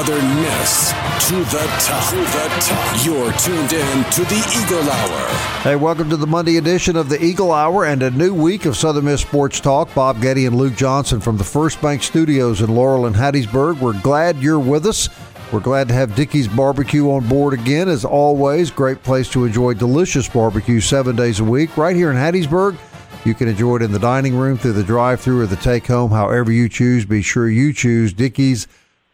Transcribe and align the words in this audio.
Southern 0.00 0.34
Miss 0.36 0.92
to 1.28 1.34
the 1.34 1.66
top. 1.78 2.08
To 2.08 2.16
the 2.16 2.48
top. 2.62 3.04
You're 3.04 3.32
tuned 3.34 3.70
in 3.74 4.04
to 4.12 4.24
the 4.24 4.64
Eagle 4.64 4.90
Hour. 4.90 5.28
Hey, 5.60 5.76
welcome 5.76 6.08
to 6.08 6.16
the 6.16 6.26
Monday 6.26 6.56
edition 6.56 6.96
of 6.96 7.10
the 7.10 7.22
Eagle 7.22 7.52
Hour 7.52 7.84
and 7.84 8.02
a 8.02 8.10
new 8.10 8.32
week 8.32 8.64
of 8.64 8.78
Southern 8.78 9.04
Miss 9.04 9.20
Sports 9.20 9.60
Talk. 9.60 9.94
Bob 9.94 10.22
Getty 10.22 10.46
and 10.46 10.56
Luke 10.56 10.74
Johnson 10.74 11.20
from 11.20 11.36
the 11.36 11.44
First 11.44 11.82
Bank 11.82 12.02
Studios 12.02 12.62
in 12.62 12.74
Laurel 12.74 13.04
and 13.04 13.14
Hattiesburg. 13.14 13.78
We're 13.78 14.00
glad 14.00 14.38
you're 14.38 14.58
with 14.58 14.86
us. 14.86 15.10
We're 15.52 15.60
glad 15.60 15.88
to 15.88 15.94
have 15.94 16.16
Dickey's 16.16 16.48
Barbecue 16.48 17.10
on 17.10 17.28
board 17.28 17.52
again. 17.52 17.86
As 17.86 18.06
always, 18.06 18.70
great 18.70 19.02
place 19.02 19.28
to 19.32 19.44
enjoy 19.44 19.74
delicious 19.74 20.26
barbecue 20.26 20.80
seven 20.80 21.14
days 21.14 21.40
a 21.40 21.44
week. 21.44 21.76
Right 21.76 21.94
here 21.94 22.10
in 22.10 22.16
Hattiesburg, 22.16 22.78
you 23.26 23.34
can 23.34 23.48
enjoy 23.48 23.76
it 23.76 23.82
in 23.82 23.92
the 23.92 23.98
dining 23.98 24.34
room, 24.34 24.56
through 24.56 24.72
the 24.72 24.82
drive-through, 24.82 25.42
or 25.42 25.46
the 25.46 25.56
take-home, 25.56 26.10
however 26.10 26.50
you 26.50 26.70
choose. 26.70 27.04
Be 27.04 27.20
sure 27.20 27.50
you 27.50 27.74
choose 27.74 28.14
Dickey's 28.14 28.66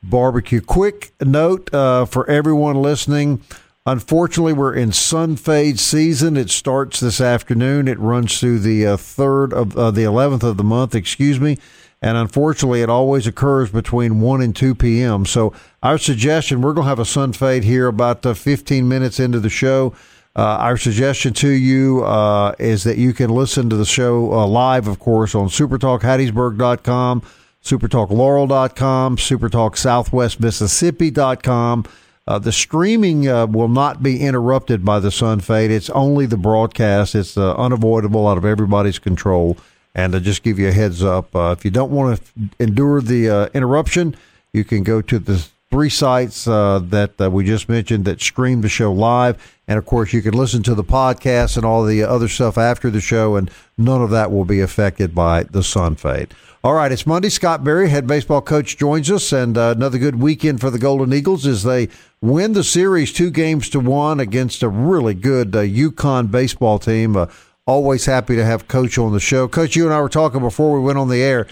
Barbecue. 0.08 0.60
Quick 0.60 1.12
note 1.20 1.72
uh, 1.74 2.04
for 2.04 2.28
everyone 2.30 2.76
listening. 2.76 3.42
Unfortunately, 3.84 4.52
we're 4.52 4.74
in 4.74 4.92
sun 4.92 5.36
fade 5.36 5.78
season. 5.78 6.36
It 6.36 6.50
starts 6.50 6.98
this 7.00 7.20
afternoon. 7.20 7.86
It 7.86 7.98
runs 7.98 8.40
through 8.40 8.58
the 8.60 8.86
uh, 8.86 8.96
third 8.96 9.52
of 9.52 9.76
uh, 9.76 9.90
the 9.90 10.02
eleventh 10.02 10.42
of 10.42 10.56
the 10.56 10.64
month. 10.64 10.94
Excuse 10.94 11.38
me. 11.38 11.58
And 12.02 12.16
unfortunately, 12.16 12.82
it 12.82 12.90
always 12.90 13.26
occurs 13.26 13.70
between 13.70 14.20
one 14.20 14.42
and 14.42 14.54
two 14.54 14.74
p.m. 14.74 15.24
So, 15.24 15.52
our 15.82 15.98
suggestion: 15.98 16.60
we're 16.60 16.74
going 16.74 16.84
to 16.84 16.88
have 16.90 16.98
a 16.98 17.04
sun 17.04 17.32
fade 17.32 17.64
here 17.64 17.86
about 17.86 18.26
uh, 18.26 18.34
fifteen 18.34 18.88
minutes 18.88 19.20
into 19.20 19.40
the 19.40 19.48
show. 19.48 19.94
Uh, 20.34 20.58
our 20.60 20.76
suggestion 20.76 21.32
to 21.32 21.48
you 21.48 22.04
uh, 22.04 22.54
is 22.58 22.84
that 22.84 22.98
you 22.98 23.14
can 23.14 23.30
listen 23.30 23.70
to 23.70 23.76
the 23.76 23.86
show 23.86 24.30
uh, 24.34 24.46
live, 24.46 24.86
of 24.86 24.98
course, 24.98 25.34
on 25.34 25.48
SuperTalkHattiesburg.com, 25.48 27.22
SuperTalkLaurel.com, 27.66 29.16
SuperTalkSouthwestMississippi.com. 29.16 31.84
Uh, 32.28 32.38
the 32.38 32.52
streaming 32.52 33.28
uh, 33.28 33.46
will 33.46 33.68
not 33.68 34.04
be 34.04 34.20
interrupted 34.20 34.84
by 34.84 35.00
the 35.00 35.10
sun 35.10 35.40
fade. 35.40 35.72
It's 35.72 35.90
only 35.90 36.26
the 36.26 36.36
broadcast. 36.36 37.16
It's 37.16 37.36
uh, 37.36 37.54
unavoidable, 37.54 38.28
out 38.28 38.38
of 38.38 38.44
everybody's 38.44 39.00
control. 39.00 39.56
And 39.96 40.12
to 40.12 40.20
just 40.20 40.44
give 40.44 40.60
you 40.60 40.68
a 40.68 40.72
heads 40.72 41.02
up, 41.02 41.34
uh, 41.34 41.56
if 41.58 41.64
you 41.64 41.72
don't 41.72 41.90
want 41.90 42.20
to 42.20 42.24
endure 42.60 43.00
the 43.00 43.30
uh, 43.30 43.48
interruption, 43.52 44.14
you 44.52 44.62
can 44.62 44.84
go 44.84 45.02
to 45.02 45.18
the 45.18 45.44
three 45.70 45.90
sites 45.90 46.46
uh, 46.46 46.78
that 46.84 47.18
we 47.32 47.44
just 47.44 47.68
mentioned 47.68 48.04
that 48.04 48.20
stream 48.20 48.60
the 48.60 48.68
show 48.68 48.92
live. 48.92 49.54
And 49.66 49.78
of 49.78 49.86
course, 49.86 50.12
you 50.12 50.22
can 50.22 50.34
listen 50.34 50.62
to 50.64 50.74
the 50.74 50.84
podcast 50.84 51.56
and 51.56 51.66
all 51.66 51.84
the 51.84 52.04
other 52.04 52.28
stuff 52.28 52.56
after 52.56 52.90
the 52.90 53.00
show, 53.00 53.34
and 53.34 53.50
none 53.76 54.02
of 54.02 54.10
that 54.10 54.30
will 54.30 54.44
be 54.44 54.60
affected 54.60 55.12
by 55.14 55.42
the 55.42 55.64
sun 55.64 55.96
fade. 55.96 56.32
All 56.64 56.74
right, 56.74 56.90
it's 56.90 57.06
Monday. 57.06 57.28
Scott 57.28 57.62
Berry, 57.62 57.90
head 57.90 58.06
baseball 58.06 58.40
coach, 58.40 58.76
joins 58.76 59.10
us, 59.10 59.30
and 59.30 59.56
uh, 59.58 59.74
another 59.76 59.98
good 59.98 60.16
weekend 60.16 60.60
for 60.60 60.70
the 60.70 60.78
Golden 60.78 61.12
Eagles 61.12 61.46
as 61.46 61.62
they 61.62 61.88
win 62.20 62.54
the 62.54 62.64
series 62.64 63.12
two 63.12 63.30
games 63.30 63.68
to 63.70 63.78
one 63.78 64.20
against 64.20 64.62
a 64.62 64.68
really 64.68 65.14
good 65.14 65.54
uh, 65.54 65.60
UConn 65.60 66.30
baseball 66.30 66.78
team. 66.78 67.14
Uh, 67.14 67.26
always 67.66 68.06
happy 68.06 68.36
to 68.36 68.44
have 68.44 68.68
Coach 68.68 68.96
on 68.96 69.12
the 69.12 69.20
show. 69.20 69.46
Coach, 69.46 69.76
you 69.76 69.84
and 69.84 69.94
I 69.94 70.00
were 70.00 70.08
talking 70.08 70.40
before 70.40 70.72
we 70.72 70.80
went 70.80 70.98
on 70.98 71.08
the 71.08 71.22
air. 71.22 71.46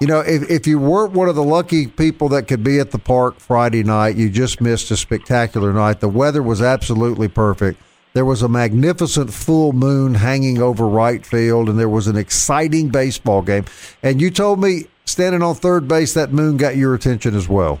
You 0.00 0.08
know, 0.08 0.20
if, 0.20 0.50
if 0.50 0.66
you 0.66 0.80
weren't 0.80 1.12
one 1.12 1.28
of 1.28 1.36
the 1.36 1.44
lucky 1.44 1.86
people 1.86 2.28
that 2.30 2.48
could 2.48 2.64
be 2.64 2.80
at 2.80 2.90
the 2.90 2.98
park 2.98 3.38
Friday 3.38 3.84
night, 3.84 4.16
you 4.16 4.28
just 4.28 4.60
missed 4.60 4.90
a 4.90 4.96
spectacular 4.96 5.72
night. 5.72 6.00
The 6.00 6.08
weather 6.08 6.42
was 6.42 6.60
absolutely 6.60 7.28
perfect. 7.28 7.80
There 8.14 8.24
was 8.24 8.42
a 8.42 8.48
magnificent 8.48 9.32
full 9.32 9.72
moon 9.72 10.14
hanging 10.14 10.62
over 10.62 10.86
right 10.86 11.26
field, 11.26 11.68
and 11.68 11.76
there 11.76 11.88
was 11.88 12.06
an 12.06 12.16
exciting 12.16 12.88
baseball 12.88 13.42
game. 13.42 13.64
And 14.04 14.20
you 14.20 14.30
told 14.30 14.62
me 14.62 14.84
standing 15.04 15.42
on 15.42 15.56
third 15.56 15.88
base, 15.88 16.14
that 16.14 16.32
moon 16.32 16.56
got 16.56 16.76
your 16.76 16.94
attention 16.94 17.34
as 17.34 17.48
well. 17.48 17.80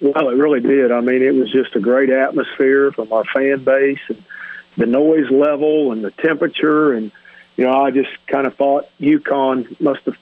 Well, 0.00 0.30
it 0.30 0.36
really 0.36 0.60
did. 0.60 0.90
I 0.90 1.02
mean, 1.02 1.20
it 1.20 1.34
was 1.34 1.52
just 1.52 1.76
a 1.76 1.80
great 1.80 2.08
atmosphere 2.08 2.92
from 2.92 3.12
our 3.12 3.24
fan 3.24 3.62
base 3.62 3.98
and 4.08 4.24
the 4.78 4.86
noise 4.86 5.30
level 5.30 5.92
and 5.92 6.02
the 6.02 6.12
temperature. 6.12 6.94
And, 6.94 7.12
you 7.58 7.66
know, 7.66 7.78
I 7.78 7.90
just 7.90 8.08
kind 8.26 8.46
of 8.46 8.56
thought 8.56 8.86
UConn 8.98 9.78
must 9.82 10.00
have 10.06 10.16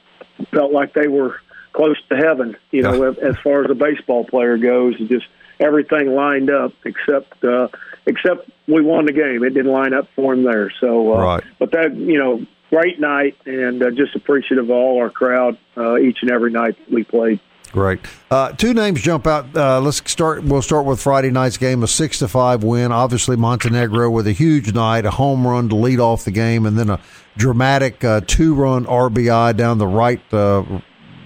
felt 0.50 0.72
like 0.72 0.92
they 0.92 1.06
were 1.06 1.40
close 1.72 1.98
to 2.08 2.16
heaven, 2.16 2.56
you 2.72 2.82
know, 2.82 3.12
yeah. 3.12 3.28
as 3.28 3.36
far 3.44 3.62
as 3.62 3.70
a 3.70 3.76
baseball 3.76 4.24
player 4.24 4.58
goes. 4.58 4.96
And 4.98 5.08
just 5.08 5.26
everything 5.60 6.16
lined 6.16 6.50
up 6.50 6.72
except, 6.84 7.44
uh, 7.44 7.68
except 8.06 8.50
we 8.66 8.82
won 8.82 9.06
the 9.06 9.12
game. 9.12 9.44
It 9.44 9.50
didn't 9.50 9.72
line 9.72 9.94
up 9.94 10.08
for 10.14 10.32
him 10.32 10.44
there. 10.44 10.72
So, 10.80 11.14
uh, 11.14 11.22
right. 11.22 11.44
but 11.58 11.72
that, 11.72 11.94
you 11.94 12.18
know, 12.18 12.46
great 12.70 13.00
night 13.00 13.36
and 13.44 13.82
uh, 13.82 13.90
just 13.90 14.14
appreciative 14.14 14.64
of 14.64 14.70
all 14.70 14.98
our 15.00 15.10
crowd 15.10 15.58
uh, 15.76 15.98
each 15.98 16.18
and 16.22 16.30
every 16.30 16.50
night 16.50 16.76
that 16.78 16.90
we 16.92 17.04
played. 17.04 17.40
Great. 17.72 18.00
Uh, 18.30 18.52
two 18.52 18.72
names 18.72 19.02
jump 19.02 19.26
out. 19.26 19.54
Uh, 19.54 19.80
let's 19.80 20.00
start. 20.10 20.42
We'll 20.44 20.62
start 20.62 20.86
with 20.86 21.00
Friday 21.00 21.30
night's 21.30 21.58
game, 21.58 21.82
a 21.82 21.88
six 21.88 22.20
to 22.20 22.28
five 22.28 22.62
win. 22.62 22.92
Obviously, 22.92 23.36
Montenegro 23.36 24.08
with 24.08 24.26
a 24.26 24.32
huge 24.32 24.72
night, 24.72 25.04
a 25.04 25.10
home 25.10 25.46
run 25.46 25.68
to 25.68 25.76
lead 25.76 26.00
off 26.00 26.24
the 26.24 26.30
game, 26.30 26.64
and 26.64 26.78
then 26.78 26.88
a 26.88 27.00
dramatic 27.36 28.02
uh, 28.02 28.20
two 28.26 28.54
run 28.54 28.86
RBI 28.86 29.56
down 29.56 29.78
the 29.78 29.86
right 29.86 30.22
uh, 30.32 30.64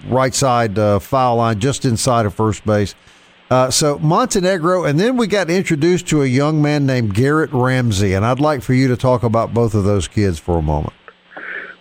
right 0.07 0.33
side 0.33 0.77
uh, 0.77 0.99
foul 0.99 1.37
line, 1.37 1.59
just 1.59 1.85
inside 1.85 2.25
of 2.25 2.33
first 2.33 2.65
base. 2.65 2.95
Uh, 3.51 3.69
so 3.69 3.99
Montenegro, 3.99 4.85
and 4.85 4.97
then 4.97 5.17
we 5.17 5.27
got 5.27 5.49
introduced 5.49 6.07
to 6.07 6.21
a 6.21 6.25
young 6.25 6.61
man 6.61 6.85
named 6.85 7.13
Garrett 7.13 7.51
Ramsey, 7.51 8.13
and 8.13 8.25
I'd 8.25 8.39
like 8.39 8.61
for 8.61 8.73
you 8.73 8.87
to 8.87 8.95
talk 8.95 9.23
about 9.23 9.53
both 9.53 9.73
of 9.75 9.83
those 9.83 10.07
kids 10.07 10.39
for 10.39 10.57
a 10.57 10.61
moment. 10.61 10.93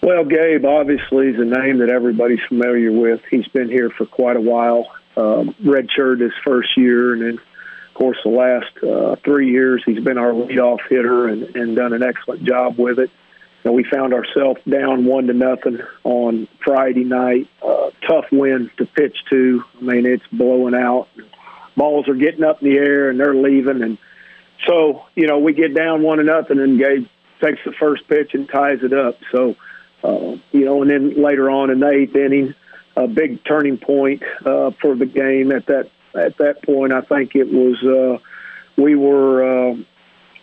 Well, 0.02 0.24
Gabe 0.24 0.64
obviously 0.64 1.28
is 1.28 1.36
a 1.38 1.44
name 1.44 1.78
that 1.78 1.88
everybody's 1.88 2.40
familiar 2.48 2.90
with. 2.90 3.20
He's 3.30 3.46
been 3.48 3.68
here 3.68 3.88
for 3.90 4.04
quite 4.04 4.36
a 4.36 4.40
while. 4.40 4.90
Um, 5.16 5.54
redshirted 5.62 6.20
his 6.20 6.32
first 6.44 6.70
year, 6.76 7.12
and 7.12 7.22
then, 7.22 7.34
of 7.34 7.94
course, 7.94 8.18
the 8.24 8.30
last 8.30 8.72
uh, 8.82 9.14
three 9.24 9.52
years 9.52 9.80
he's 9.86 10.02
been 10.02 10.18
our 10.18 10.32
leadoff 10.32 10.78
hitter 10.88 11.28
and, 11.28 11.54
and 11.54 11.76
done 11.76 11.92
an 11.92 12.02
excellent 12.02 12.42
job 12.42 12.80
with 12.80 12.98
it. 12.98 13.12
And 13.62 13.74
we 13.74 13.84
found 13.84 14.12
ourselves 14.12 14.60
down 14.68 15.04
one 15.04 15.28
to 15.28 15.34
nothing 15.34 15.78
on 16.02 16.48
Friday 16.64 17.04
night. 17.04 17.48
Uh, 17.62 17.90
tough 18.08 18.24
wind 18.32 18.70
to 18.78 18.86
pitch 18.86 19.16
to. 19.30 19.62
I 19.78 19.82
mean, 19.82 20.06
it's 20.06 20.26
blowing 20.32 20.74
out. 20.74 21.06
Balls 21.80 22.08
are 22.08 22.14
getting 22.14 22.44
up 22.44 22.62
in 22.62 22.68
the 22.68 22.76
air, 22.76 23.08
and 23.08 23.18
they're 23.18 23.34
leaving. 23.34 23.82
And 23.82 23.96
so, 24.66 25.06
you 25.14 25.26
know, 25.26 25.38
we 25.38 25.54
get 25.54 25.74
down 25.74 26.02
one 26.02 26.18
to 26.18 26.24
nothing, 26.24 26.58
and 26.58 26.78
Gabe 26.78 27.06
takes 27.40 27.60
the 27.64 27.72
first 27.72 28.06
pitch 28.06 28.34
and 28.34 28.46
ties 28.46 28.80
it 28.82 28.92
up. 28.92 29.16
So 29.32 29.56
uh, 30.02 30.36
you 30.52 30.64
know, 30.64 30.82
and 30.82 30.90
then 30.90 31.22
later 31.22 31.50
on 31.50 31.70
in 31.70 31.80
the 31.80 31.88
eighth 31.88 32.16
inning, 32.16 32.54
a 32.96 33.06
big 33.06 33.44
turning 33.44 33.78
point 33.78 34.22
uh, 34.44 34.70
for 34.80 34.94
the 34.94 35.06
game. 35.06 35.52
At 35.52 35.66
that 35.66 35.90
at 36.14 36.38
that 36.38 36.62
point, 36.64 36.92
I 36.92 37.02
think 37.02 37.34
it 37.34 37.48
was 37.48 37.82
uh, 37.82 38.18
we 38.80 38.96
were 38.96 39.70
uh, 39.70 39.76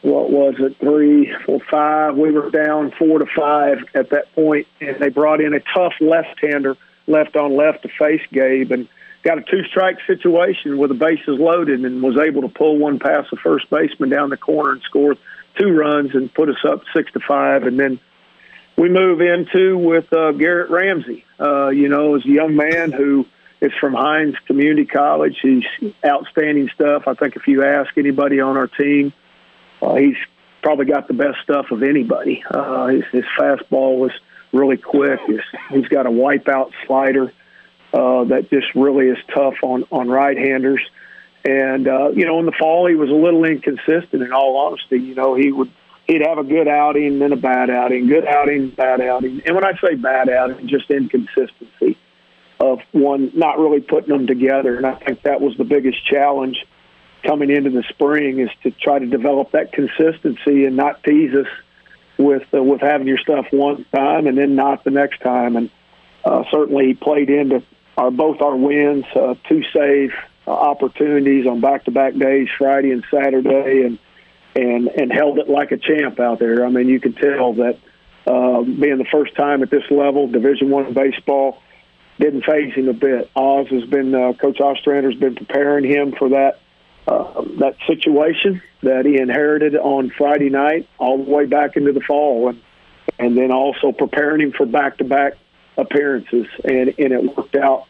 what 0.02 0.30
was 0.30 0.56
it 0.60 0.78
three, 0.80 1.34
four, 1.46 1.60
five. 1.72 2.16
We 2.16 2.32
were 2.32 2.50
down 2.52 2.92
four 2.98 3.20
to 3.20 3.26
five 3.36 3.80
at 3.96 4.12
that 4.12 4.34
point, 4.34 4.68
and 4.80 5.00
they 5.00 5.10
brought 5.10 5.42
in 5.42 5.54
a 5.54 5.60
tough 5.60 5.94
left-hander, 6.00 6.78
left 7.08 7.36
on 7.36 7.56
left 7.56 7.82
to 7.84 7.90
face 8.00 8.22
Gabe, 8.32 8.72
and 8.72 8.88
got 9.24 9.38
a 9.38 9.42
two-strike 9.42 9.98
situation 10.08 10.78
with 10.78 10.90
the 10.90 10.96
bases 10.96 11.40
loaded, 11.40 11.84
and 11.84 12.02
was 12.02 12.18
able 12.18 12.44
to 12.44 12.50
pull 12.50 12.78
one 12.78 13.00
past 13.00 13.30
the 13.32 13.38
first 13.38 13.70
baseman 13.70 14.10
down 14.10 14.30
the 14.30 14.38
corner 14.38 14.72
and 14.72 14.82
score 14.84 15.16
two 15.58 15.72
runs 15.72 16.14
and 16.14 16.34
put 16.34 16.50
us 16.50 16.64
up 16.68 16.82
six 16.96 17.12
to 17.14 17.20
five, 17.20 17.64
and 17.64 17.80
then 17.80 18.00
we 18.78 18.90
move 18.90 19.22
into 19.22 19.78
with 19.78 20.12
uh, 20.14 20.32
Garrett 20.34 20.70
Ramsey. 20.70 21.26
Uh, 21.40 21.70
you 21.70 21.90
know, 21.90 22.16
as 22.16 22.24
a 22.26 22.30
young 22.30 22.56
man 22.56 22.92
who 22.92 23.26
is 23.60 23.72
from 23.80 23.94
Hinds 23.94 24.38
Community 24.46 24.86
College, 24.86 25.36
he's 25.42 25.64
outstanding 26.06 26.70
stuff. 26.76 27.08
I 27.08 27.16
think 27.16 27.36
if 27.36 27.48
you 27.48 27.64
ask 27.64 27.98
anybody 27.98 28.40
on 28.40 28.56
our 28.56 28.68
team, 28.68 29.14
uh, 29.82 29.96
he's 29.96 30.18
probably 30.62 30.86
got 30.86 31.08
the 31.08 31.16
best 31.16 31.38
stuff 31.44 31.72
of 31.72 31.82
anybody. 31.82 32.44
Uh, 32.50 32.88
his, 32.88 33.04
his 33.12 33.24
fastball 33.38 33.98
was 33.98 34.12
really 34.54 34.78
quick. 34.78 35.20
He's, 35.26 35.40
he's 35.72 35.88
got 35.88 36.06
a 36.06 36.12
wipeout 36.12 36.72
slider 36.86 37.34
uh, 37.94 38.26
that 38.26 38.50
just 38.50 38.76
really 38.76 39.08
is 39.08 39.18
tough 39.34 39.56
on 39.64 39.84
on 39.92 40.10
right-handers. 40.10 40.82
And 41.46 41.88
uh, 41.88 42.10
you 42.10 42.26
know, 42.26 42.40
in 42.40 42.46
the 42.46 42.52
fall, 42.52 42.88
he 42.88 42.96
was 42.96 43.10
a 43.10 43.14
little 43.14 43.46
inconsistent. 43.46 44.22
In 44.22 44.34
all 44.34 44.58
honesty, 44.58 45.00
you 45.00 45.16
know, 45.16 45.36
he 45.36 45.52
would 45.52 45.72
he'd 46.08 46.22
have 46.26 46.38
a 46.38 46.44
good 46.44 46.68
outing, 46.68 47.20
then 47.20 47.32
a 47.34 47.38
bad 47.38 47.70
outing, 47.70 48.08
good 48.08 48.26
outing, 48.26 48.70
bad 48.70 49.02
outing. 49.02 49.42
And 49.46 49.56
when 49.56 49.66
I 49.66 49.74
say 49.82 49.96
bad 49.96 50.30
outing, 50.30 50.68
just 50.68 50.90
inconsistency. 50.90 51.98
of 52.60 52.80
one 52.92 53.32
not 53.36 53.60
really 53.60 53.82
putting 53.82 54.10
them 54.10 54.28
together. 54.28 54.76
And 54.78 54.86
I 54.86 54.96
think 54.96 55.24
that 55.24 55.42
was 55.42 55.56
the 55.58 55.64
biggest 55.64 56.04
challenge 56.06 56.58
coming 57.24 57.50
into 57.50 57.70
the 57.70 57.84
spring 57.90 58.40
is 58.40 58.50
to 58.64 58.72
try 58.72 59.00
to 59.00 59.06
develop 59.06 59.52
that 59.52 59.72
consistency 59.72 60.66
and 60.66 60.76
not 60.76 61.04
tease 61.04 61.34
us 61.36 61.48
with 62.18 62.44
uh, 62.54 62.64
with 62.64 62.82
having 62.82 63.08
your 63.08 63.20
stuff 63.20 63.46
one 63.52 63.86
time 63.94 64.28
and 64.28 64.38
then 64.38 64.56
not 64.56 64.84
the 64.84 64.92
next 64.92 65.20
time. 65.20 65.56
And 65.56 65.70
uh, 66.26 66.44
certainly 66.52 66.88
he 66.88 66.94
played 66.94 67.30
into 67.30 67.64
our 67.98 68.12
both 68.12 68.42
our 68.42 68.56
wins, 68.56 69.06
uh, 69.16 69.36
two 69.50 69.64
save 69.76 70.12
uh, 70.48 70.52
opportunities 70.52 71.48
on 71.48 71.60
back 71.60 71.86
to 71.86 71.92
back 71.92 72.14
days, 72.14 72.48
Friday 72.58 72.92
and 72.92 73.04
Saturday, 73.12 73.84
and 73.84 74.00
and 74.56 74.88
and 74.88 75.12
held 75.12 75.40
it 75.40 75.50
like 75.50 75.72
a 75.72 75.78
champ 75.78 76.20
out 76.20 76.40
there. 76.40 76.66
I 76.66 76.70
mean, 76.70 76.88
you 76.88 77.00
could 77.00 77.18
tell 77.18 77.54
that 77.54 77.78
uh, 78.26 78.62
being 78.62 78.98
the 78.98 79.08
first 79.12 79.36
time 79.36 79.64
at 79.64 79.70
this 79.70 79.84
level, 79.90 80.28
Division 80.28 80.70
One 80.70 80.94
baseball, 80.94 81.62
didn't 82.20 82.46
faze 82.46 82.74
him 82.74 82.88
a 82.88 82.94
bit. 82.94 83.30
Oz 83.36 83.68
has 83.70 83.86
been 83.86 84.14
uh, 84.14 84.34
Coach 84.34 84.60
Ostrander 84.60 85.10
has 85.12 85.20
been 85.20 85.36
preparing 85.36 85.84
him 85.84 86.14
for 86.14 86.30
that 86.30 86.60
uh, 87.08 87.42
that 87.60 87.76
situation 87.88 88.62
that 88.84 89.06
he 89.06 89.20
inherited 89.20 89.76
on 89.76 90.12
Friday 90.18 90.50
night, 90.50 90.88
all 91.00 91.24
the 91.24 91.30
way 91.30 91.46
back 91.46 91.76
into 91.76 91.94
the 91.94 92.02
fall, 92.02 92.50
and 92.50 92.62
and 93.18 93.36
then 93.38 93.52
also 93.52 93.92
preparing 93.92 94.42
him 94.42 94.52
for 94.52 94.66
back 94.66 94.98
to 94.98 95.04
back 95.04 95.34
appearances, 95.78 96.48
and 96.64 96.94
and 96.98 97.14
it 97.14 97.38
worked 97.38 97.56
out 97.56 97.88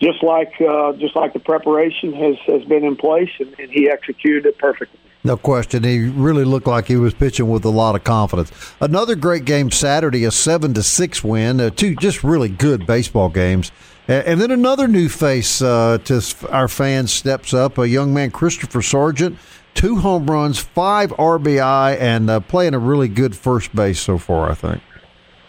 just 0.00 0.22
like 0.22 0.52
uh, 0.60 0.92
just 0.94 1.16
like 1.16 1.32
the 1.32 1.40
preparation 1.40 2.12
has 2.12 2.36
has 2.46 2.64
been 2.64 2.84
in 2.84 2.96
place, 2.96 3.30
and, 3.38 3.54
and 3.58 3.70
he 3.70 3.90
executed 3.90 4.46
it 4.46 4.58
perfectly. 4.58 4.98
No 5.24 5.36
question. 5.36 5.82
He 5.82 6.08
really 6.08 6.44
looked 6.44 6.68
like 6.68 6.86
he 6.86 6.96
was 6.96 7.12
pitching 7.12 7.50
with 7.50 7.64
a 7.64 7.70
lot 7.70 7.96
of 7.96 8.04
confidence. 8.04 8.52
Another 8.80 9.16
great 9.16 9.44
game 9.44 9.70
Saturday, 9.70 10.24
a 10.24 10.30
seven 10.30 10.74
to 10.74 10.82
six 10.82 11.24
win. 11.24 11.60
Uh, 11.60 11.70
two 11.70 11.96
just 11.96 12.22
really 12.22 12.48
good 12.48 12.86
baseball 12.86 13.28
games. 13.28 13.72
And 14.06 14.40
then 14.40 14.50
another 14.50 14.88
new 14.88 15.10
face 15.10 15.60
uh, 15.60 15.98
to 16.04 16.22
our 16.48 16.66
fans 16.66 17.12
steps 17.12 17.52
up. 17.52 17.76
A 17.76 17.86
young 17.86 18.14
man, 18.14 18.30
Christopher 18.30 18.80
Sargent, 18.80 19.38
two 19.74 19.96
home 19.96 20.30
runs, 20.30 20.58
five 20.58 21.10
RBI, 21.10 21.98
and 22.00 22.30
uh, 22.30 22.40
playing 22.40 22.72
a 22.72 22.78
really 22.78 23.08
good 23.08 23.36
first 23.36 23.74
base 23.76 24.00
so 24.00 24.16
far. 24.16 24.50
I 24.50 24.54
think. 24.54 24.80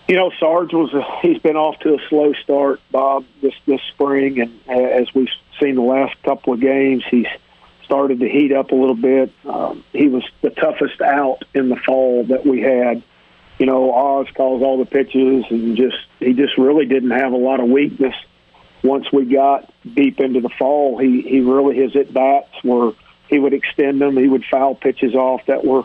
You 0.10 0.16
know, 0.16 0.32
Sarge 0.40 0.74
was 0.74 0.92
a, 0.92 1.04
he's 1.22 1.38
been 1.38 1.56
off 1.56 1.78
to 1.82 1.94
a 1.94 2.00
slow 2.10 2.34
start, 2.34 2.82
Bob, 2.90 3.26
this 3.44 3.54
this 3.68 3.80
spring, 3.94 4.42
and 4.42 4.60
as 4.68 5.14
we've 5.14 5.30
seen 5.62 5.76
the 5.76 5.84
last 5.84 6.16
couple 6.24 6.52
of 6.52 6.60
games, 6.60 7.04
he's 7.12 7.28
started 7.86 8.20
to 8.20 8.28
heat 8.28 8.52
up 8.52 8.72
a 8.72 8.76
little 8.76 8.96
bit. 8.96 9.32
Um, 9.46 9.84
he 9.94 10.08
was 10.08 10.24
the 10.42 10.50
toughest 10.50 11.00
out 11.00 11.44
in 11.54 11.70
the 11.70 11.76
fall 11.76 12.24
that 12.24 12.44
we 12.44 12.60
had. 12.60 13.04
You 13.60 13.68
know, 13.68 13.94
Oz 13.94 14.26
calls 14.34 14.64
all 14.64 14.80
the 14.80 14.86
pitches, 14.88 15.46
and 15.52 15.78
just 15.78 15.98
he 16.20 16.34
just 16.34 16.58
really 16.58 16.88
didn't 16.88 17.12
have 17.12 17.32
a 17.32 17.38
lot 17.38 17.60
of 17.60 17.70
weakness. 17.70 18.16
Once 18.84 19.12
we 19.14 19.26
got 19.26 19.72
deep 19.94 20.20
into 20.20 20.42
the 20.42 20.50
fall, 20.58 20.98
he 20.98 21.22
he 21.22 21.42
really 21.42 21.76
his 21.76 21.96
at 21.96 22.12
bats 22.12 22.50
were 22.64 22.94
he 23.28 23.38
would 23.38 23.54
extend 23.54 24.02
them, 24.02 24.18
he 24.18 24.28
would 24.28 24.44
foul 24.50 24.74
pitches 24.74 25.14
off 25.14 25.46
that 25.46 25.64
were 25.64 25.84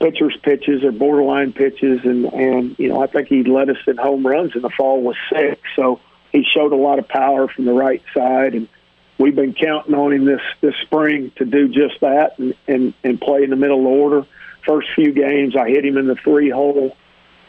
pitchers' 0.00 0.36
pitches 0.42 0.84
or 0.84 0.92
borderline 0.92 1.52
pitches, 1.52 2.00
and 2.04 2.26
and 2.26 2.78
you 2.78 2.88
know 2.88 3.02
I 3.02 3.06
think 3.06 3.28
he 3.28 3.42
led 3.44 3.70
us 3.70 3.76
in 3.86 3.96
home 3.96 4.26
runs 4.26 4.54
in 4.54 4.62
the 4.62 4.70
fall 4.70 5.02
with 5.02 5.16
six. 5.30 5.60
So 5.76 6.00
he 6.32 6.44
showed 6.44 6.72
a 6.72 6.76
lot 6.76 6.98
of 6.98 7.08
power 7.08 7.48
from 7.48 7.64
the 7.64 7.72
right 7.72 8.02
side, 8.14 8.54
and 8.54 8.68
we've 9.18 9.34
been 9.34 9.54
counting 9.54 9.94
on 9.94 10.12
him 10.12 10.24
this 10.24 10.40
this 10.60 10.74
spring 10.82 11.32
to 11.36 11.44
do 11.44 11.68
just 11.68 12.00
that 12.00 12.38
and 12.38 12.54
and, 12.66 12.94
and 13.02 13.20
play 13.20 13.42
in 13.44 13.50
the 13.50 13.56
middle 13.56 13.86
order. 13.86 14.26
First 14.66 14.88
few 14.94 15.12
games, 15.12 15.54
I 15.56 15.68
hit 15.68 15.84
him 15.84 15.98
in 15.98 16.06
the 16.06 16.16
three 16.16 16.48
hole, 16.50 16.96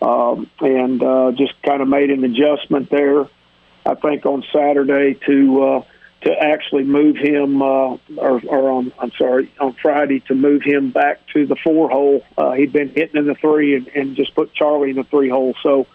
um, 0.02 0.50
and 0.60 1.02
uh, 1.02 1.32
just 1.32 1.54
kind 1.64 1.82
of 1.82 1.88
made 1.88 2.12
an 2.12 2.24
adjustment 2.24 2.90
there. 2.90 3.28
I 3.86 3.96
think 3.96 4.26
on 4.26 4.44
Saturday 4.52 5.20
to. 5.26 5.64
Uh, 5.64 5.84
to 6.26 6.32
actually 6.32 6.84
move 6.84 7.16
him, 7.18 7.62
uh, 7.62 7.98
or, 8.18 8.42
or 8.48 8.72
on 8.72 8.92
I'm 9.00 9.12
sorry, 9.18 9.54
on 9.60 9.76
Friday 9.80 10.22
to 10.22 10.34
move 10.34 10.64
him 10.64 10.90
back 10.90 11.20
to 11.34 11.46
the 11.46 11.56
four 11.56 11.90
hole. 11.90 12.26
Uh, 12.36 12.54
he'd 12.54 12.74
been 12.74 12.90
hitting 12.90 13.16
in 13.16 13.28
the 13.28 13.36
three 13.36 13.76
and, 13.76 13.88
and 13.90 14.16
just 14.16 14.34
put 14.34 14.54
Charlie 14.54 14.90
in 14.90 14.96
the 14.96 15.04
three 15.04 15.30
hole. 15.30 15.54
So 15.62 15.86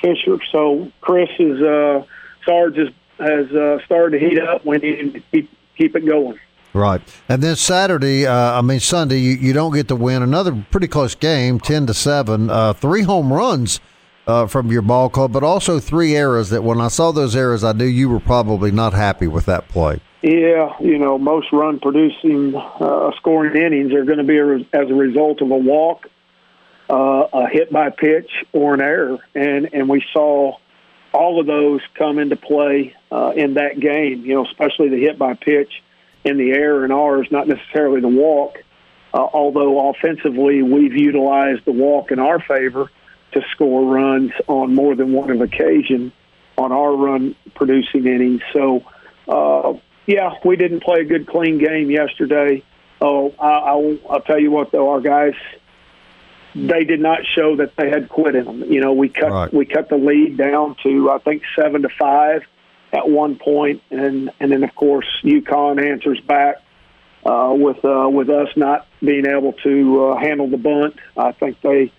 Fisher, 0.00 0.38
so 0.52 0.92
Chris 1.00 1.28
is 1.40 1.60
uh, 1.60 2.04
Sarge 2.46 2.76
has, 2.76 2.88
has 3.18 3.50
uh, 3.50 3.84
started 3.84 4.20
to 4.20 4.24
heat 4.24 4.38
up. 4.38 4.64
We 4.64 4.78
need 4.78 5.14
to 5.14 5.20
keep 5.32 5.50
keep 5.76 5.96
it 5.96 6.06
going. 6.06 6.38
Right, 6.72 7.02
and 7.28 7.42
then 7.42 7.56
Saturday, 7.56 8.26
uh, 8.26 8.58
I 8.58 8.60
mean 8.60 8.80
Sunday, 8.80 9.18
you, 9.18 9.32
you 9.32 9.52
don't 9.52 9.72
get 9.72 9.88
to 9.88 9.96
win 9.96 10.22
another 10.22 10.64
pretty 10.70 10.88
close 10.88 11.16
game, 11.16 11.58
ten 11.58 11.86
to 11.86 11.94
seven, 11.94 12.48
uh, 12.48 12.74
three 12.74 13.02
home 13.02 13.32
runs 13.32 13.80
uh, 14.26 14.46
from 14.46 14.70
your 14.70 14.82
ball 14.82 15.08
club, 15.08 15.32
but 15.32 15.42
also 15.42 15.78
three 15.78 16.16
errors 16.16 16.50
that 16.50 16.62
when 16.62 16.80
I 16.80 16.88
saw 16.88 17.12
those 17.12 17.36
errors, 17.36 17.64
I 17.64 17.72
knew 17.72 17.84
you 17.84 18.08
were 18.08 18.20
probably 18.20 18.70
not 18.70 18.92
happy 18.92 19.26
with 19.26 19.46
that 19.46 19.68
play. 19.68 20.00
Yeah, 20.22 20.74
you 20.80 20.98
know, 20.98 21.18
most 21.18 21.52
run 21.52 21.80
producing 21.80 22.54
uh, 22.56 23.10
scoring 23.16 23.56
innings 23.56 23.92
are 23.92 24.04
going 24.04 24.18
to 24.18 24.24
be 24.24 24.38
a, 24.38 24.56
as 24.72 24.90
a 24.90 24.94
result 24.94 25.42
of 25.42 25.50
a 25.50 25.56
walk, 25.56 26.06
uh, 26.88 27.26
a 27.32 27.48
hit 27.50 27.70
by 27.70 27.90
pitch, 27.90 28.30
or 28.52 28.72
an 28.72 28.80
error. 28.80 29.18
And, 29.34 29.68
and 29.74 29.88
we 29.88 30.02
saw 30.12 30.56
all 31.12 31.40
of 31.40 31.46
those 31.46 31.80
come 31.94 32.18
into 32.18 32.36
play 32.36 32.94
uh, 33.12 33.32
in 33.36 33.54
that 33.54 33.78
game, 33.78 34.24
you 34.24 34.34
know, 34.34 34.46
especially 34.46 34.88
the 34.88 35.00
hit 35.00 35.18
by 35.18 35.34
pitch 35.34 35.82
and 36.24 36.40
the 36.40 36.52
error 36.52 36.86
in 36.86 36.90
ours, 36.90 37.28
not 37.30 37.46
necessarily 37.46 38.00
the 38.00 38.08
walk. 38.08 38.56
Uh, 39.12 39.18
although 39.18 39.90
offensively, 39.90 40.62
we've 40.62 40.96
utilized 40.96 41.64
the 41.66 41.72
walk 41.72 42.10
in 42.10 42.18
our 42.18 42.40
favor 42.40 42.90
to 43.34 43.42
score 43.52 43.84
runs 43.84 44.32
on 44.48 44.74
more 44.74 44.94
than 44.94 45.12
one 45.12 45.30
occasion 45.40 46.12
on 46.56 46.72
our 46.72 46.94
run 46.94 47.34
producing 47.54 48.06
innings. 48.06 48.40
So, 48.52 48.84
uh, 49.28 49.74
yeah, 50.06 50.34
we 50.44 50.56
didn't 50.56 50.80
play 50.80 51.00
a 51.00 51.04
good 51.04 51.26
clean 51.26 51.58
game 51.58 51.90
yesterday. 51.90 52.62
Oh, 53.00 53.34
I, 53.38 53.48
I, 53.48 53.74
will 53.74 53.98
tell 54.26 54.40
you 54.40 54.50
what 54.50 54.70
though, 54.70 54.90
our 54.90 55.00
guys 55.00 55.34
they 56.54 56.84
did 56.84 57.00
not 57.00 57.20
show 57.34 57.56
that 57.56 57.74
they 57.76 57.90
had 57.90 58.08
quit 58.08 58.36
in 58.36 58.44
them. 58.44 58.72
You 58.72 58.80
know, 58.80 58.92
we 58.92 59.08
cut 59.08 59.30
right. 59.30 59.52
we 59.52 59.66
cut 59.66 59.88
the 59.88 59.96
lead 59.96 60.36
down 60.36 60.76
to 60.84 61.10
I 61.10 61.18
think 61.18 61.42
seven 61.56 61.82
to 61.82 61.88
five 61.88 62.42
at 62.92 63.08
one 63.08 63.36
point, 63.36 63.82
and 63.90 64.30
and 64.38 64.52
then 64.52 64.62
of 64.62 64.74
course 64.74 65.06
UConn 65.24 65.84
answers 65.84 66.20
back 66.20 66.62
uh, 67.26 67.52
with 67.52 67.84
uh, 67.84 68.08
with 68.10 68.30
us 68.30 68.48
not 68.56 68.86
being 69.00 69.26
able 69.26 69.52
to 69.64 70.06
uh, 70.06 70.18
handle 70.18 70.48
the 70.48 70.56
bunt. 70.56 70.96
I 71.16 71.32
think 71.32 71.60
they 71.60 71.92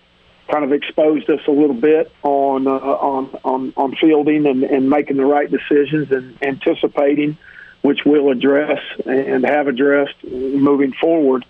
kind 0.50 0.63
of 0.63 0.71
exposed 0.71 1.30
us 1.30 1.42
a 1.47 1.51
little 1.51 1.75
bit 1.75 2.12
on 2.24 2.68
uh, 2.68 2.71
on, 2.71 3.38
on 3.44 3.74
on 3.75 3.95
fielding 3.95 4.45
and, 4.45 4.63
and 4.63 4.89
making 4.89 5.18
the 5.18 5.25
right 5.25 5.50
decisions 5.50 6.12
and 6.12 6.38
anticipating, 6.43 7.38
which 7.81 8.00
we'll 8.05 8.31
address 8.31 8.79
and 9.05 9.46
have 9.46 9.67
addressed 9.67 10.24
moving 10.24 10.93
forward. 10.93 11.46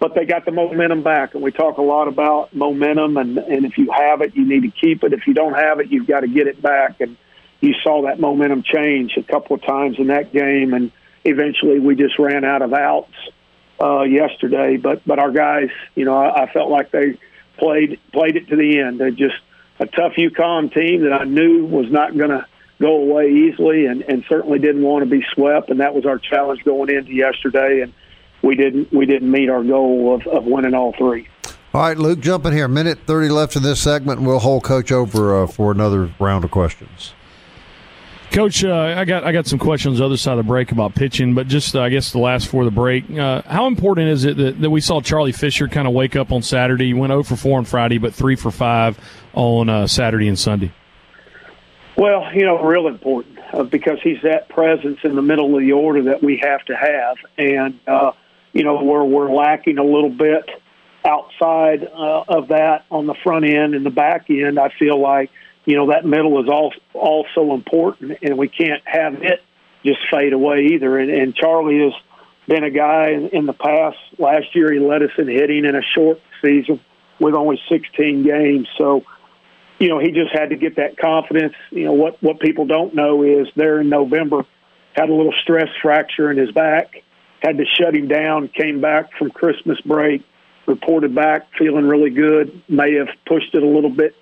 But 0.00 0.14
they 0.14 0.24
got 0.24 0.44
the 0.44 0.52
momentum 0.52 1.02
back, 1.02 1.34
and 1.34 1.42
we 1.42 1.50
talk 1.50 1.78
a 1.78 1.82
lot 1.82 2.06
about 2.06 2.54
momentum. 2.54 3.16
And, 3.16 3.36
and 3.36 3.64
if 3.64 3.76
you 3.76 3.90
have 3.90 4.20
it, 4.20 4.36
you 4.36 4.46
need 4.46 4.62
to 4.62 4.70
keep 4.70 5.02
it. 5.02 5.12
If 5.12 5.26
you 5.26 5.34
don't 5.34 5.54
have 5.54 5.80
it, 5.80 5.90
you've 5.90 6.06
got 6.06 6.20
to 6.20 6.28
get 6.28 6.46
it 6.46 6.62
back. 6.62 7.00
And 7.00 7.16
you 7.60 7.74
saw 7.82 8.02
that 8.02 8.20
momentum 8.20 8.62
change 8.62 9.16
a 9.16 9.24
couple 9.24 9.56
of 9.56 9.62
times 9.62 9.98
in 9.98 10.06
that 10.06 10.32
game, 10.32 10.72
and 10.72 10.92
eventually 11.24 11.80
we 11.80 11.96
just 11.96 12.16
ran 12.18 12.44
out 12.44 12.62
of 12.62 12.72
outs 12.72 13.12
uh, 13.82 14.02
yesterday. 14.02 14.76
But 14.76 15.02
but 15.04 15.18
our 15.18 15.32
guys, 15.32 15.70
you 15.96 16.04
know, 16.04 16.16
I, 16.16 16.44
I 16.44 16.52
felt 16.52 16.70
like 16.70 16.92
they 16.92 17.18
played 17.58 18.00
played 18.12 18.36
it 18.36 18.48
to 18.48 18.56
the 18.56 18.80
end. 18.80 19.00
They're 19.00 19.10
just 19.10 19.36
a 19.78 19.86
tough 19.86 20.12
UConn 20.16 20.72
team 20.72 21.02
that 21.02 21.12
I 21.12 21.24
knew 21.24 21.64
was 21.64 21.90
not 21.90 22.16
going 22.16 22.30
to 22.30 22.46
go 22.80 22.96
away 22.96 23.30
easily, 23.30 23.86
and, 23.86 24.02
and 24.02 24.24
certainly 24.28 24.58
didn't 24.58 24.82
want 24.82 25.04
to 25.04 25.10
be 25.10 25.24
swept. 25.34 25.68
And 25.70 25.80
that 25.80 25.94
was 25.94 26.06
our 26.06 26.18
challenge 26.18 26.64
going 26.64 26.90
into 26.90 27.12
yesterday, 27.12 27.80
and 27.82 27.92
we 28.42 28.54
didn't 28.54 28.92
we 28.92 29.06
didn't 29.06 29.30
meet 29.30 29.48
our 29.48 29.62
goal 29.62 30.14
of, 30.14 30.26
of 30.26 30.44
winning 30.44 30.74
all 30.74 30.92
three. 30.92 31.28
All 31.74 31.82
right, 31.82 31.98
Luke, 31.98 32.20
jump 32.20 32.46
in 32.46 32.52
here. 32.52 32.68
Minute 32.68 33.00
thirty 33.06 33.28
left 33.28 33.56
in 33.56 33.62
this 33.62 33.80
segment. 33.80 34.22
We'll 34.22 34.38
hold 34.38 34.64
Coach 34.64 34.90
over 34.90 35.42
uh, 35.42 35.46
for 35.46 35.70
another 35.72 36.12
round 36.18 36.44
of 36.44 36.50
questions. 36.50 37.12
Coach, 38.30 38.62
uh, 38.62 38.94
I 38.96 39.06
got 39.06 39.24
I 39.24 39.32
got 39.32 39.46
some 39.46 39.58
questions 39.58 39.98
the 39.98 40.04
other 40.04 40.18
side 40.18 40.32
of 40.32 40.38
the 40.38 40.48
break 40.48 40.70
about 40.70 40.94
pitching, 40.94 41.34
but 41.34 41.48
just 41.48 41.74
uh, 41.74 41.80
I 41.80 41.88
guess 41.88 42.12
the 42.12 42.18
last 42.18 42.48
for 42.48 42.64
the 42.64 42.70
break. 42.70 43.10
Uh, 43.10 43.40
how 43.46 43.66
important 43.66 44.08
is 44.08 44.26
it 44.26 44.36
that, 44.36 44.60
that 44.60 44.68
we 44.68 44.82
saw 44.82 45.00
Charlie 45.00 45.32
Fisher 45.32 45.66
kind 45.66 45.88
of 45.88 45.94
wake 45.94 46.14
up 46.14 46.30
on 46.30 46.42
Saturday? 46.42 46.88
He 46.88 46.94
went 46.94 47.10
0 47.10 47.22
for 47.22 47.36
4 47.36 47.58
on 47.58 47.64
Friday, 47.64 47.96
but 47.96 48.12
3 48.12 48.36
for 48.36 48.50
5 48.50 48.98
on 49.32 49.70
uh, 49.70 49.86
Saturday 49.86 50.28
and 50.28 50.38
Sunday. 50.38 50.72
Well, 51.96 52.28
you 52.34 52.44
know, 52.44 52.62
real 52.62 52.86
important 52.86 53.38
uh, 53.52 53.62
because 53.62 53.98
he's 54.02 54.20
that 54.22 54.50
presence 54.50 54.98
in 55.04 55.16
the 55.16 55.22
middle 55.22 55.54
of 55.54 55.62
the 55.62 55.72
order 55.72 56.02
that 56.04 56.22
we 56.22 56.38
have 56.42 56.62
to 56.66 56.76
have, 56.76 57.16
and 57.38 57.80
uh, 57.86 58.12
you 58.52 58.62
know 58.62 58.82
where 58.84 59.04
we're 59.04 59.32
lacking 59.34 59.78
a 59.78 59.84
little 59.84 60.10
bit 60.10 60.50
outside 61.02 61.84
of 61.84 62.48
that 62.48 62.84
on 62.90 63.06
the 63.06 63.14
front 63.24 63.46
end 63.46 63.74
and 63.74 63.86
the 63.86 63.90
back 63.90 64.28
end. 64.28 64.58
I 64.58 64.68
feel 64.78 65.00
like 65.00 65.30
you 65.68 65.76
know 65.76 65.88
that 65.88 66.06
middle 66.06 66.42
is 66.42 66.48
all 66.48 66.72
also 66.94 67.52
important, 67.52 68.18
and 68.22 68.38
we 68.38 68.48
can't 68.48 68.82
have 68.86 69.22
it 69.22 69.42
just 69.84 69.98
fade 70.10 70.32
away 70.32 70.68
either. 70.72 70.96
And, 70.96 71.10
and 71.10 71.34
Charlie 71.34 71.80
has 71.84 71.92
been 72.48 72.64
a 72.64 72.70
guy 72.70 73.10
in, 73.10 73.28
in 73.28 73.44
the 73.44 73.52
past. 73.52 73.98
Last 74.18 74.56
year, 74.56 74.72
he 74.72 74.78
led 74.78 75.02
us 75.02 75.10
in 75.18 75.28
hitting 75.28 75.66
in 75.66 75.76
a 75.76 75.82
short 75.82 76.22
season 76.40 76.80
with 77.20 77.34
only 77.34 77.60
16 77.68 78.22
games. 78.22 78.66
So 78.78 79.04
you 79.78 79.88
know, 79.88 79.98
he 79.98 80.10
just 80.10 80.32
had 80.32 80.48
to 80.50 80.56
get 80.56 80.76
that 80.76 80.96
confidence. 80.96 81.52
You 81.70 81.84
know, 81.84 81.92
what 81.92 82.22
what 82.22 82.40
people 82.40 82.64
don't 82.64 82.94
know 82.94 83.22
is 83.22 83.46
there 83.54 83.78
in 83.82 83.90
November 83.90 84.46
had 84.94 85.10
a 85.10 85.14
little 85.14 85.34
stress 85.42 85.68
fracture 85.82 86.30
in 86.30 86.38
his 86.38 86.50
back, 86.50 87.02
had 87.42 87.58
to 87.58 87.66
shut 87.66 87.94
him 87.94 88.08
down. 88.08 88.48
Came 88.48 88.80
back 88.80 89.12
from 89.18 89.32
Christmas 89.32 89.78
break, 89.82 90.24
reported 90.66 91.14
back 91.14 91.48
feeling 91.58 91.86
really 91.86 92.08
good. 92.08 92.62
May 92.70 92.94
have 92.94 93.08
pushed 93.26 93.54
it 93.54 93.62
a 93.62 93.68
little 93.68 93.90
bit 93.90 94.16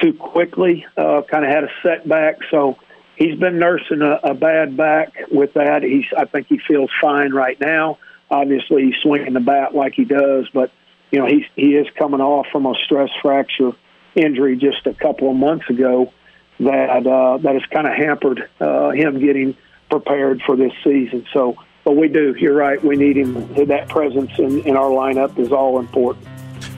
too 0.00 0.12
quickly. 0.12 0.86
Uh, 0.96 1.22
kind 1.22 1.44
of 1.44 1.50
had 1.50 1.64
a 1.64 1.70
setback, 1.82 2.38
so 2.50 2.78
he's 3.16 3.38
been 3.38 3.58
nursing 3.58 4.02
a, 4.02 4.30
a 4.30 4.34
bad 4.34 4.76
back 4.76 5.12
with 5.30 5.54
that. 5.54 5.82
He's 5.82 6.06
I 6.16 6.24
think 6.24 6.46
he 6.48 6.58
feels 6.66 6.90
fine 7.00 7.32
right 7.32 7.60
now. 7.60 7.98
Obviously, 8.30 8.84
he's 8.84 8.96
swinging 9.02 9.32
the 9.32 9.40
bat 9.40 9.74
like 9.74 9.94
he 9.94 10.04
does, 10.04 10.48
but 10.52 10.70
you 11.10 11.18
know 11.18 11.26
he's 11.26 11.44
he 11.56 11.74
is 11.74 11.86
coming 11.98 12.20
off 12.20 12.46
from 12.52 12.66
a 12.66 12.74
stress 12.84 13.10
fracture 13.22 13.72
injury 14.14 14.56
just 14.56 14.86
a 14.86 14.94
couple 14.94 15.30
of 15.30 15.36
months 15.36 15.68
ago 15.70 16.12
that 16.60 17.06
uh, 17.06 17.38
that 17.38 17.54
has 17.54 17.64
kind 17.70 17.86
of 17.86 17.94
hampered 17.94 18.48
uh, 18.60 18.90
him 18.90 19.20
getting 19.20 19.56
prepared 19.90 20.42
for 20.44 20.56
this 20.56 20.72
season. 20.84 21.26
So, 21.32 21.56
but 21.84 21.96
we 21.96 22.08
do. 22.08 22.34
You're 22.38 22.56
right. 22.56 22.82
We 22.82 22.96
need 22.96 23.16
him. 23.16 23.34
That 23.54 23.88
presence 23.88 24.32
in, 24.38 24.60
in 24.66 24.76
our 24.76 24.90
lineup 24.90 25.38
is 25.38 25.52
all 25.52 25.78
important. 25.78 26.26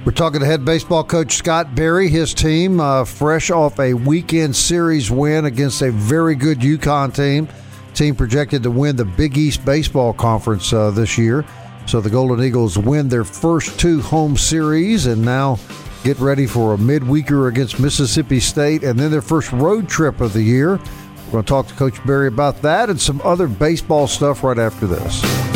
We're 0.03 0.13
talking 0.13 0.41
to 0.41 0.47
head 0.47 0.65
baseball 0.65 1.05
coach 1.05 1.37
Scott 1.37 1.75
Berry. 1.75 2.09
His 2.09 2.33
team, 2.33 2.81
uh, 2.81 3.05
fresh 3.05 3.51
off 3.51 3.79
a 3.79 3.93
weekend 3.93 4.57
series 4.57 5.11
win 5.11 5.45
against 5.45 5.83
a 5.83 5.91
very 5.91 6.35
good 6.35 6.61
UConn 6.61 7.15
team. 7.15 7.47
Team 7.93 8.15
projected 8.15 8.63
to 8.63 8.71
win 8.71 8.97
the 8.97 9.05
Big 9.05 9.37
East 9.37 9.63
Baseball 9.63 10.15
Conference 10.15 10.73
uh, 10.73 10.91
this 10.91 11.19
year. 11.19 11.45
So 11.87 12.01
the 12.01 12.09
Golden 12.09 12.43
Eagles 12.43 12.79
win 12.79 13.09
their 13.09 13.25
first 13.25 13.79
two 13.79 14.01
home 14.01 14.39
series 14.39 15.05
and 15.05 15.23
now 15.23 15.59
get 16.03 16.19
ready 16.19 16.47
for 16.47 16.73
a 16.73 16.79
midweeker 16.79 17.49
against 17.49 17.79
Mississippi 17.79 18.41
State 18.41 18.83
and 18.83 18.99
then 18.99 19.11
their 19.11 19.21
first 19.21 19.53
road 19.53 19.87
trip 19.87 20.23
of 20.23 20.33
the 20.33 20.43
year. 20.43 20.79
We're 21.27 21.33
going 21.33 21.45
to 21.45 21.49
talk 21.49 21.67
to 21.67 21.75
Coach 21.75 22.03
Berry 22.07 22.29
about 22.29 22.63
that 22.63 22.89
and 22.89 22.99
some 22.99 23.21
other 23.23 23.49
baseball 23.49 24.07
stuff 24.07 24.43
right 24.43 24.59
after 24.59 24.87
this. 24.87 25.50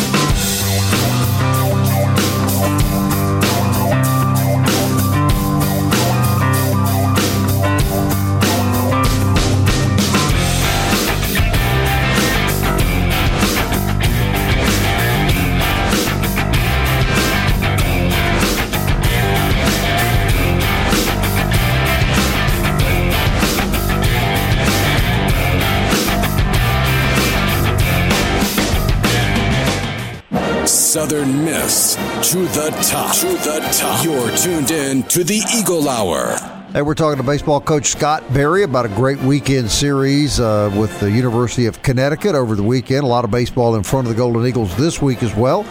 Southern 30.94 31.44
Miss 31.44 31.96
to 32.30 32.38
the 32.38 32.70
top. 32.88 33.16
To 33.16 33.26
the 33.26 33.68
top. 33.72 34.04
You're 34.04 34.30
tuned 34.36 34.70
in 34.70 35.02
to 35.08 35.24
the 35.24 35.42
Eagle 35.52 35.88
Hour. 35.88 36.36
Hey, 36.72 36.82
we're 36.82 36.94
talking 36.94 37.16
to 37.16 37.24
baseball 37.24 37.60
coach 37.60 37.86
Scott 37.86 38.22
Berry 38.32 38.62
about 38.62 38.86
a 38.86 38.88
great 38.90 39.18
weekend 39.18 39.72
series 39.72 40.38
uh, 40.38 40.72
with 40.78 41.00
the 41.00 41.10
University 41.10 41.66
of 41.66 41.82
Connecticut 41.82 42.36
over 42.36 42.54
the 42.54 42.62
weekend. 42.62 43.02
A 43.02 43.08
lot 43.08 43.24
of 43.24 43.32
baseball 43.32 43.74
in 43.74 43.82
front 43.82 44.06
of 44.06 44.12
the 44.12 44.16
Golden 44.16 44.46
Eagles 44.46 44.76
this 44.76 45.02
week 45.02 45.24
as 45.24 45.34
well. 45.34 45.64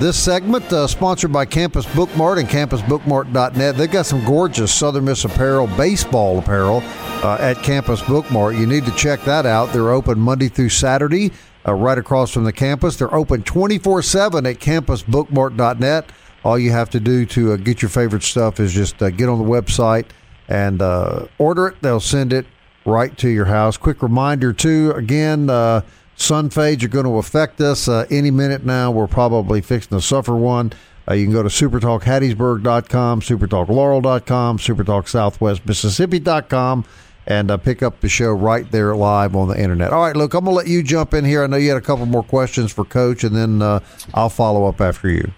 This 0.00 0.18
segment 0.18 0.64
uh, 0.72 0.88
sponsored 0.88 1.32
by 1.32 1.44
Campus 1.44 1.86
Bookmart 1.86 2.40
and 2.40 2.48
campusbookmart.net. 2.48 3.76
They've 3.76 3.88
got 3.88 4.06
some 4.06 4.24
gorgeous 4.24 4.74
Southern 4.74 5.04
Miss 5.04 5.24
apparel, 5.24 5.68
baseball 5.76 6.40
apparel 6.40 6.82
uh, 7.22 7.36
at 7.38 7.62
Campus 7.62 8.00
Bookmart. 8.00 8.58
You 8.58 8.66
need 8.66 8.86
to 8.86 8.96
check 8.96 9.20
that 9.20 9.46
out. 9.46 9.72
They're 9.72 9.92
open 9.92 10.18
Monday 10.18 10.48
through 10.48 10.70
Saturday 10.70 11.30
uh, 11.66 11.74
right 11.74 11.98
across 11.98 12.30
from 12.30 12.44
the 12.44 12.52
campus. 12.52 12.96
They're 12.96 13.14
open 13.14 13.42
24 13.42 14.02
7 14.02 14.46
at 14.46 14.56
campusbookmart.net. 14.56 16.10
All 16.44 16.58
you 16.58 16.72
have 16.72 16.90
to 16.90 17.00
do 17.00 17.24
to 17.26 17.52
uh, 17.52 17.56
get 17.56 17.80
your 17.80 17.88
favorite 17.88 18.22
stuff 18.22 18.60
is 18.60 18.74
just 18.74 19.02
uh, 19.02 19.10
get 19.10 19.28
on 19.28 19.38
the 19.38 19.44
website 19.44 20.06
and 20.48 20.82
uh, 20.82 21.26
order 21.38 21.68
it. 21.68 21.80
They'll 21.80 22.00
send 22.00 22.32
it 22.32 22.46
right 22.84 23.16
to 23.18 23.30
your 23.30 23.46
house. 23.46 23.78
Quick 23.78 24.02
reminder, 24.02 24.52
too, 24.52 24.92
again, 24.94 25.48
uh, 25.48 25.80
sun 26.16 26.50
fades 26.50 26.84
are 26.84 26.88
going 26.88 27.06
to 27.06 27.16
affect 27.16 27.62
us 27.62 27.88
uh, 27.88 28.04
any 28.10 28.30
minute 28.30 28.64
now. 28.64 28.90
We're 28.90 29.06
probably 29.06 29.62
fixing 29.62 29.96
to 29.96 30.02
suffer 30.02 30.36
one. 30.36 30.74
you 31.10 31.24
can 31.24 31.32
go 31.32 31.42
to 31.42 31.48
supertalkhattiesburg.com, 31.48 33.22
supertalklaurel.com, 33.22 34.58
supertalksouthwestmississippi.com 34.58 36.84
and 37.26 37.50
uh, 37.50 37.56
pick 37.56 37.82
up 37.82 38.00
the 38.00 38.08
show 38.08 38.32
right 38.32 38.70
there 38.70 38.94
live 38.94 39.34
on 39.34 39.48
the 39.48 39.60
internet. 39.60 39.92
All 39.92 40.02
right, 40.02 40.16
look, 40.16 40.34
I'm 40.34 40.44
going 40.44 40.52
to 40.54 40.56
let 40.56 40.66
you 40.66 40.82
jump 40.82 41.14
in 41.14 41.24
here. 41.24 41.44
I 41.44 41.46
know 41.46 41.56
you 41.56 41.68
had 41.68 41.78
a 41.78 41.82
couple 41.82 42.06
more 42.06 42.22
questions 42.22 42.72
for 42.72 42.84
Coach, 42.84 43.24
and 43.24 43.34
then 43.34 43.62
uh, 43.62 43.80
I'll 44.12 44.28
follow 44.28 44.66
up 44.66 44.80
after 44.80 45.08
you. 45.08 45.32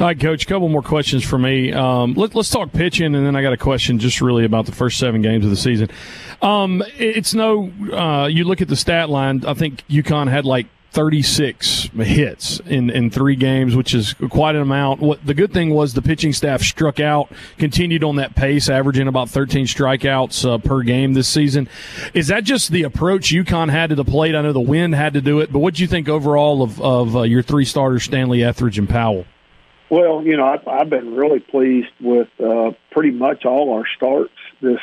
All 0.00 0.06
right, 0.06 0.18
Coach. 0.18 0.44
A 0.44 0.46
couple 0.46 0.68
more 0.68 0.82
questions 0.82 1.22
for 1.22 1.38
me. 1.38 1.72
Um, 1.72 2.14
let, 2.14 2.34
us 2.34 2.48
talk 2.48 2.72
pitching, 2.72 3.14
and 3.14 3.26
then 3.26 3.36
I 3.36 3.42
got 3.42 3.52
a 3.52 3.58
question 3.58 3.98
just 3.98 4.20
really 4.20 4.44
about 4.44 4.66
the 4.66 4.72
first 4.72 4.98
seven 4.98 5.20
games 5.20 5.44
of 5.44 5.50
the 5.50 5.56
season. 5.56 5.90
Um, 6.40 6.82
it's 6.96 7.34
no. 7.34 7.70
Uh, 7.92 8.26
you 8.26 8.44
look 8.44 8.62
at 8.62 8.68
the 8.68 8.76
stat 8.76 9.10
line. 9.10 9.44
I 9.46 9.54
think 9.54 9.86
UConn 9.88 10.30
had 10.30 10.46
like 10.46 10.66
36 10.92 11.84
hits 11.96 12.60
in, 12.60 12.90
in 12.90 13.10
three 13.10 13.34
games, 13.34 13.74
which 13.74 13.94
is 13.94 14.14
quite 14.28 14.54
an 14.54 14.60
amount. 14.60 15.00
What 15.00 15.24
the 15.24 15.32
good 15.32 15.50
thing 15.50 15.70
was 15.70 15.94
the 15.94 16.02
pitching 16.02 16.34
staff 16.34 16.60
struck 16.60 17.00
out, 17.00 17.32
continued 17.56 18.04
on 18.04 18.16
that 18.16 18.34
pace, 18.34 18.68
averaging 18.68 19.08
about 19.08 19.30
13 19.30 19.64
strikeouts 19.64 20.46
uh, 20.46 20.58
per 20.58 20.82
game 20.82 21.14
this 21.14 21.28
season. 21.28 21.66
Is 22.12 22.28
that 22.28 22.44
just 22.44 22.70
the 22.70 22.82
approach 22.82 23.30
UConn 23.30 23.70
had 23.70 23.88
to 23.88 23.96
the 23.96 24.04
plate? 24.04 24.34
I 24.34 24.42
know 24.42 24.52
the 24.52 24.60
wind 24.60 24.94
had 24.94 25.14
to 25.14 25.22
do 25.22 25.40
it, 25.40 25.50
but 25.50 25.60
what 25.60 25.74
do 25.74 25.82
you 25.82 25.88
think 25.88 26.10
overall 26.10 26.62
of, 26.62 26.78
of 26.82 27.16
uh, 27.16 27.22
your 27.22 27.42
three 27.42 27.64
starters, 27.64 28.02
Stanley, 28.04 28.44
Etheridge, 28.44 28.78
and 28.78 28.88
Powell? 28.88 29.24
Well, 29.88 30.22
you 30.22 30.36
know, 30.36 30.44
I've, 30.44 30.68
I've 30.68 30.90
been 30.90 31.14
really 31.14 31.40
pleased 31.40 31.92
with 32.00 32.28
uh, 32.38 32.72
pretty 32.90 33.12
much 33.12 33.46
all 33.46 33.72
our 33.72 33.84
starts 33.96 34.34
this 34.60 34.80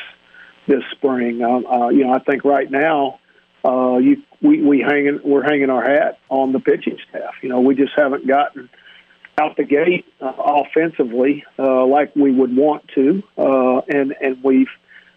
this 0.66 0.82
spring. 0.92 1.42
Um, 1.42 1.66
uh, 1.66 1.88
you 1.88 2.04
know, 2.04 2.12
I 2.12 2.18
think 2.18 2.44
right 2.44 2.70
now 2.70 3.19
uh, 3.64 3.98
you, 3.98 4.22
we 4.42 4.62
we 4.62 4.80
hanging 4.80 5.20
we're 5.24 5.42
hanging 5.42 5.70
our 5.70 5.82
hat 5.82 6.18
on 6.28 6.52
the 6.52 6.60
pitching 6.60 6.98
staff. 7.08 7.34
You 7.42 7.50
know, 7.50 7.60
we 7.60 7.74
just 7.74 7.92
haven't 7.96 8.26
gotten 8.26 8.68
out 9.40 9.56
the 9.56 9.64
gate 9.64 10.06
uh, 10.20 10.32
offensively 10.36 11.44
uh, 11.58 11.84
like 11.86 12.14
we 12.16 12.32
would 12.32 12.56
want 12.56 12.88
to, 12.94 13.22
uh, 13.36 13.80
and 13.88 14.14
and 14.20 14.42
we've 14.42 14.70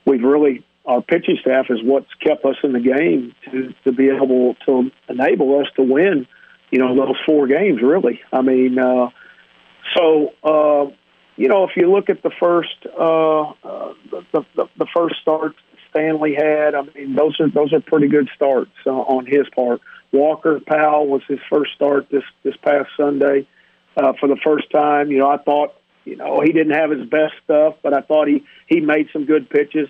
we've 0.06 0.24
really 0.24 0.64
our 0.86 1.02
pitching 1.02 1.38
staff 1.40 1.68
is 1.70 1.80
what's 1.82 2.14
kept 2.16 2.44
us 2.46 2.56
in 2.64 2.74
the 2.74 2.80
game 2.80 3.34
to 3.46 3.74
to 3.86 3.92
be 3.92 4.10
able 4.10 4.56
to 4.66 4.92
enable 5.08 5.60
us 5.60 5.68
to 5.76 5.84
win. 5.84 6.28
You 6.72 6.80
know, 6.80 6.96
those 6.96 7.18
four 7.26 7.48
games 7.48 7.82
really. 7.82 8.22
I 8.32 8.42
mean, 8.42 8.78
uh, 8.80 9.10
so. 9.96 10.34
Uh, 10.44 10.92
you 11.36 11.48
know, 11.48 11.64
if 11.64 11.72
you 11.76 11.92
look 11.92 12.10
at 12.10 12.22
the 12.22 12.30
first 12.40 12.76
uh, 12.86 13.42
uh, 13.42 13.94
the, 14.12 14.46
the, 14.56 14.70
the 14.78 14.86
first 14.96 15.16
start 15.22 15.56
Stanley 15.94 16.36
had. 16.36 16.76
I 16.76 16.82
mean, 16.96 17.16
those 17.16 17.40
are 17.40 17.50
those 17.50 17.72
are 17.74 17.80
pretty 17.80 18.08
good 18.08 18.30
starts 18.36 18.72
uh, 18.86 18.90
on 18.90 19.26
his 19.26 19.48
part. 19.56 19.82
Walker 20.12 20.60
Powell 20.66 21.08
was 21.08 21.22
his 21.28 21.40
first 21.50 21.74
start 21.76 22.08
this 22.12 22.24
this 22.44 22.56
past 22.58 22.90
Sunday 22.98 23.48
uh, 23.96 24.14
for 24.20 24.28
the 24.28 24.38
first 24.44 24.70
time. 24.72 25.12
You 25.12 25.20
know, 25.20 25.30
I 25.30 25.38
thought 25.38 25.74
you 26.06 26.16
know 26.16 26.42
he 26.42 26.52
didn't 26.52 26.74
have 26.74 26.92
his 26.92 27.08
best 27.08 27.34
stuff, 27.44 27.76
but 27.82 27.94
I 27.94 28.02
thought 28.02 28.28
he 28.28 28.44
he 28.68 28.80
made 28.80 29.10
some 29.14 29.26
good 29.26 29.50
pitches. 29.50 29.90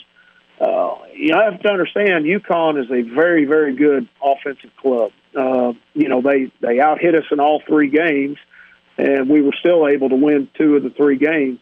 Uh, 0.59 0.95
you 1.13 1.31
know, 1.31 1.39
I 1.39 1.51
have 1.51 1.61
to 1.61 1.69
understand 1.69 2.25
UConn 2.25 2.81
is 2.81 2.89
a 2.91 3.01
very 3.13 3.45
very 3.45 3.75
good 3.75 4.07
offensive 4.23 4.71
club. 4.77 5.11
Uh, 5.35 5.73
you 5.93 6.09
know, 6.09 6.21
they 6.21 6.51
they 6.61 6.79
out 6.79 6.99
hit 6.99 7.15
us 7.15 7.25
in 7.31 7.39
all 7.39 7.61
three 7.67 7.89
games, 7.89 8.37
and 8.97 9.29
we 9.29 9.41
were 9.41 9.55
still 9.59 9.87
able 9.87 10.09
to 10.09 10.15
win 10.15 10.47
two 10.57 10.75
of 10.75 10.83
the 10.83 10.89
three 10.91 11.17
games 11.17 11.59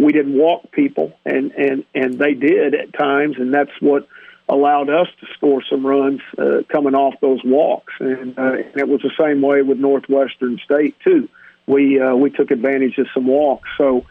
we 0.00 0.12
didn't 0.12 0.36
walk 0.36 0.70
people, 0.72 1.12
and 1.24 1.52
and 1.52 1.84
and 1.94 2.18
they 2.18 2.34
did 2.34 2.74
at 2.74 2.92
times, 2.92 3.36
and 3.38 3.52
that's 3.52 3.70
what 3.80 4.08
allowed 4.48 4.88
us 4.88 5.08
to 5.20 5.26
score 5.34 5.62
some 5.68 5.86
runs 5.86 6.20
uh, 6.38 6.62
coming 6.68 6.94
off 6.94 7.14
those 7.20 7.40
walks. 7.44 7.92
And, 7.98 8.38
uh, 8.38 8.52
and 8.52 8.76
it 8.76 8.88
was 8.88 9.00
the 9.02 9.10
same 9.18 9.42
way 9.42 9.62
with 9.62 9.78
Northwestern 9.78 10.58
State 10.64 10.94
too. 11.00 11.28
We 11.66 12.00
uh, 12.00 12.14
we 12.14 12.30
took 12.30 12.50
advantage 12.50 12.98
of 12.98 13.06
some 13.12 13.26
walks. 13.26 13.68
So 13.76 14.06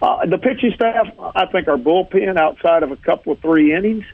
uh, 0.00 0.26
the 0.26 0.38
pitching 0.38 0.72
staff, 0.74 1.08
I 1.34 1.46
think 1.46 1.68
our 1.68 1.76
bullpen, 1.76 2.36
outside 2.38 2.82
of 2.82 2.92
a 2.92 2.96
couple 2.96 3.32
of 3.32 3.40
three 3.40 3.74
innings, 3.74 4.04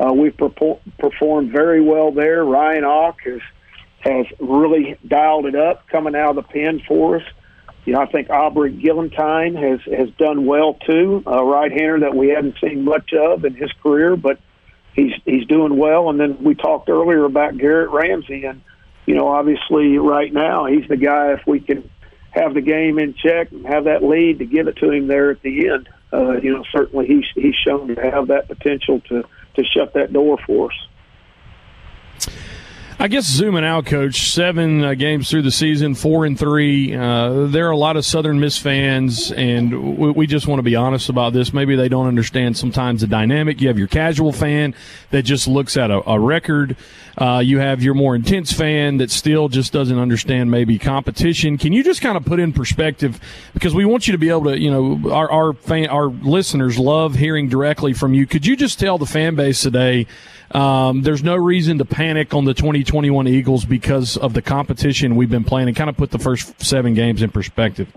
uh, 0.00 0.12
we've 0.12 0.36
perpo- 0.36 0.80
performed 0.98 1.52
very 1.52 1.80
well 1.80 2.12
there. 2.12 2.44
Ryan 2.44 2.84
Och 2.84 3.20
has 3.24 3.40
has 4.00 4.26
really 4.38 4.96
dialed 5.06 5.46
it 5.46 5.54
up 5.56 5.88
coming 5.88 6.14
out 6.14 6.30
of 6.30 6.36
the 6.36 6.42
pen 6.42 6.80
for 6.86 7.16
us. 7.16 7.22
You 7.86 7.92
know, 7.92 8.00
I 8.00 8.06
think 8.06 8.30
Aubrey 8.30 8.72
Gillentine 8.72 9.54
has 9.54 9.80
has 9.96 10.10
done 10.18 10.44
well 10.44 10.74
too, 10.74 11.22
a 11.24 11.44
right-hander 11.44 12.00
that 12.00 12.16
we 12.16 12.28
hadn't 12.28 12.56
seen 12.60 12.84
much 12.84 13.12
of 13.14 13.44
in 13.44 13.54
his 13.54 13.70
career, 13.80 14.16
but 14.16 14.40
he's 14.92 15.12
he's 15.24 15.46
doing 15.46 15.76
well. 15.78 16.10
And 16.10 16.18
then 16.18 16.42
we 16.42 16.56
talked 16.56 16.88
earlier 16.88 17.24
about 17.24 17.56
Garrett 17.56 17.90
Ramsey, 17.90 18.44
and 18.44 18.60
you 19.06 19.14
know, 19.14 19.28
obviously 19.28 19.98
right 19.98 20.32
now 20.32 20.66
he's 20.66 20.88
the 20.88 20.96
guy 20.96 21.32
if 21.34 21.46
we 21.46 21.60
can 21.60 21.88
have 22.32 22.54
the 22.54 22.60
game 22.60 22.98
in 22.98 23.14
check 23.14 23.52
and 23.52 23.64
have 23.64 23.84
that 23.84 24.02
lead 24.02 24.40
to 24.40 24.44
give 24.44 24.66
it 24.66 24.76
to 24.78 24.90
him 24.90 25.06
there 25.06 25.30
at 25.30 25.40
the 25.42 25.68
end. 25.68 25.88
Uh, 26.12 26.32
you 26.38 26.52
know, 26.52 26.64
certainly 26.72 27.06
he's 27.06 27.24
he's 27.36 27.54
shown 27.54 27.86
to 27.94 27.94
have 28.02 28.26
that 28.26 28.48
potential 28.48 29.00
to 29.08 29.22
to 29.54 29.64
shut 29.64 29.94
that 29.94 30.12
door 30.12 30.38
for 30.44 30.72
us. 30.72 32.36
I 32.98 33.08
guess 33.08 33.26
zooming 33.26 33.62
out, 33.62 33.84
Coach, 33.84 34.30
seven 34.30 34.82
uh, 34.82 34.94
games 34.94 35.28
through 35.28 35.42
the 35.42 35.50
season, 35.50 35.94
four 35.94 36.24
and 36.24 36.38
three. 36.38 36.94
Uh, 36.94 37.46
there 37.46 37.68
are 37.68 37.70
a 37.70 37.76
lot 37.76 37.98
of 37.98 38.06
Southern 38.06 38.40
Miss 38.40 38.56
fans, 38.56 39.30
and 39.32 39.98
we, 39.98 40.10
we 40.12 40.26
just 40.26 40.46
want 40.46 40.60
to 40.60 40.62
be 40.62 40.76
honest 40.76 41.10
about 41.10 41.34
this. 41.34 41.52
Maybe 41.52 41.76
they 41.76 41.90
don't 41.90 42.06
understand 42.06 42.56
sometimes 42.56 43.02
the 43.02 43.06
dynamic. 43.06 43.60
You 43.60 43.68
have 43.68 43.76
your 43.76 43.86
casual 43.86 44.32
fan 44.32 44.74
that 45.10 45.24
just 45.24 45.46
looks 45.46 45.76
at 45.76 45.90
a, 45.90 46.08
a 46.08 46.18
record. 46.18 46.74
Uh, 47.18 47.42
you 47.44 47.58
have 47.58 47.82
your 47.82 47.92
more 47.92 48.14
intense 48.16 48.50
fan 48.50 48.96
that 48.96 49.10
still 49.10 49.50
just 49.50 49.74
doesn't 49.74 49.98
understand 49.98 50.50
maybe 50.50 50.78
competition. 50.78 51.58
Can 51.58 51.74
you 51.74 51.84
just 51.84 52.00
kind 52.00 52.16
of 52.16 52.24
put 52.24 52.40
in 52.40 52.54
perspective 52.54 53.20
because 53.52 53.74
we 53.74 53.84
want 53.84 54.06
you 54.06 54.12
to 54.12 54.18
be 54.18 54.30
able 54.30 54.44
to, 54.44 54.58
you 54.58 54.70
know, 54.70 55.12
our 55.12 55.30
our 55.30 55.52
fan, 55.52 55.88
our 55.88 56.06
listeners 56.06 56.78
love 56.78 57.14
hearing 57.14 57.50
directly 57.50 57.92
from 57.92 58.14
you. 58.14 58.26
Could 58.26 58.46
you 58.46 58.56
just 58.56 58.80
tell 58.80 58.96
the 58.96 59.06
fan 59.06 59.34
base 59.34 59.60
today? 59.60 60.06
Um, 60.52 61.02
there's 61.02 61.22
no 61.22 61.36
reason 61.36 61.78
to 61.78 61.84
panic 61.84 62.34
on 62.34 62.44
the 62.44 62.54
2021 62.54 63.26
Eagles 63.28 63.64
because 63.64 64.16
of 64.16 64.32
the 64.32 64.42
competition 64.42 65.16
we've 65.16 65.30
been 65.30 65.44
playing, 65.44 65.68
and 65.68 65.76
kind 65.76 65.90
of 65.90 65.96
put 65.96 66.10
the 66.10 66.18
first 66.18 66.60
seven 66.62 66.94
games 66.94 67.22
in 67.22 67.30
perspective. 67.30 67.88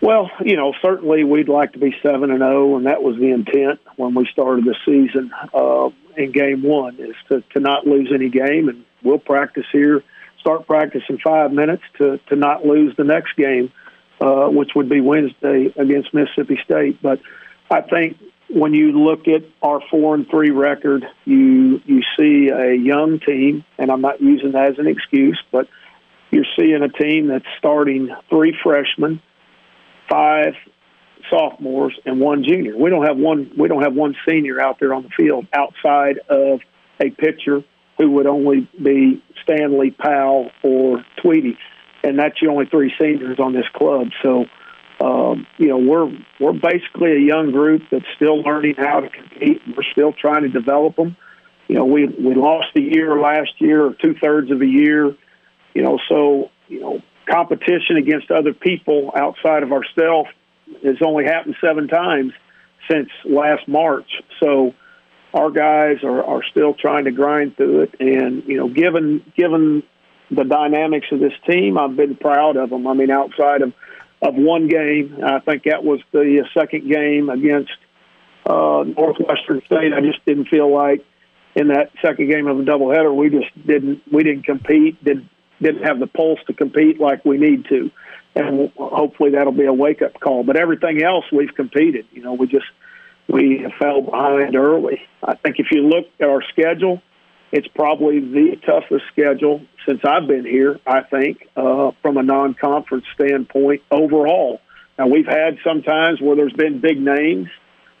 Well, 0.00 0.30
you 0.44 0.56
know, 0.56 0.74
certainly 0.82 1.22
we'd 1.22 1.48
like 1.48 1.74
to 1.74 1.78
be 1.78 1.94
seven 2.02 2.30
and 2.30 2.40
zero, 2.40 2.76
and 2.76 2.86
that 2.86 3.02
was 3.02 3.16
the 3.16 3.30
intent 3.30 3.80
when 3.96 4.14
we 4.14 4.26
started 4.32 4.64
the 4.64 4.74
season. 4.84 5.30
Uh, 5.54 5.90
in 6.16 6.32
game 6.32 6.62
one 6.62 6.96
is 6.98 7.14
to 7.28 7.42
to 7.52 7.60
not 7.60 7.86
lose 7.86 8.10
any 8.12 8.28
game, 8.28 8.68
and 8.68 8.84
we'll 9.02 9.18
practice 9.18 9.64
here, 9.72 10.02
start 10.40 10.66
practice 10.66 11.02
in 11.08 11.18
five 11.18 11.52
minutes 11.52 11.82
to 11.98 12.18
to 12.28 12.36
not 12.36 12.66
lose 12.66 12.94
the 12.96 13.04
next 13.04 13.36
game, 13.36 13.72
uh, 14.20 14.48
which 14.48 14.70
would 14.74 14.88
be 14.88 15.00
Wednesday 15.00 15.72
against 15.76 16.12
Mississippi 16.12 16.58
State. 16.64 17.00
But 17.00 17.20
I 17.70 17.80
think 17.82 18.18
when 18.52 18.74
you 18.74 18.92
look 18.92 19.28
at 19.28 19.44
our 19.62 19.80
four 19.90 20.14
and 20.14 20.28
three 20.28 20.50
record, 20.50 21.04
you 21.24 21.80
you 21.86 22.02
see 22.18 22.48
a 22.48 22.74
young 22.74 23.18
team, 23.18 23.64
and 23.78 23.90
I'm 23.90 24.02
not 24.02 24.20
using 24.20 24.52
that 24.52 24.72
as 24.72 24.78
an 24.78 24.86
excuse, 24.86 25.40
but 25.50 25.68
you're 26.30 26.46
seeing 26.58 26.82
a 26.82 26.88
team 26.88 27.28
that's 27.28 27.46
starting 27.58 28.14
three 28.28 28.56
freshmen, 28.62 29.20
five 30.08 30.54
sophomores, 31.30 31.98
and 32.04 32.20
one 32.20 32.44
junior. 32.44 32.76
We 32.76 32.90
don't 32.90 33.06
have 33.06 33.16
one. 33.16 33.52
We 33.56 33.68
don't 33.68 33.82
have 33.82 33.94
one 33.94 34.14
senior 34.28 34.60
out 34.60 34.78
there 34.80 34.92
on 34.92 35.04
the 35.04 35.10
field 35.10 35.46
outside 35.54 36.18
of 36.28 36.60
a 37.00 37.10
pitcher 37.10 37.64
who 37.98 38.10
would 38.12 38.26
only 38.26 38.68
be 38.82 39.22
Stanley 39.42 39.90
Powell 39.90 40.50
or 40.62 41.04
Tweedy, 41.22 41.56
and 42.04 42.18
that's 42.18 42.38
the 42.40 42.48
only 42.48 42.66
three 42.66 42.92
seniors 43.00 43.38
on 43.38 43.54
this 43.54 43.66
club. 43.74 44.08
So 44.22 44.44
um, 45.00 45.46
you 45.58 45.68
know, 45.68 45.78
we're 45.78 46.10
we're 46.40 46.52
basically 46.52 47.12
a 47.12 47.20
young 47.20 47.50
group 47.50 47.82
that's 47.90 48.04
still 48.16 48.40
learning 48.42 48.74
how 48.76 49.00
to 49.00 49.08
compete. 49.08 49.60
We're 49.66 49.90
still 49.92 50.12
trying 50.12 50.42
to 50.42 50.48
develop 50.48 50.96
them. 50.96 51.16
You 51.68 51.76
know, 51.76 51.84
we 51.84 52.06
we 52.06 52.34
lost 52.34 52.68
a 52.76 52.80
year 52.80 53.18
last 53.18 53.52
year, 53.58 53.84
or 53.84 53.94
two 53.94 54.14
thirds 54.22 54.50
of 54.50 54.60
a 54.60 54.66
year. 54.66 55.16
You 55.74 55.82
know, 55.82 55.98
so 56.08 56.50
you 56.68 56.80
know, 56.80 57.02
competition 57.28 57.96
against 57.96 58.30
other 58.30 58.52
people 58.52 59.12
outside 59.16 59.62
of 59.62 59.72
ourselves 59.72 60.28
has 60.84 60.96
only 61.04 61.24
happened 61.24 61.56
seven 61.60 61.88
times 61.88 62.32
since 62.90 63.08
last 63.24 63.66
March. 63.68 64.10
So 64.40 64.74
our 65.34 65.50
guys 65.50 66.02
are, 66.02 66.22
are 66.22 66.42
still 66.50 66.74
trying 66.74 67.04
to 67.04 67.10
grind 67.10 67.56
through 67.56 67.82
it, 67.82 67.94
and 68.00 68.44
you 68.46 68.58
know, 68.58 68.68
given 68.68 69.24
given 69.36 69.82
the 70.30 70.44
dynamics 70.44 71.06
of 71.12 71.20
this 71.20 71.32
team, 71.48 71.78
I've 71.78 71.96
been 71.96 72.16
proud 72.16 72.56
of 72.56 72.70
them. 72.70 72.86
I 72.86 72.94
mean, 72.94 73.10
outside 73.10 73.62
of 73.62 73.72
of 74.22 74.34
one 74.36 74.68
game. 74.68 75.18
I 75.24 75.40
think 75.40 75.64
that 75.64 75.84
was 75.84 76.00
the 76.12 76.44
second 76.54 76.88
game 76.90 77.28
against 77.28 77.72
uh, 78.46 78.84
Northwestern 78.86 79.62
State. 79.66 79.92
I 79.92 80.00
just 80.00 80.24
didn't 80.24 80.46
feel 80.46 80.72
like 80.72 81.04
in 81.54 81.68
that 81.68 81.90
second 82.00 82.30
game 82.30 82.46
of 82.46 82.56
the 82.56 82.64
doubleheader 82.64 83.14
we 83.14 83.28
just 83.28 83.66
didn't 83.66 84.00
we 84.10 84.22
didn't 84.22 84.44
compete 84.44 85.02
didn't 85.04 85.28
didn't 85.60 85.84
have 85.84 86.00
the 86.00 86.06
pulse 86.06 86.40
to 86.46 86.52
compete 86.52 86.98
like 86.98 87.24
we 87.24 87.38
need 87.38 87.66
to, 87.66 87.90
and 88.34 88.72
hopefully 88.76 89.30
that'll 89.30 89.52
be 89.52 89.66
a 89.66 89.72
wake 89.72 90.02
up 90.02 90.18
call. 90.18 90.42
But 90.42 90.56
everything 90.56 91.02
else 91.02 91.24
we've 91.30 91.54
competed. 91.54 92.06
You 92.12 92.22
know, 92.22 92.32
we 92.34 92.46
just 92.46 92.66
we 93.28 93.66
fell 93.78 94.02
behind 94.02 94.56
early. 94.56 95.02
I 95.22 95.36
think 95.36 95.56
if 95.58 95.66
you 95.70 95.82
look 95.82 96.06
at 96.20 96.28
our 96.28 96.42
schedule 96.50 97.00
it's 97.52 97.68
probably 97.68 98.18
the 98.18 98.56
toughest 98.64 99.04
schedule 99.12 99.60
since 99.86 100.00
I've 100.04 100.26
been 100.26 100.46
here, 100.46 100.80
I 100.86 101.02
think, 101.02 101.46
uh, 101.54 101.90
from 102.00 102.16
a 102.16 102.22
non 102.22 102.54
conference 102.54 103.04
standpoint 103.14 103.82
overall. 103.90 104.60
Now, 104.98 105.06
we've 105.08 105.26
had 105.26 105.58
some 105.62 105.82
times 105.82 106.20
where 106.20 106.34
there's 106.34 106.52
been 106.54 106.80
big 106.80 106.98
names 106.98 107.48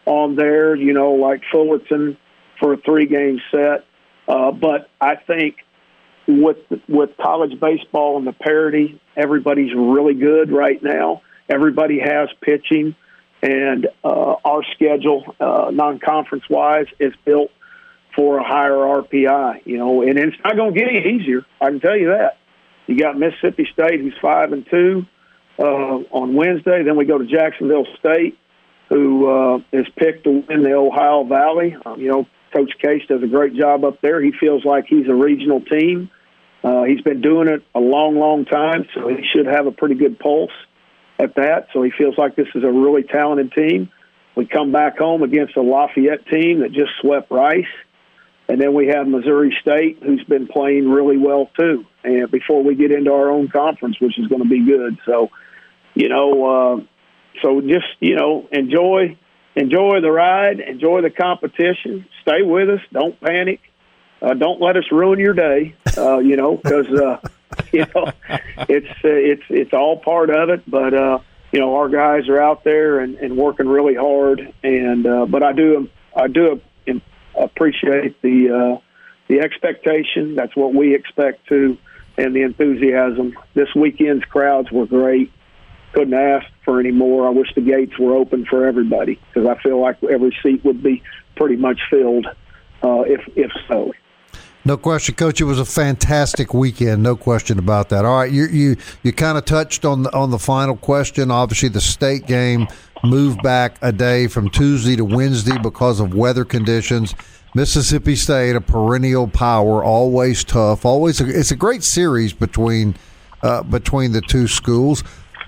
on 0.06 0.36
there, 0.36 0.74
you 0.74 0.94
know, 0.94 1.12
like 1.12 1.42
Fullerton 1.52 2.16
for 2.58 2.72
a 2.72 2.76
three 2.78 3.06
game 3.06 3.40
set. 3.50 3.84
Uh, 4.26 4.52
but 4.52 4.88
I 5.00 5.16
think 5.16 5.56
with 6.26 6.58
with 6.88 7.10
college 7.20 7.58
baseball 7.60 8.16
and 8.16 8.26
the 8.26 8.32
parity, 8.32 9.00
everybody's 9.16 9.74
really 9.74 10.14
good 10.14 10.50
right 10.50 10.82
now. 10.82 11.22
Everybody 11.48 11.98
has 11.98 12.28
pitching, 12.40 12.94
and 13.42 13.88
uh, 14.02 14.36
our 14.44 14.62
schedule, 14.74 15.34
uh, 15.40 15.70
non 15.72 15.98
conference 15.98 16.44
wise, 16.48 16.86
is 16.98 17.12
built 17.24 17.50
for 18.14 18.38
a 18.38 18.44
higher 18.44 18.72
RPI, 18.72 19.66
you 19.66 19.78
know, 19.78 20.02
and 20.02 20.18
it's 20.18 20.36
not 20.44 20.56
going 20.56 20.74
to 20.74 20.78
get 20.78 20.88
any 20.88 21.16
easier. 21.16 21.44
I 21.60 21.66
can 21.66 21.80
tell 21.80 21.96
you 21.96 22.08
that. 22.08 22.38
You 22.86 22.98
got 22.98 23.18
Mississippi 23.18 23.68
State, 23.72 24.00
who's 24.00 24.14
five 24.20 24.52
and 24.52 24.66
two 24.70 25.06
uh, 25.58 25.64
on 25.64 26.34
Wednesday. 26.34 26.82
Then 26.82 26.96
we 26.96 27.04
go 27.04 27.18
to 27.18 27.26
Jacksonville 27.26 27.86
State, 27.98 28.38
who 28.88 29.28
uh, 29.28 29.58
is 29.72 29.86
picked 29.96 30.24
to 30.24 30.44
win 30.48 30.62
the 30.62 30.74
Ohio 30.74 31.24
Valley. 31.24 31.76
Um, 31.86 32.00
you 32.00 32.10
know, 32.10 32.26
Coach 32.52 32.72
Case 32.82 33.02
does 33.08 33.22
a 33.22 33.26
great 33.26 33.54
job 33.54 33.84
up 33.84 34.00
there. 34.02 34.20
He 34.20 34.32
feels 34.38 34.64
like 34.64 34.86
he's 34.88 35.08
a 35.08 35.14
regional 35.14 35.60
team. 35.60 36.10
Uh, 36.62 36.84
he's 36.84 37.00
been 37.00 37.20
doing 37.20 37.48
it 37.48 37.62
a 37.74 37.80
long, 37.80 38.18
long 38.18 38.44
time, 38.44 38.86
so 38.94 39.08
he 39.08 39.24
should 39.34 39.46
have 39.46 39.66
a 39.66 39.72
pretty 39.72 39.94
good 39.94 40.18
pulse 40.18 40.52
at 41.18 41.34
that. 41.36 41.68
So 41.72 41.82
he 41.82 41.90
feels 41.96 42.16
like 42.16 42.36
this 42.36 42.48
is 42.54 42.62
a 42.62 42.70
really 42.70 43.02
talented 43.02 43.52
team. 43.52 43.90
We 44.36 44.46
come 44.46 44.72
back 44.72 44.98
home 44.98 45.22
against 45.22 45.56
a 45.56 45.62
Lafayette 45.62 46.26
team 46.26 46.60
that 46.60 46.72
just 46.72 46.92
swept 47.00 47.30
Rice. 47.30 47.64
And 48.52 48.60
then 48.60 48.74
we 48.74 48.88
have 48.88 49.08
Missouri 49.08 49.56
State, 49.62 50.00
who's 50.02 50.22
been 50.24 50.46
playing 50.46 50.86
really 50.86 51.16
well 51.16 51.48
too. 51.58 51.86
And 52.04 52.30
before 52.30 52.62
we 52.62 52.74
get 52.74 52.92
into 52.92 53.10
our 53.10 53.30
own 53.30 53.48
conference, 53.48 53.98
which 53.98 54.18
is 54.18 54.26
going 54.26 54.42
to 54.42 54.48
be 54.48 54.62
good, 54.66 54.98
so 55.06 55.30
you 55.94 56.10
know, 56.10 56.44
uh, 56.44 56.80
so 57.40 57.62
just 57.62 57.86
you 58.00 58.14
know, 58.14 58.46
enjoy 58.52 59.16
enjoy 59.56 60.02
the 60.02 60.10
ride, 60.10 60.60
enjoy 60.60 61.00
the 61.00 61.08
competition, 61.08 62.04
stay 62.20 62.42
with 62.42 62.68
us, 62.68 62.80
don't 62.92 63.18
panic, 63.22 63.60
uh, 64.20 64.34
don't 64.34 64.60
let 64.60 64.76
us 64.76 64.84
ruin 64.92 65.18
your 65.18 65.32
day. 65.32 65.74
Uh, 65.96 66.18
you 66.18 66.36
know, 66.36 66.56
because 66.56 66.88
uh, 66.88 67.26
you 67.72 67.86
know 67.94 68.12
it's 68.68 68.90
uh, 69.02 69.08
it's 69.08 69.44
it's 69.48 69.72
all 69.72 69.98
part 69.98 70.28
of 70.28 70.50
it, 70.50 70.70
but. 70.70 70.92
uh 70.92 71.18
you 71.54 71.60
know 71.60 71.76
our 71.76 71.90
guys 71.90 72.30
are 72.30 72.40
out 72.40 72.64
there 72.64 73.00
and, 73.00 73.16
and 73.16 73.36
working 73.36 73.68
really 73.68 73.94
hard 73.94 74.40
and 74.62 75.06
uh 75.06 75.26
but 75.26 75.42
i 75.42 75.52
do 75.52 75.86
i 76.16 76.26
do 76.26 76.58
appreciate 77.38 78.20
the 78.22 78.50
uh, 78.50 78.80
the 79.28 79.40
expectation. 79.40 80.34
That's 80.34 80.54
what 80.56 80.74
we 80.74 80.94
expect 80.94 81.46
too, 81.48 81.78
and 82.16 82.34
the 82.34 82.42
enthusiasm. 82.42 83.36
This 83.54 83.68
weekend's 83.74 84.24
crowds 84.24 84.70
were 84.70 84.86
great. 84.86 85.32
Couldn't 85.92 86.14
ask 86.14 86.46
for 86.64 86.80
any 86.80 86.90
more. 86.90 87.26
I 87.26 87.30
wish 87.30 87.54
the 87.54 87.60
gates 87.60 87.98
were 87.98 88.14
open 88.14 88.46
for 88.46 88.66
everybody 88.66 89.20
because 89.28 89.48
I 89.48 89.60
feel 89.62 89.80
like 89.80 90.02
every 90.04 90.34
seat 90.42 90.64
would 90.64 90.82
be 90.82 91.02
pretty 91.36 91.56
much 91.56 91.80
filled 91.90 92.26
uh, 92.82 93.02
if 93.02 93.20
if 93.36 93.50
so. 93.68 93.92
No 94.64 94.76
question, 94.76 95.16
Coach. 95.16 95.40
It 95.40 95.44
was 95.44 95.58
a 95.58 95.64
fantastic 95.64 96.54
weekend. 96.54 97.02
No 97.02 97.16
question 97.16 97.58
about 97.58 97.88
that. 97.88 98.04
All 98.04 98.18
right, 98.18 98.30
you 98.30 98.46
you 98.46 98.76
you 99.02 99.12
kind 99.12 99.36
of 99.36 99.44
touched 99.44 99.84
on 99.84 100.04
the 100.04 100.14
on 100.14 100.30
the 100.30 100.38
final 100.38 100.76
question. 100.76 101.30
Obviously, 101.32 101.68
the 101.68 101.80
state 101.80 102.26
game 102.26 102.68
moved 103.04 103.42
back 103.42 103.76
a 103.82 103.92
day 103.92 104.26
from 104.26 104.50
Tuesday 104.50 104.96
to 104.96 105.04
Wednesday 105.04 105.58
because 105.58 106.00
of 106.00 106.14
weather 106.14 106.44
conditions. 106.44 107.14
Mississippi 107.54 108.16
State, 108.16 108.56
a 108.56 108.60
perennial 108.60 109.28
power, 109.28 109.84
always 109.84 110.42
tough. 110.42 110.86
Always, 110.86 111.20
a, 111.20 111.28
it's 111.28 111.50
a 111.50 111.56
great 111.56 111.82
series 111.82 112.32
between 112.32 112.94
uh, 113.42 113.62
between 113.62 114.12
the 114.12 114.20
two 114.22 114.46
schools. 114.46 115.04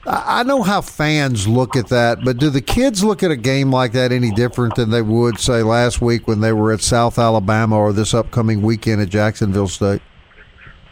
I 0.07 0.43
know 0.43 0.63
how 0.63 0.83
fans 0.83 1.49
look 1.49 1.77
at 1.77 1.89
that, 1.89 2.19
but 2.25 2.37
do 2.37 2.51
the 2.51 2.61
kids 2.61 3.03
look 3.03 3.23
at 3.23 3.31
a 3.31 3.37
game 3.37 3.71
like 3.71 3.93
that 3.93 4.13
any 4.13 4.31
different 4.33 4.75
than 4.75 4.91
they 4.91 5.01
would 5.01 5.41
say 5.41 5.63
last 5.63 6.03
week 6.03 6.29
when 6.29 6.41
they 6.41 6.53
were 6.53 6.73
at 6.73 6.83
South 6.83 7.19
Alabama 7.19 7.79
or 7.79 7.93
this 7.95 8.13
upcoming 8.13 8.61
weekend 8.61 9.01
at 9.01 9.09
Jacksonville 9.09 9.69
State? 9.69 10.03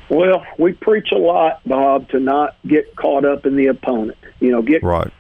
Well, 0.09 0.44
we 0.59 0.72
preach 0.72 1.12
a 1.12 1.18
lot, 1.18 1.61
Bob, 1.66 2.09
to 2.11 2.20
not 2.20 2.57
get 2.66 2.96
caught 2.96 3.27
up 3.27 3.44
in 3.44 3.57
the 3.57 3.66
opponent. 3.66 4.16
You 4.40 4.51
know, 4.51 4.62
get 4.62 4.83
right. 4.83 5.12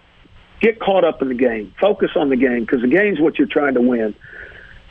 Get 0.62 0.78
caught 0.78 1.04
up 1.04 1.20
in 1.20 1.28
the 1.28 1.34
game. 1.34 1.74
Focus 1.80 2.10
on 2.16 2.30
the 2.30 2.36
game 2.36 2.60
because 2.60 2.80
the 2.80 2.88
game's 2.88 3.20
what 3.20 3.36
you're 3.36 3.48
trying 3.48 3.74
to 3.74 3.82
win. 3.82 4.14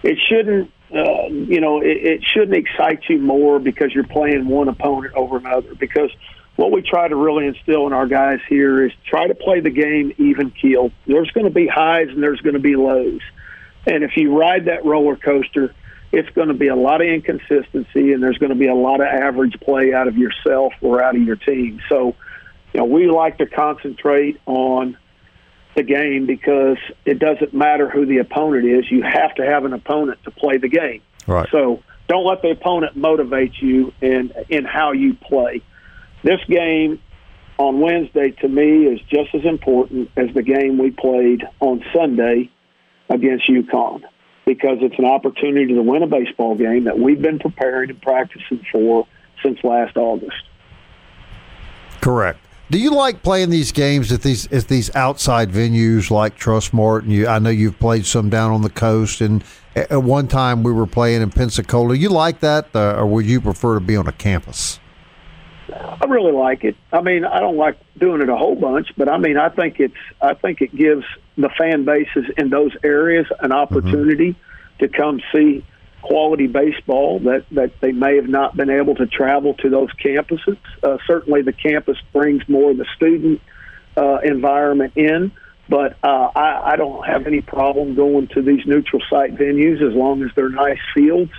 It 0.03 0.17
shouldn't, 0.29 0.69
uh, 0.93 1.27
you 1.27 1.61
know, 1.61 1.81
it, 1.81 1.97
it 1.97 2.23
shouldn't 2.23 2.55
excite 2.55 3.03
you 3.09 3.17
more 3.17 3.59
because 3.59 3.93
you're 3.93 4.03
playing 4.03 4.47
one 4.47 4.67
opponent 4.67 5.15
over 5.15 5.37
another. 5.37 5.73
Because 5.75 6.11
what 6.57 6.71
we 6.71 6.81
try 6.81 7.07
to 7.07 7.15
really 7.15 7.47
instill 7.47 7.87
in 7.87 7.93
our 7.93 8.05
guys 8.05 8.39
here 8.49 8.85
is 8.85 8.91
try 9.05 9.27
to 9.27 9.33
play 9.33 9.61
the 9.61 9.69
game 9.69 10.13
even 10.17 10.51
keel. 10.51 10.91
There's 11.07 11.31
going 11.31 11.45
to 11.45 11.53
be 11.53 11.67
highs 11.67 12.09
and 12.09 12.21
there's 12.21 12.41
going 12.41 12.55
to 12.55 12.59
be 12.59 12.75
lows. 12.75 13.21
And 13.87 14.03
if 14.03 14.17
you 14.17 14.37
ride 14.37 14.65
that 14.65 14.85
roller 14.85 15.15
coaster, 15.15 15.73
it's 16.11 16.29
going 16.31 16.49
to 16.49 16.53
be 16.53 16.67
a 16.67 16.75
lot 16.75 16.99
of 16.99 17.07
inconsistency 17.07 18.11
and 18.11 18.21
there's 18.21 18.37
going 18.37 18.49
to 18.49 18.55
be 18.55 18.67
a 18.67 18.75
lot 18.75 18.99
of 18.99 19.07
average 19.07 19.57
play 19.61 19.93
out 19.93 20.09
of 20.09 20.17
yourself 20.17 20.73
or 20.81 21.01
out 21.01 21.15
of 21.15 21.21
your 21.21 21.37
team. 21.37 21.79
So, 21.87 22.15
you 22.73 22.79
know, 22.79 22.85
we 22.85 23.09
like 23.09 23.37
to 23.37 23.45
concentrate 23.45 24.39
on 24.45 24.97
the 25.75 25.83
game 25.83 26.25
because 26.25 26.77
it 27.05 27.19
doesn't 27.19 27.53
matter 27.53 27.89
who 27.89 28.05
the 28.05 28.17
opponent 28.17 28.65
is. 28.65 28.91
You 28.91 29.03
have 29.03 29.35
to 29.35 29.45
have 29.45 29.65
an 29.65 29.73
opponent 29.73 30.23
to 30.23 30.31
play 30.31 30.57
the 30.57 30.67
game. 30.67 31.01
Right. 31.27 31.47
So 31.51 31.81
don't 32.07 32.25
let 32.25 32.41
the 32.41 32.51
opponent 32.51 32.95
motivate 32.95 33.53
you 33.61 33.93
in 34.01 34.33
in 34.49 34.65
how 34.65 34.91
you 34.91 35.13
play. 35.13 35.61
This 36.23 36.39
game 36.47 36.99
on 37.57 37.79
Wednesday 37.79 38.31
to 38.31 38.47
me 38.47 38.85
is 38.85 38.99
just 39.01 39.33
as 39.33 39.45
important 39.45 40.09
as 40.17 40.33
the 40.33 40.43
game 40.43 40.77
we 40.77 40.91
played 40.91 41.43
on 41.59 41.83
Sunday 41.93 42.49
against 43.09 43.49
UConn 43.49 44.03
because 44.45 44.79
it's 44.81 44.97
an 44.97 45.05
opportunity 45.05 45.73
to 45.73 45.81
win 45.81 46.03
a 46.03 46.07
baseball 46.07 46.55
game 46.55 46.85
that 46.85 46.97
we've 46.97 47.21
been 47.21 47.39
preparing 47.39 47.89
and 47.89 48.01
practicing 48.01 48.65
for 48.71 49.07
since 49.43 49.63
last 49.63 49.95
August. 49.95 50.43
Correct. 52.01 52.39
Do 52.71 52.77
you 52.79 52.91
like 52.91 53.21
playing 53.21 53.49
these 53.49 53.73
games 53.73 54.13
at 54.13 54.21
these 54.21 54.49
at 54.49 54.69
these 54.69 54.95
outside 54.95 55.49
venues 55.51 56.09
like 56.09 56.39
Trustmark? 56.39 57.01
And 57.01 57.11
you, 57.11 57.27
I 57.27 57.37
know 57.37 57.49
you've 57.49 57.77
played 57.77 58.05
some 58.05 58.29
down 58.29 58.53
on 58.53 58.61
the 58.61 58.69
coast, 58.69 59.19
and 59.19 59.43
at 59.75 60.03
one 60.03 60.29
time 60.29 60.63
we 60.63 60.71
were 60.71 60.87
playing 60.87 61.21
in 61.21 61.31
Pensacola. 61.31 61.95
You 61.95 62.07
like 62.07 62.39
that, 62.39 62.69
uh, 62.73 62.95
or 62.95 63.07
would 63.07 63.25
you 63.25 63.41
prefer 63.41 63.73
to 63.73 63.81
be 63.81 63.97
on 63.97 64.07
a 64.07 64.13
campus? 64.13 64.79
I 65.69 66.05
really 66.07 66.31
like 66.31 66.63
it. 66.63 66.77
I 66.93 67.01
mean, 67.01 67.25
I 67.25 67.41
don't 67.41 67.57
like 67.57 67.77
doing 67.97 68.21
it 68.21 68.29
a 68.29 68.37
whole 68.37 68.55
bunch, 68.55 68.87
but 68.95 69.09
I 69.09 69.17
mean, 69.17 69.35
I 69.35 69.49
think 69.49 69.81
it's 69.81 69.93
I 70.21 70.33
think 70.33 70.61
it 70.61 70.73
gives 70.73 71.03
the 71.35 71.49
fan 71.49 71.83
bases 71.83 72.23
in 72.37 72.51
those 72.51 72.71
areas 72.85 73.27
an 73.41 73.51
opportunity 73.51 74.29
mm-hmm. 74.31 74.85
to 74.85 74.87
come 74.87 75.19
see 75.33 75.65
quality 76.01 76.47
baseball 76.47 77.19
that 77.19 77.45
that 77.51 77.79
they 77.79 77.91
may 77.91 78.15
have 78.15 78.27
not 78.27 78.55
been 78.55 78.69
able 78.69 78.95
to 78.95 79.05
travel 79.07 79.53
to 79.55 79.69
those 79.69 79.89
campuses. 79.93 80.57
Uh, 80.83 80.97
certainly, 81.07 81.41
the 81.41 81.53
campus 81.53 81.97
brings 82.13 82.47
more 82.47 82.71
of 82.71 82.77
the 82.77 82.85
student 82.95 83.41
uh, 83.97 84.17
environment 84.23 84.93
in, 84.95 85.31
but 85.69 85.97
uh, 86.03 86.29
I, 86.35 86.73
I 86.73 86.75
don't 86.75 87.05
have 87.05 87.27
any 87.27 87.41
problem 87.41 87.95
going 87.95 88.27
to 88.29 88.41
these 88.41 88.65
neutral 88.65 89.01
site 89.09 89.35
venues 89.35 89.81
as 89.81 89.93
long 89.95 90.23
as 90.23 90.31
they're 90.35 90.49
nice 90.49 90.79
fields 90.93 91.31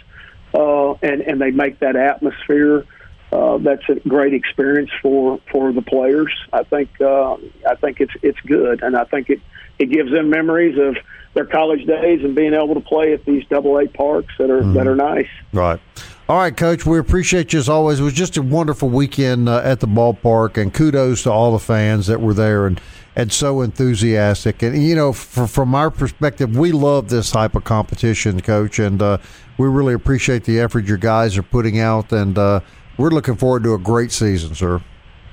uh, 0.55 0.93
and 1.03 1.23
and 1.23 1.41
they 1.41 1.51
make 1.51 1.79
that 1.81 1.97
atmosphere 1.97 2.85
uh, 3.33 3.57
that's 3.59 3.89
a 3.89 3.95
great 4.07 4.35
experience 4.35 4.91
for 5.01 5.41
for 5.51 5.73
the 5.73 5.83
players. 5.83 6.33
I 6.53 6.65
think 6.65 7.01
uh, 7.01 7.35
I 7.69 7.75
think 7.81 8.01
it's 8.01 8.13
it's 8.23 8.41
good, 8.41 8.83
and 8.83 8.97
I 8.97 9.05
think 9.05 9.31
it 9.31 9.41
it 9.79 9.87
gives 9.87 10.13
them 10.13 10.29
memories 10.29 10.79
of 10.79 10.97
their 11.35 11.47
college 11.47 11.87
days 11.87 12.23
and 12.23 12.35
being 12.35 12.53
able 12.53 12.75
to 12.75 12.81
play 12.81 13.15
at 13.15 13.25
these 13.25 13.45
double 13.49 13.79
A 13.79 13.89
parks 13.89 14.35
that 14.39 14.51
are 14.51 14.61
mm. 14.61 14.75
that 14.75 14.87
are 14.87 14.97
nice. 14.97 15.29
Right. 15.53 15.81
All 16.29 16.39
right, 16.39 16.57
Coach. 16.57 16.85
We 16.85 16.99
appreciate 16.99 17.53
you 17.53 17.59
as 17.59 17.69
always. 17.69 18.01
It 18.01 18.05
was 18.05 18.13
just 18.13 18.37
a 18.37 18.43
wonderful 18.43 18.91
weekend 18.91 19.49
uh, 19.49 19.63
at 19.65 19.81
the 19.81 19.89
ballpark, 19.89 20.57
and 20.57 20.73
kudos 20.73 21.23
to 21.23 21.33
all 21.33 21.53
the 21.53 21.59
fans 21.59 22.07
that 22.09 22.21
were 22.21 22.35
there 22.35 22.67
and 22.67 22.81
and 23.17 23.33
so 23.33 23.63
enthusiastic. 23.63 24.63
And 24.63 24.83
you 24.83 24.95
know, 24.95 25.13
for, 25.13 25.47
from 25.47 25.75
our 25.75 25.91
perspective, 25.91 26.57
we 26.57 26.73
love 26.73 27.09
this 27.09 27.31
type 27.31 27.55
of 27.55 27.65
competition, 27.65 28.41
Coach, 28.41 28.79
and 28.79 29.01
uh, 29.01 29.19
we 29.59 29.69
really 29.69 29.95
appreciate 29.95 30.45
the 30.45 30.61
effort 30.61 30.85
your 30.85 30.99
guys 30.99 31.37
are 31.39 31.43
putting 31.43 31.79
out 31.79 32.13
and 32.13 32.37
uh, 32.39 32.61
we're 32.97 33.11
looking 33.11 33.37
forward 33.37 33.63
to 33.65 33.75
a 33.75 33.79
great 33.79 34.13
season, 34.13 34.55
sir. 34.55 34.83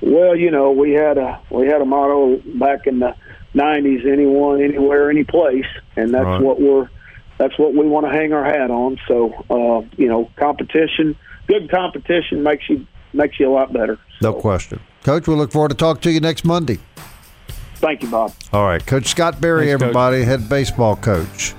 Well, 0.00 0.34
you 0.34 0.50
know, 0.50 0.70
we 0.70 0.92
had 0.92 1.18
a 1.18 1.40
we 1.50 1.66
had 1.66 1.82
a 1.82 1.84
motto 1.84 2.38
back 2.58 2.86
in 2.86 3.00
the 3.00 3.14
'90s: 3.54 4.06
anyone, 4.10 4.62
anywhere, 4.62 5.10
any 5.10 5.24
place, 5.24 5.66
and 5.96 6.14
that's 6.14 6.24
right. 6.24 6.42
what 6.42 6.60
we're 6.60 6.88
that's 7.38 7.58
what 7.58 7.74
we 7.74 7.86
want 7.86 8.06
to 8.06 8.12
hang 8.12 8.32
our 8.32 8.44
hat 8.44 8.70
on. 8.70 8.98
So, 9.08 9.32
uh, 9.50 9.86
you 9.96 10.08
know, 10.08 10.30
competition, 10.36 11.16
good 11.46 11.70
competition 11.70 12.42
makes 12.42 12.68
you 12.68 12.86
makes 13.12 13.38
you 13.40 13.50
a 13.50 13.52
lot 13.52 13.72
better. 13.72 13.98
So. 14.20 14.32
No 14.32 14.40
question, 14.40 14.80
Coach. 15.04 15.26
We 15.26 15.34
look 15.34 15.52
forward 15.52 15.70
to 15.70 15.74
talking 15.74 16.02
to 16.02 16.12
you 16.12 16.20
next 16.20 16.44
Monday. 16.44 16.78
Thank 17.76 18.02
you, 18.02 18.10
Bob. 18.10 18.34
All 18.52 18.64
right, 18.64 18.84
Coach 18.84 19.06
Scott 19.06 19.40
Berry, 19.40 19.68
Thanks, 19.68 19.82
everybody, 19.82 20.18
coach. 20.18 20.26
head 20.26 20.48
baseball 20.48 20.96
coach. 20.96 21.54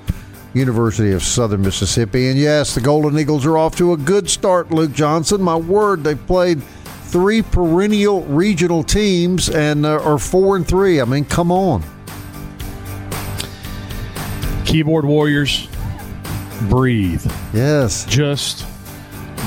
University 0.54 1.12
of 1.12 1.24
Southern 1.24 1.62
Mississippi. 1.62 2.30
And 2.30 2.38
yes, 2.38 2.76
the 2.76 2.82
Golden 2.82 3.18
Eagles 3.18 3.46
are 3.46 3.58
off 3.58 3.76
to 3.78 3.94
a 3.94 3.98
good 3.98 4.30
start, 4.30 4.72
Luke 4.72 4.92
Johnson. 4.92 5.42
My 5.42 5.56
word, 5.56 6.04
they 6.04 6.16
played 6.16 6.62
three 6.62 7.42
perennial 7.42 8.24
regional 8.24 8.84
teams 8.84 9.50
and 9.50 9.86
uh, 9.86 10.02
are 10.02 10.18
four 10.18 10.56
and 10.56 10.68
three. 10.68 11.02
I 11.02 11.06
mean, 11.06 11.26
come 11.26 11.52
on. 11.52 11.84
Keyboard 14.66 15.06
Warriors, 15.06 15.68
breathe. 16.70 17.26
Yes. 17.54 18.06
Just 18.06 18.66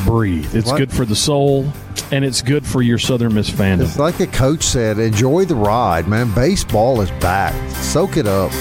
breathe. 0.05 0.55
It's 0.55 0.71
good 0.73 0.93
for 0.93 1.07
the 1.07 1.17
soul 1.17 1.73
and 2.11 2.25
it's 2.25 2.43
good 2.43 2.67
for 2.67 2.83
your 2.83 2.99
Southern 2.99 3.35
Miss 3.35 3.51
fandom. 3.51 3.83
It's 3.83 3.99
like 3.99 4.21
a 4.21 4.27
coach 4.27 4.62
said, 4.62 4.99
enjoy 4.99 5.47
the 5.47 5.55
ride, 5.55 6.09
man. 6.09 6.33
Baseball 6.35 7.01
is 7.01 7.11
back. 7.12 7.55
Soak 7.71 8.17
it 8.17 8.27
up. 8.27 8.53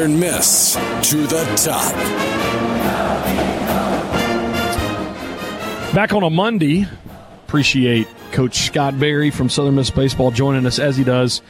Southern 0.00 0.18
Miss 0.18 0.76
to 1.10 1.26
the 1.26 1.44
top. 1.62 1.94
Back 5.94 6.14
on 6.14 6.22
a 6.22 6.30
Monday, 6.30 6.86
appreciate 7.46 8.08
Coach 8.32 8.56
Scott 8.60 8.98
Berry 8.98 9.30
from 9.30 9.50
Southern 9.50 9.74
Miss 9.74 9.90
Baseball 9.90 10.30
joining 10.30 10.64
us 10.64 10.78
as 10.78 10.96
he 10.96 11.04
does 11.04 11.42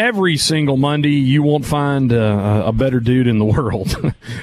every 0.00 0.38
single 0.38 0.78
Monday, 0.78 1.10
you 1.10 1.42
won't 1.42 1.66
find 1.66 2.10
uh, 2.10 2.62
a 2.64 2.72
better 2.72 3.00
dude 3.00 3.26
in 3.26 3.38
the 3.38 3.44
world 3.60 3.94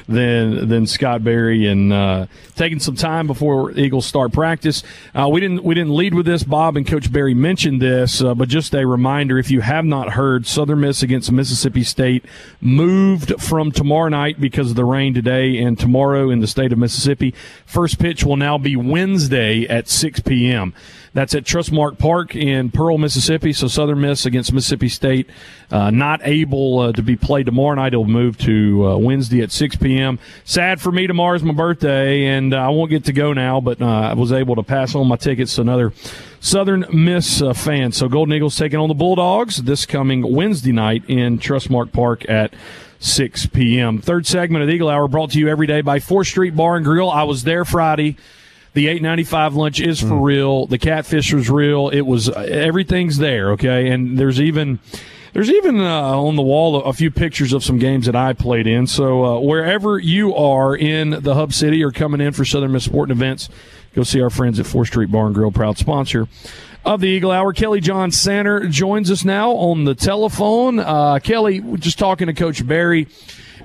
than 0.07 0.69
than 0.69 0.85
Scott 0.85 1.23
Berry. 1.23 1.65
and 1.67 1.91
uh, 1.91 2.27
taking 2.55 2.79
some 2.79 2.95
time 2.95 3.27
before 3.27 3.71
Eagles 3.71 4.05
start 4.05 4.31
practice. 4.31 4.83
Uh, 5.15 5.27
we 5.31 5.41
didn't 5.41 5.63
we 5.63 5.73
didn't 5.73 5.95
lead 5.95 6.13
with 6.13 6.27
this. 6.27 6.43
Bob 6.43 6.77
and 6.77 6.85
Coach 6.85 7.11
Berry 7.11 7.33
mentioned 7.33 7.81
this, 7.81 8.21
uh, 8.21 8.35
but 8.35 8.49
just 8.49 8.73
a 8.75 8.85
reminder: 8.85 9.39
if 9.39 9.49
you 9.49 9.61
have 9.61 9.83
not 9.83 10.11
heard, 10.11 10.45
Southern 10.45 10.81
Miss 10.81 11.01
against 11.01 11.31
Mississippi 11.31 11.83
State 11.83 12.23
moved 12.61 13.41
from 13.41 13.71
tomorrow 13.71 14.09
night 14.09 14.39
because 14.39 14.69
of 14.69 14.75
the 14.75 14.85
rain 14.85 15.13
today 15.13 15.57
and 15.57 15.79
tomorrow 15.79 16.29
in 16.29 16.39
the 16.39 16.47
state 16.47 16.71
of 16.71 16.77
Mississippi. 16.77 17.33
First 17.65 17.97
pitch 17.97 18.23
will 18.23 18.37
now 18.37 18.59
be 18.59 18.75
Wednesday 18.75 19.65
at 19.67 19.87
6 19.87 20.19
p.m. 20.21 20.73
That's 21.13 21.33
at 21.35 21.43
Trustmark 21.43 21.97
Park 21.97 22.35
in 22.35 22.71
Pearl, 22.71 22.97
Mississippi. 22.97 23.53
So 23.53 23.67
Southern 23.67 24.01
Miss 24.01 24.25
against 24.25 24.53
Mississippi 24.53 24.89
State, 24.89 25.29
uh, 25.71 25.89
not 25.89 26.21
able 26.23 26.79
uh, 26.79 26.91
to 26.93 27.01
be 27.01 27.15
played 27.15 27.45
tomorrow 27.45 27.75
night. 27.75 27.93
It'll 27.93 28.05
move 28.05 28.37
to 28.39 28.87
uh, 28.87 28.97
Wednesday 28.97 29.41
at 29.41 29.51
6 29.51 29.77
p.m. 29.77 30.19
Sad 30.43 30.81
for 30.81 30.91
me. 30.91 31.07
Tomorrow's 31.07 31.43
my 31.43 31.53
birthday, 31.53 32.25
and 32.25 32.53
uh, 32.53 32.57
I 32.57 32.69
won't 32.69 32.89
get 32.89 33.05
to 33.05 33.13
go 33.13 33.33
now, 33.33 33.61
but 33.61 33.81
uh, 33.81 33.85
I 33.85 34.13
was 34.13 34.31
able 34.31 34.55
to 34.55 34.63
pass 34.63 34.95
on 34.95 35.07
my 35.07 35.15
tickets 35.15 35.55
to 35.55 35.61
another 35.61 35.93
Southern 36.39 36.85
Miss 36.91 37.41
uh, 37.41 37.53
fan. 37.53 37.91
So 37.91 38.07
Golden 38.07 38.33
Eagles 38.33 38.55
taking 38.55 38.79
on 38.79 38.87
the 38.87 38.95
Bulldogs 38.95 39.57
this 39.57 39.85
coming 39.85 40.33
Wednesday 40.33 40.71
night 40.71 41.03
in 41.07 41.39
Trustmark 41.39 41.91
Park 41.91 42.27
at 42.29 42.53
6 42.99 43.47
p.m. 43.47 44.01
Third 44.01 44.25
segment 44.25 44.63
of 44.63 44.69
Eagle 44.69 44.89
Hour 44.89 45.07
brought 45.07 45.31
to 45.31 45.39
you 45.39 45.47
every 45.49 45.67
day 45.67 45.81
by 45.81 45.99
4th 45.99 46.27
Street 46.27 46.55
Bar 46.55 46.77
and 46.77 46.85
Grill. 46.85 47.09
I 47.09 47.23
was 47.23 47.43
there 47.43 47.65
Friday. 47.65 48.17
The 48.77 48.89
eight 48.89 49.01
ninety 49.01 49.23
five 49.23 49.55
lunch 49.55 49.81
is 49.81 49.99
for 49.99 50.09
mm. 50.09 50.23
real. 50.23 50.67
The 50.67 50.77
catfish 50.77 51.33
was 51.33 51.49
real. 51.49 51.89
It 51.89 52.01
was 52.01 52.29
everything's 52.29 53.17
there. 53.17 53.53
Okay, 53.53 53.89
and 53.89 54.19
there's 54.19 54.39
even 54.39 54.77
there's 55.33 55.49
even 55.49 55.81
uh, 55.81 56.15
on 56.15 56.35
the 56.35 56.43
wall 56.43 56.83
a 56.83 56.93
few 56.93 57.09
pictures 57.09 57.53
of 57.53 57.63
some 57.63 57.79
games 57.79 58.05
that 58.05 58.15
I 58.15 58.33
played 58.33 58.67
in. 58.67 58.85
So 58.85 59.25
uh, 59.25 59.39
wherever 59.39 59.97
you 59.97 60.35
are 60.35 60.75
in 60.75 61.09
the 61.09 61.33
hub 61.33 61.53
city 61.53 61.83
or 61.83 61.91
coming 61.91 62.21
in 62.21 62.33
for 62.33 62.45
Southern 62.45 62.71
Miss 62.71 62.83
Sporting 62.83 63.17
Events, 63.17 63.49
go 63.95 64.03
see 64.03 64.21
our 64.21 64.29
friends 64.29 64.59
at 64.59 64.67
4th 64.67 64.85
Street 64.85 65.11
Bar 65.11 65.25
and 65.25 65.33
Grill, 65.33 65.51
proud 65.51 65.79
sponsor 65.79 66.27
of 66.85 67.01
the 67.01 67.07
Eagle 67.07 67.31
Hour. 67.31 67.53
Kelly 67.53 67.81
John 67.81 68.11
Sander 68.11 68.67
joins 68.67 69.09
us 69.09 69.25
now 69.25 69.53
on 69.53 69.85
the 69.85 69.95
telephone. 69.95 70.77
Uh, 70.77 71.17
Kelly, 71.17 71.61
just 71.77 71.97
talking 71.97 72.27
to 72.27 72.33
Coach 72.35 72.63
Berry 72.67 73.07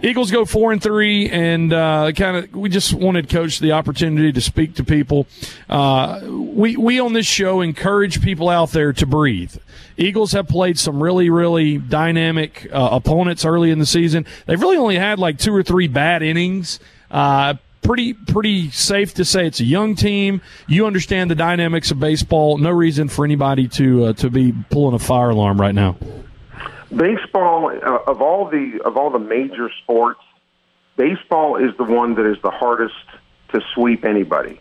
Eagles 0.02 0.32
go 0.32 0.44
four 0.44 0.72
and 0.72 0.82
three, 0.82 1.30
and 1.30 1.72
uh, 1.72 2.10
kind 2.12 2.36
of 2.36 2.54
we 2.54 2.68
just 2.68 2.92
wanted 2.92 3.28
Coach 3.28 3.60
the 3.60 3.72
opportunity 3.72 4.32
to 4.32 4.40
speak 4.40 4.74
to 4.74 4.84
people. 4.84 5.28
Uh, 5.70 6.20
we 6.24 6.76
we 6.76 6.98
on 6.98 7.12
this 7.12 7.26
show 7.26 7.60
encourage 7.60 8.20
people 8.20 8.48
out 8.48 8.72
there 8.72 8.92
to 8.92 9.06
breathe. 9.06 9.54
Eagles 9.96 10.32
have 10.32 10.48
played 10.48 10.76
some 10.78 11.00
really 11.00 11.30
really 11.30 11.78
dynamic 11.78 12.68
uh, 12.72 12.88
opponents 12.92 13.44
early 13.44 13.70
in 13.70 13.78
the 13.78 13.86
season. 13.86 14.26
They've 14.46 14.60
really 14.60 14.76
only 14.76 14.96
had 14.96 15.20
like 15.20 15.38
two 15.38 15.54
or 15.54 15.62
three 15.62 15.86
bad 15.86 16.22
innings. 16.22 16.80
Uh, 17.08 17.54
pretty 17.82 18.14
pretty 18.14 18.70
safe 18.70 19.14
to 19.14 19.24
say 19.24 19.46
it's 19.46 19.60
a 19.60 19.64
young 19.64 19.94
team. 19.94 20.40
You 20.66 20.86
understand 20.86 21.30
the 21.30 21.36
dynamics 21.36 21.92
of 21.92 22.00
baseball. 22.00 22.58
No 22.58 22.70
reason 22.70 23.08
for 23.08 23.24
anybody 23.24 23.68
to 23.68 24.06
uh, 24.06 24.12
to 24.14 24.30
be 24.30 24.52
pulling 24.70 24.94
a 24.94 24.98
fire 24.98 25.30
alarm 25.30 25.60
right 25.60 25.74
now. 25.74 25.96
Baseball 26.94 27.68
uh, 27.68 27.98
of 28.06 28.20
all 28.20 28.48
the 28.48 28.80
of 28.84 28.96
all 28.96 29.10
the 29.10 29.18
major 29.18 29.70
sports, 29.82 30.20
baseball 30.96 31.56
is 31.56 31.76
the 31.76 31.84
one 31.84 32.14
that 32.16 32.26
is 32.26 32.36
the 32.42 32.50
hardest 32.50 32.94
to 33.52 33.60
sweep 33.74 34.04
anybody. 34.04 34.60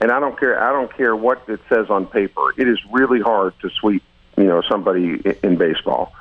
And 0.00 0.10
I 0.10 0.20
don't 0.20 0.38
care 0.38 0.62
I 0.62 0.72
don't 0.72 0.94
care 0.96 1.14
what 1.14 1.48
it 1.48 1.60
says 1.68 1.90
on 1.90 2.06
paper. 2.06 2.52
It 2.56 2.68
is 2.68 2.78
really 2.90 3.20
hard 3.20 3.54
to 3.60 3.70
sweep, 3.70 4.02
you 4.36 4.44
know, 4.44 4.62
somebody 4.68 5.22
in 5.42 5.56
baseball. 5.56 6.12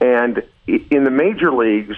And 0.00 0.42
in 0.66 1.04
the 1.04 1.10
major 1.10 1.52
leagues, 1.52 1.96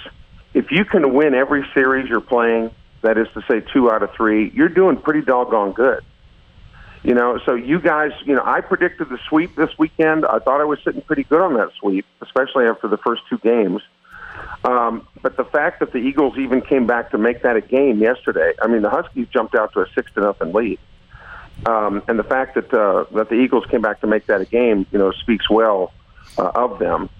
if 0.53 0.70
you 0.70 0.85
can 0.85 1.14
win 1.14 1.35
every 1.35 1.66
series 1.75 2.09
you're 2.09 2.20
playing, 2.20 2.70
that 3.03 3.18
is 3.18 3.29
to 3.35 3.42
say 3.49 3.61
two 3.61 3.90
out 3.90 4.03
of 4.03 4.11
three, 4.12 4.51
you're 4.55 4.68
doing 4.68 4.97
pretty 4.97 5.23
doggone 5.23 5.73
good. 5.73 6.05
You 7.05 7.12
know, 7.12 7.38
so 7.45 7.55
you 7.55 7.81
guys, 7.81 8.12
you 8.25 8.35
know, 8.35 8.43
I 8.45 8.62
predicted 8.62 9.11
the 9.11 9.19
sweep 9.29 9.55
this 9.57 9.71
weekend. 9.79 10.25
I 10.25 10.38
thought 10.38 10.62
I 10.62 10.64
was 10.64 10.79
sitting 10.83 11.03
pretty 11.03 11.25
good 11.25 11.43
on 11.43 11.55
that 11.55 11.71
sweep, 11.79 12.07
especially 12.23 12.64
after 12.64 12.88
the 12.88 12.97
first 12.97 13.23
two 13.29 13.37
games. 13.38 13.83
Um, 14.64 15.07
but 15.21 15.37
the 15.37 15.45
fact 15.45 15.81
that 15.81 15.93
the 15.93 15.99
Eagles 15.99 16.38
even 16.38 16.62
came 16.62 16.87
back 16.87 17.11
to 17.11 17.19
make 17.19 17.43
that 17.43 17.57
a 17.57 17.61
game 17.61 17.99
yesterday, 17.99 18.55
I 18.61 18.69
mean, 18.69 18.81
the 18.81 18.88
Huskies 18.88 19.29
jumped 19.29 19.55
out 19.55 19.75
to 19.75 19.81
a 19.81 19.87
six 19.95 20.11
to 20.14 20.23
nothing 20.23 20.55
lead. 20.55 20.79
Um, 21.67 22.03
and 22.09 22.19
the 22.19 22.25
fact 22.25 22.55
that 22.55 22.73
uh, 22.73 23.05
that 23.14 23.29
the 23.29 23.37
Eagles 23.37 23.64
came 23.67 23.83
back 23.83 24.01
to 24.01 24.07
make 24.07 24.27
that 24.27 24.40
a 24.40 24.45
game, 24.45 24.87
you 24.90 24.99
know, 24.99 25.12
speaks 25.12 25.49
well 25.49 25.93
uh, 26.38 26.51
of 26.55 26.79
them. 26.79 27.11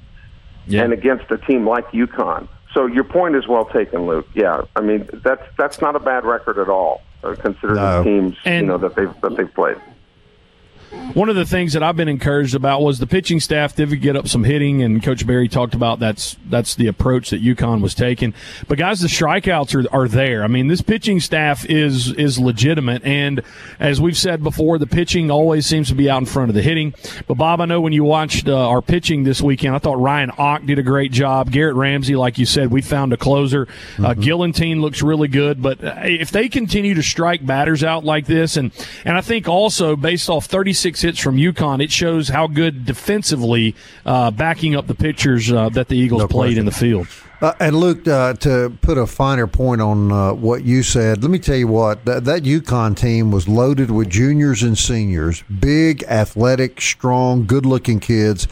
Yeah. 0.67 0.83
And 0.83 0.93
against 0.95 1.31
a 1.31 1.37
team 1.37 1.69
like 1.69 1.87
UConn, 1.91 2.49
so 2.73 2.87
your 2.87 3.05
point 3.05 3.37
is 3.37 3.47
well 3.47 3.67
taken, 3.67 4.07
Luke. 4.07 4.27
Yeah, 4.35 4.63
I 4.75 4.81
mean 4.81 5.09
that's 5.13 5.43
that's 5.57 5.81
not 5.81 5.95
a 5.95 6.01
bad 6.01 6.25
record 6.25 6.59
at 6.59 6.69
all, 6.69 7.03
considering 7.35 7.77
no. 7.77 7.99
the 7.99 8.05
teams 8.05 8.37
and, 8.45 8.67
you 8.67 8.73
know 8.73 8.79
that 8.79 8.95
they've 8.95 9.21
that 9.23 9.37
they've 9.37 9.55
played. 9.55 9.77
One 11.15 11.29
of 11.29 11.37
the 11.37 11.45
things 11.45 11.75
that 11.75 11.83
I've 11.83 11.97
been 11.97 12.09
encouraged 12.09 12.55
about 12.55 12.83
was 12.83 12.99
the 12.99 13.07
pitching 13.07 13.41
staff 13.41 13.77
did 13.77 14.01
get 14.01 14.17
up 14.17 14.29
some 14.29 14.45
hitting, 14.45 14.83
and 14.83 15.03
Coach 15.03 15.27
Berry 15.27 15.49
talked 15.49 15.75
about 15.75 16.01
that's 16.01 16.37
that's 16.49 16.75
the 16.75 16.87
approach 16.87 17.31
that 17.31 17.43
UConn 17.43 17.81
was 17.81 17.95
taking. 17.95 18.35
But 18.67 18.79
guys, 18.79 19.01
the 19.01 19.09
strikeouts 19.09 19.75
are, 19.77 19.97
are 19.97 20.09
there. 20.09 20.43
I 20.43 20.49
mean, 20.49 20.69
this 20.69 20.81
pitching 20.81 21.21
staff 21.21 21.65
is 21.67 22.13
is 22.13 22.39
legitimate, 22.39 23.05
and 23.05 23.43
as 23.79 24.01
we've 24.01 24.17
said 24.17 24.43
before, 24.43 24.79
the 24.79 24.89
pitching 24.89 25.31
always 25.31 25.67
seems 25.67 25.89
to 25.89 25.95
be 25.95 26.11
out 26.11 26.19
in 26.19 26.27
front 26.27 26.49
of 26.49 26.55
the 26.55 26.63
hitting. 26.63 26.95
But 27.29 27.35
Bob, 27.35 27.61
I 27.61 27.67
know 27.67 27.81
when 27.81 27.93
you 27.93 28.03
watched 28.03 28.49
uh, 28.49 28.69
our 28.69 28.83
pitching 28.83 29.23
this 29.23 29.41
weekend, 29.41 29.77
I 29.77 29.79
thought 29.79 30.01
Ryan 30.01 30.33
Och 30.37 30.67
did 30.67 30.81
a 30.81 30.83
great 30.83 31.13
job. 31.13 31.53
Garrett 31.53 31.77
Ramsey, 31.77 32.17
like 32.17 32.39
you 32.39 32.47
said, 32.47 32.73
we 32.73 32.83
found 32.83 33.13
a 33.13 33.17
closer. 33.17 33.63
Uh, 33.63 33.65
mm-hmm. 33.67 34.05
Uh, 34.05 34.15
Gillentine 34.15 34.81
looks 34.81 35.01
really 35.01 35.29
good, 35.29 35.63
but 35.63 35.83
uh, 35.85 35.95
if 36.03 36.33
they 36.33 36.49
continue 36.49 36.95
to 36.95 37.05
strike 37.05 37.47
batters 37.47 37.85
out 37.85 38.05
like 38.05 38.27
this, 38.27 38.57
and 38.57 38.73
and 39.05 39.17
I 39.17 39.21
think 39.21 39.49
also 39.49 39.95
based 39.95 40.29
off 40.29 40.47
36 40.47 40.95
six 40.95 41.04
hits 41.05 41.19
from 41.19 41.37
UConn, 41.37 41.83
it 41.83 41.93
shows 41.93 42.29
how 42.29 42.47
good 42.47 42.87
defensively 42.87 43.77
uh, 44.07 44.31
backing 44.31 44.75
up 44.75 44.87
the 44.87 44.95
pitchers 44.95 45.53
uh, 45.53 45.69
that 45.69 45.89
the 45.89 45.97
Eagles 45.97 46.23
no 46.23 46.29
played 46.29 46.57
in 46.57 46.65
the 46.65 46.73
field. 46.73 47.07
Uh, 47.43 47.53
and 47.61 47.77
Luke, 47.77 48.09
uh, 48.09 48.33
to 48.33 48.75
put 48.81 48.97
a 48.97 49.07
finer 49.07 49.47
point 49.47 49.83
on 49.83 50.11
uh, 50.11 50.33
what 50.33 50.65
you 50.65 50.83
said, 50.83 51.23
let 51.23 51.31
me 51.31 51.39
tell 51.39 51.57
you 51.57 51.69
what 51.69 52.07
that, 52.07 52.25
that 52.25 52.43
UConn 52.45 52.97
team 52.97 53.31
was 53.31 53.47
loaded 53.47 53.91
with 53.91 54.09
juniors 54.09 54.63
and 54.63 54.79
seniors, 54.79 55.43
big, 55.43 56.03
athletic, 56.05 56.81
strong, 56.81 57.45
good-looking 57.45 58.01
kids. 58.01 58.49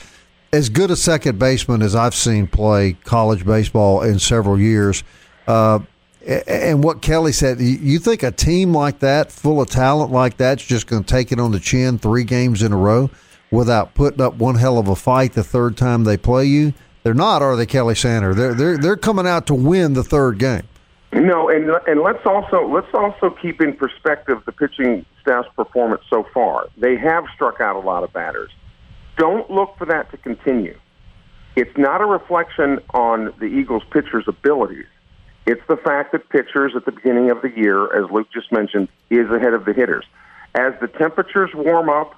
As 0.53 0.69
good 0.69 0.91
a 0.91 0.97
second 0.97 1.39
baseman 1.39 1.81
as 1.81 1.95
I've 1.95 2.15
seen 2.15 2.47
play 2.47 2.99
college 3.05 3.47
baseball 3.47 4.03
in 4.03 4.19
several 4.19 4.61
years. 4.61 5.03
Uh, 5.47 5.79
and 6.27 6.85
what 6.85 7.03
Kelly 7.03 7.33
said, 7.33 7.61
you 7.61 7.99
think 7.99 8.23
a 8.23 8.31
team 8.31 8.73
like 8.73 9.01
that, 9.01 9.33
full 9.33 9.61
of 9.61 9.69
talent 9.69 10.13
like 10.13 10.37
that's 10.37 10.65
just 10.65 10.87
going 10.87 11.05
to 11.05 11.09
take 11.09 11.33
it 11.33 11.41
on 11.41 11.53
the 11.53 11.61
chin 11.61 11.99
three 11.99 12.25
games 12.25 12.63
in 12.63 12.73
a 12.73 12.77
row 12.77 13.11
without 13.51 13.95
putting 13.95 14.21
up 14.21 14.35
one 14.35 14.57
hell 14.57 14.79
of 14.79 14.89
a 14.89 14.97
fight 14.97 15.33
the 15.35 15.45
third 15.45 15.77
time 15.77 16.05
they 16.05 16.17
play 16.17 16.45
you? 16.45 16.73
They're 17.03 17.15
not, 17.15 17.43
are 17.43 17.57
they, 17.57 17.67
Kelly 17.67 17.95
Sander? 17.95 18.35
They're 18.35 18.55
they're 18.55 18.79
they're 18.79 18.97
coming 18.97 19.27
out 19.27 19.47
to 19.49 19.55
win 19.55 19.95
the 19.95 20.05
third 20.05 20.39
game. 20.39 20.63
No, 21.13 21.49
and 21.49 21.71
and 21.87 22.01
let's 22.01 22.25
also 22.25 22.67
let's 22.69 22.93
also 22.95 23.31
keep 23.31 23.61
in 23.61 23.75
perspective 23.75 24.39
the 24.47 24.53
pitching 24.53 25.05
staff's 25.21 25.49
performance 25.57 26.03
so 26.09 26.27
far. 26.33 26.69
They 26.77 26.97
have 26.97 27.25
struck 27.35 27.61
out 27.61 27.77
a 27.77 27.81
lot 27.81 28.05
of 28.05 28.13
batters. 28.13 28.51
Don't 29.17 29.51
look 29.51 29.77
for 29.77 29.85
that 29.87 30.11
to 30.13 30.17
continue. 30.17 30.79
It's 31.55 31.77
not 31.77 32.01
a 32.01 32.07
reflection 32.07 32.81
on 32.95 33.35
the 33.39 33.45
Eagles' 33.45 33.83
pitchers' 33.91 34.25
abilities. 34.27 34.87
It's 35.47 35.63
the 35.69 35.77
fact 35.77 36.13
that 36.13 36.29
pitchers 36.29 36.75
at 36.77 36.85
the 36.85 36.93
beginning 36.93 37.31
of 37.31 37.43
the 37.43 37.51
year, 37.51 37.93
as 37.97 38.11
Luke 38.11 38.29
just 38.33 38.53
mentioned, 38.53 38.89
is 39.11 39.29
ahead 39.31 39.55
of 39.55 39.65
the 39.65 39.73
hitters. 39.73 40.05
As 40.55 40.75
the 40.81 40.87
temperatures 40.87 41.51
warm 41.55 41.89
up, 41.89 42.15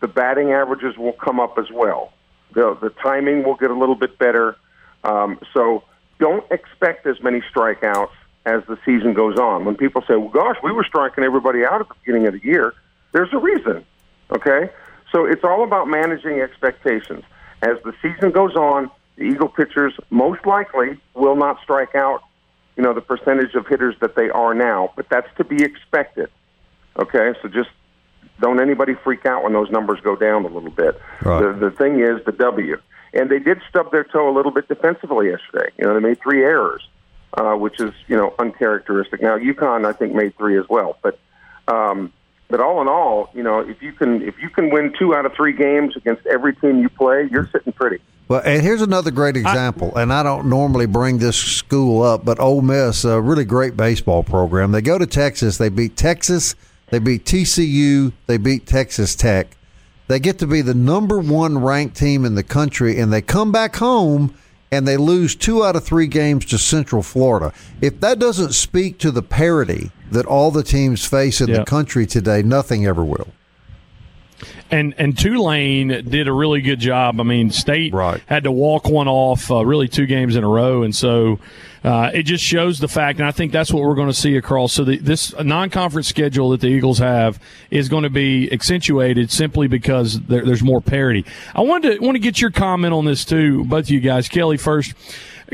the 0.00 0.08
batting 0.08 0.52
averages 0.52 0.96
will 0.98 1.12
come 1.12 1.40
up 1.40 1.58
as 1.58 1.70
well. 1.72 2.12
The, 2.52 2.76
the 2.80 2.90
timing 2.90 3.44
will 3.44 3.54
get 3.54 3.70
a 3.70 3.74
little 3.74 3.94
bit 3.94 4.18
better. 4.18 4.56
Um, 5.04 5.38
so 5.54 5.84
don't 6.18 6.44
expect 6.50 7.06
as 7.06 7.22
many 7.22 7.40
strikeouts 7.40 8.12
as 8.44 8.62
the 8.68 8.78
season 8.84 9.14
goes 9.14 9.38
on. 9.38 9.64
When 9.64 9.76
people 9.76 10.02
say, 10.02 10.16
well, 10.16 10.28
gosh, 10.28 10.56
we 10.62 10.72
were 10.72 10.84
striking 10.84 11.24
everybody 11.24 11.64
out 11.64 11.80
at 11.80 11.88
the 11.88 11.94
beginning 12.04 12.26
of 12.26 12.34
the 12.34 12.44
year, 12.44 12.74
there's 13.12 13.32
a 13.32 13.38
reason. 13.38 13.84
Okay? 14.30 14.70
So 15.12 15.24
it's 15.24 15.44
all 15.44 15.64
about 15.64 15.88
managing 15.88 16.40
expectations. 16.40 17.24
As 17.62 17.78
the 17.84 17.94
season 18.02 18.32
goes 18.32 18.54
on, 18.54 18.90
the 19.16 19.24
Eagle 19.24 19.48
pitchers 19.48 19.94
most 20.10 20.44
likely 20.44 21.00
will 21.14 21.36
not 21.36 21.58
strike 21.62 21.94
out 21.94 22.22
you 22.76 22.82
know, 22.82 22.92
the 22.92 23.00
percentage 23.00 23.54
of 23.54 23.66
hitters 23.66 23.94
that 24.00 24.14
they 24.14 24.28
are 24.30 24.54
now, 24.54 24.92
but 24.96 25.08
that's 25.08 25.28
to 25.38 25.44
be 25.44 25.62
expected. 25.62 26.30
Okay, 26.98 27.32
so 27.42 27.48
just 27.48 27.70
don't 28.40 28.60
anybody 28.60 28.94
freak 28.94 29.24
out 29.26 29.42
when 29.42 29.52
those 29.52 29.70
numbers 29.70 30.00
go 30.00 30.14
down 30.14 30.44
a 30.44 30.48
little 30.48 30.70
bit. 30.70 31.00
Right. 31.22 31.42
The, 31.42 31.70
the 31.70 31.70
thing 31.70 32.00
is 32.00 32.24
the 32.24 32.32
W, 32.32 32.80
and 33.14 33.30
they 33.30 33.38
did 33.38 33.60
stub 33.68 33.90
their 33.92 34.04
toe 34.04 34.28
a 34.28 34.34
little 34.34 34.52
bit 34.52 34.68
defensively 34.68 35.28
yesterday. 35.28 35.72
You 35.78 35.84
know, 35.84 35.94
they 35.94 36.00
made 36.00 36.20
three 36.20 36.42
errors, 36.42 36.86
uh, 37.34 37.54
which 37.54 37.80
is 37.80 37.92
you 38.08 38.16
know 38.16 38.34
uncharacteristic. 38.38 39.22
Now 39.22 39.38
UConn, 39.38 39.86
I 39.86 39.92
think, 39.92 40.14
made 40.14 40.36
three 40.36 40.58
as 40.58 40.68
well, 40.68 40.98
but. 41.02 41.18
Um, 41.68 42.12
but 42.48 42.60
all 42.60 42.80
in 42.80 42.86
all, 42.86 43.28
you 43.34 43.42
know, 43.42 43.58
if 43.58 43.82
you 43.82 43.92
can 43.92 44.22
if 44.22 44.36
you 44.40 44.48
can 44.48 44.70
win 44.70 44.94
two 44.96 45.16
out 45.16 45.26
of 45.26 45.32
three 45.34 45.52
games 45.52 45.96
against 45.96 46.24
every 46.26 46.54
team 46.54 46.78
you 46.78 46.88
play, 46.88 47.28
you're 47.28 47.48
sitting 47.48 47.72
pretty. 47.72 48.00
Well, 48.28 48.42
and 48.44 48.60
here's 48.60 48.82
another 48.82 49.12
great 49.12 49.36
example, 49.36 49.92
I, 49.94 50.02
and 50.02 50.12
I 50.12 50.24
don't 50.24 50.46
normally 50.46 50.86
bring 50.86 51.18
this 51.18 51.36
school 51.36 52.02
up, 52.02 52.24
but 52.24 52.40
Ole 52.40 52.60
Miss, 52.60 53.04
a 53.04 53.20
really 53.20 53.44
great 53.44 53.76
baseball 53.76 54.24
program. 54.24 54.72
They 54.72 54.82
go 54.82 54.98
to 54.98 55.06
Texas, 55.06 55.58
they 55.58 55.68
beat 55.68 55.96
Texas, 55.96 56.56
they 56.90 56.98
beat 56.98 57.24
TCU, 57.24 58.12
they 58.26 58.36
beat 58.36 58.66
Texas 58.66 59.14
Tech. 59.14 59.56
They 60.08 60.18
get 60.18 60.40
to 60.40 60.46
be 60.46 60.60
the 60.60 60.74
number 60.74 61.18
one 61.18 61.58
ranked 61.58 61.96
team 61.96 62.24
in 62.24 62.34
the 62.34 62.42
country, 62.42 62.98
and 62.98 63.12
they 63.12 63.22
come 63.22 63.52
back 63.52 63.76
home 63.76 64.34
and 64.72 64.88
they 64.88 64.96
lose 64.96 65.36
two 65.36 65.64
out 65.64 65.76
of 65.76 65.84
three 65.84 66.08
games 66.08 66.44
to 66.46 66.58
Central 66.58 67.02
Florida. 67.02 67.52
If 67.80 68.00
that 68.00 68.18
doesn't 68.18 68.52
speak 68.52 68.98
to 68.98 69.12
the 69.12 69.22
parity 69.22 69.92
that 70.10 70.26
all 70.26 70.50
the 70.50 70.64
teams 70.64 71.04
face 71.04 71.40
in 71.40 71.48
yeah. 71.48 71.58
the 71.58 71.64
country 71.64 72.06
today, 72.06 72.42
nothing 72.42 72.86
ever 72.86 73.04
will 73.04 73.28
and 74.70 74.94
and 74.98 75.16
Tulane 75.16 75.88
did 75.88 76.28
a 76.28 76.32
really 76.32 76.60
good 76.60 76.80
job. 76.80 77.20
I 77.20 77.24
mean, 77.24 77.50
State 77.50 77.92
right. 77.92 78.22
had 78.26 78.44
to 78.44 78.52
walk 78.52 78.88
one 78.88 79.08
off 79.08 79.50
uh, 79.50 79.64
really 79.64 79.88
two 79.88 80.06
games 80.06 80.36
in 80.36 80.44
a 80.44 80.48
row, 80.48 80.82
and 80.82 80.94
so 80.94 81.38
uh, 81.84 82.10
it 82.12 82.24
just 82.24 82.42
shows 82.42 82.78
the 82.78 82.88
fact. 82.88 83.18
And 83.18 83.28
I 83.28 83.30
think 83.30 83.52
that's 83.52 83.72
what 83.72 83.82
we're 83.82 83.94
going 83.94 84.08
to 84.08 84.14
see 84.14 84.36
across. 84.36 84.72
So 84.72 84.84
the, 84.84 84.98
this 84.98 85.32
non-conference 85.38 86.08
schedule 86.08 86.50
that 86.50 86.60
the 86.60 86.68
Eagles 86.68 86.98
have 86.98 87.40
is 87.70 87.88
going 87.88 88.02
to 88.02 88.10
be 88.10 88.52
accentuated 88.52 89.30
simply 89.30 89.68
because 89.68 90.20
there, 90.22 90.44
there's 90.44 90.62
more 90.62 90.80
parity. 90.80 91.24
I 91.54 91.60
wanted 91.60 91.98
to 91.98 92.04
want 92.04 92.16
to 92.16 92.20
get 92.20 92.40
your 92.40 92.50
comment 92.50 92.92
on 92.92 93.04
this 93.04 93.24
too, 93.24 93.64
both 93.64 93.84
of 93.84 93.90
you 93.90 94.00
guys. 94.00 94.28
Kelly 94.28 94.56
first. 94.56 94.94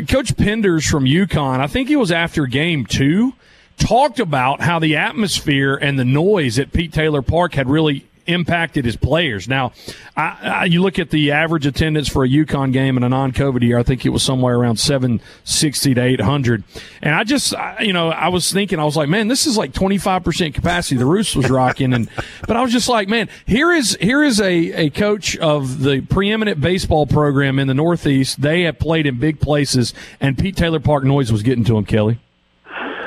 Coach 0.09 0.35
Penders 0.37 0.91
from 0.91 1.05
UConn. 1.05 1.61
I 1.61 1.67
think 1.67 1.91
it 1.91 1.97
was 1.97 2.11
after 2.11 2.47
game 2.47 2.87
two 2.87 3.35
talked 3.77 4.21
about 4.21 4.61
how 4.61 4.79
the 4.79 4.97
atmosphere 4.97 5.75
and 5.75 5.99
the 5.99 6.05
noise 6.05 6.59
at 6.59 6.73
Pete 6.73 6.93
Taylor 6.95 7.21
Park 7.21 7.55
had 7.55 7.69
really 7.69 8.07
impacted 8.27 8.85
his 8.85 8.97
players. 8.97 9.49
Now, 9.49 9.73
I, 10.17 10.39
I, 10.43 10.65
you 10.67 10.83
look 10.83 10.99
at 10.99 11.11
the 11.11 11.33
average 11.33 11.67
attendance 11.67 12.09
for 12.09 12.25
a 12.25 12.29
UConn 12.29 12.73
game 12.73 12.97
in 12.97 13.03
a 13.03 13.09
non-COVID 13.09 13.63
year. 13.63 13.79
I 13.79 13.83
think 13.83 14.05
it 14.05 14.11
was 14.11 14.23
somewhere 14.23 14.57
around 14.57 14.77
seven 14.77 15.21
sixty 15.45 15.95
to 15.95 16.01
eight 16.01 16.21
hundred. 16.21 16.65
And 17.03 17.15
I 17.15 17.25
just, 17.25 17.55
I, 17.55 17.83
you 17.83 17.93
know, 17.93 18.11
I 18.11 18.29
was 18.29 18.53
thinking, 18.53 18.79
I 18.79 18.85
was 18.85 18.97
like, 18.97 19.09
man, 19.09 19.29
this 19.29 19.47
is 19.47 19.57
like 19.57 19.73
twenty 19.73 19.99
five 19.99 20.25
percent 20.25 20.55
capacity. 20.55 20.97
The 20.97 21.07
Roost 21.07 21.37
was 21.37 21.51
rocking, 21.51 21.93
and 21.93 22.09
but 22.47 22.57
I 22.57 22.63
was 22.63 22.73
just 22.73 22.89
like, 22.89 23.09
man, 23.09 23.29
here 23.47 23.73
is 23.73 23.97
here 24.01 24.23
is 24.23 24.41
a 24.41 24.73
a 24.73 24.91
coach 24.91 25.37
of 25.39 25.81
the 25.83 26.01
preeminent 26.03 26.61
baseball 26.61 27.07
program 27.07 27.59
in 27.59 27.69
the 27.69 27.75
Northeast. 27.75 28.41
They 28.41 28.63
have 28.63 28.79
played 28.79 29.07
in 29.07 29.19
big 29.19 29.41
places, 29.41 29.95
and 30.21 30.39
Pete 30.39 30.57
Taylor 30.57 30.81
Park 30.81 31.05
noise 31.05 31.33
was 31.33 31.43
getting 31.43 31.65
to 31.65 31.77
him, 31.77 31.85
Kelly. 31.85 32.19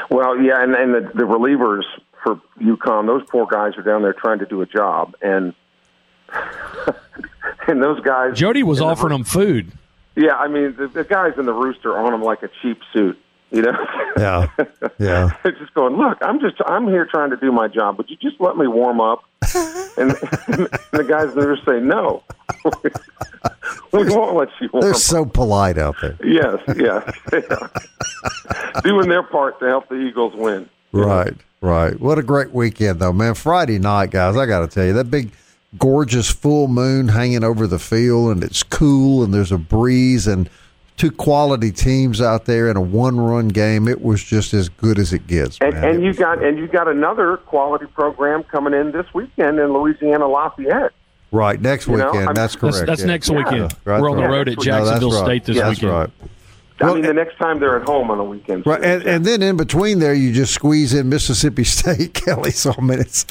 Well, 0.10 0.40
yeah, 0.40 0.62
and, 0.62 0.76
and 0.76 0.94
the, 0.94 1.12
the 1.14 1.24
relievers 1.24 1.84
for 2.26 2.42
UConn, 2.60 3.06
those 3.06 3.22
poor 3.30 3.46
guys 3.46 3.78
are 3.78 3.84
down 3.84 4.02
there 4.02 4.14
trying 4.14 4.40
to 4.40 4.46
do 4.48 4.62
a 4.62 4.66
job, 4.66 5.16
and 5.22 5.54
and 7.68 7.84
those 7.84 8.02
guys. 8.02 8.38
Jody 8.38 8.64
was 8.64 8.82
offering 8.82 9.12
the, 9.12 9.18
them 9.18 9.24
food. 9.24 9.72
Yeah, 10.16 10.36
I 10.36 10.48
mean 10.48 10.76
the, 10.76 10.88
the 10.88 11.04
guys 11.04 11.34
in 11.38 11.46
the 11.46 11.54
rooster 11.54 11.96
on 11.96 12.12
them 12.12 12.24
like 12.24 12.42
a 12.42 12.50
cheap 12.62 12.82
suit. 12.92 13.18
You 13.52 13.62
know. 13.62 13.78
Yeah. 14.18 14.48
Yeah. 14.98 15.36
They're 15.44 15.52
just 15.52 15.74
going. 15.74 15.98
Look, 15.98 16.20
I'm 16.22 16.40
just 16.40 16.56
I'm 16.66 16.88
here 16.88 17.06
trying 17.06 17.32
to 17.32 17.36
do 17.36 17.52
my 17.52 17.68
job. 17.68 17.98
Would 17.98 18.10
you 18.10 18.16
just 18.16 18.40
let 18.40 18.56
me 18.56 18.66
warm 18.66 19.02
up? 19.02 19.26
and, 19.98 20.12
and 20.48 20.70
the 20.94 21.04
guys 21.06 21.36
there 21.36 21.58
say 21.58 21.82
no. 21.82 22.24
we 23.92 24.06
won't 24.16 24.38
let 24.38 24.48
you 24.62 24.70
warm 24.72 24.84
They're 24.84 24.92
up. 24.92 24.96
so 24.96 25.26
polite 25.26 25.78
out 25.78 25.98
there. 26.02 26.18
Yes, 26.24 26.62
yes. 26.78 27.14
Doing 28.86 29.10
their 29.10 29.24
part 29.24 29.60
to 29.60 29.66
help 29.66 29.90
the 29.90 29.96
Eagles 29.96 30.34
win. 30.34 30.70
Right, 30.94 31.34
right. 31.66 32.00
What 32.00 32.18
a 32.18 32.24
great 32.24 32.52
weekend, 32.52 33.00
though, 33.00 33.14
man. 33.14 33.34
Friday 33.34 33.80
night, 33.80 34.12
guys, 34.12 34.38
I 34.38 34.46
got 34.46 34.60
to 34.60 34.68
tell 34.68 34.86
you, 34.86 34.94
that 34.94 35.12
big, 35.12 35.32
gorgeous 35.78 36.30
full 36.32 36.68
moon 36.68 37.08
hanging 37.08 37.44
over 37.44 37.68
the 37.68 37.80
field, 37.80 38.32
and 38.32 38.44
it's 38.44 38.64
cool, 38.64 39.24
and 39.24 39.34
there's 39.34 39.52
a 39.52 39.58
breeze, 39.58 40.28
and 40.28 40.50
two 40.98 41.12
quality 41.12 41.72
teams 41.72 42.22
out 42.22 42.46
there 42.46 42.70
in 42.70 42.78
a 42.78 42.82
one-run 42.82 43.50
game. 43.50 43.88
It 43.88 44.02
was 44.02 44.24
just 44.24 44.54
as 44.54 44.70
good 44.70 44.98
as 45.00 45.12
it 45.12 45.28
gets. 45.28 45.58
And, 45.60 45.74
and 45.74 46.04
you 46.04 46.14
got 46.14 46.44
and 46.44 46.58
you 46.58 46.68
got 46.68 46.88
another 46.88 47.38
quality 47.38 47.86
program 47.88 48.44
coming 48.44 48.74
in 48.74 48.92
this 48.92 49.06
weekend 49.14 49.60
in 49.60 49.74
Louisiana 49.74 50.28
Lafayette. 50.28 50.94
Right, 51.32 51.60
next 51.60 51.88
You 51.88 51.98
know, 51.98 52.06
weekend. 52.06 52.24
I 52.24 52.28
mean- 52.28 52.36
that's 52.36 52.56
correct. 52.56 52.78
That's, 52.78 52.88
that's 52.88 53.02
yeah. 53.02 53.08
next 53.08 53.30
weekend. 53.30 53.58
Yeah, 53.58 53.92
right, 53.92 54.02
We're 54.02 54.10
on 54.12 54.18
the 54.18 54.24
road 54.30 54.48
at 54.48 54.56
No, 54.58 54.64
that's 54.64 54.64
Jacksonville 54.64 55.12
right. 55.12 55.26
State 55.26 55.46
this 55.46 55.58
That's 55.58 55.82
weekend. 55.82 56.12
Right. 56.80 56.86
I 56.88 56.92
Well, 56.92 56.96
mean, 56.96 57.04
the 57.06 57.14
next 57.14 57.38
time 57.38 57.60
they're 57.60 57.80
at 57.80 57.88
home 57.88 58.12
on 58.12 58.18
the 58.18 58.24
weekend. 58.24 58.66
Right, 58.66 58.84
and, 58.84 59.04
and 59.04 59.26
then 59.26 59.42
in 59.42 59.58
between 59.58 60.00
there, 60.00 60.14
you 60.14 60.32
just 60.34 60.54
squeeze 60.54 60.94
in 60.94 61.10
Mississippi 61.10 61.64
State, 61.66 62.14
Kelly. 62.14 62.52
So 62.52 62.74
I 62.78 62.82
mean, 62.82 63.00
it's 63.00 63.26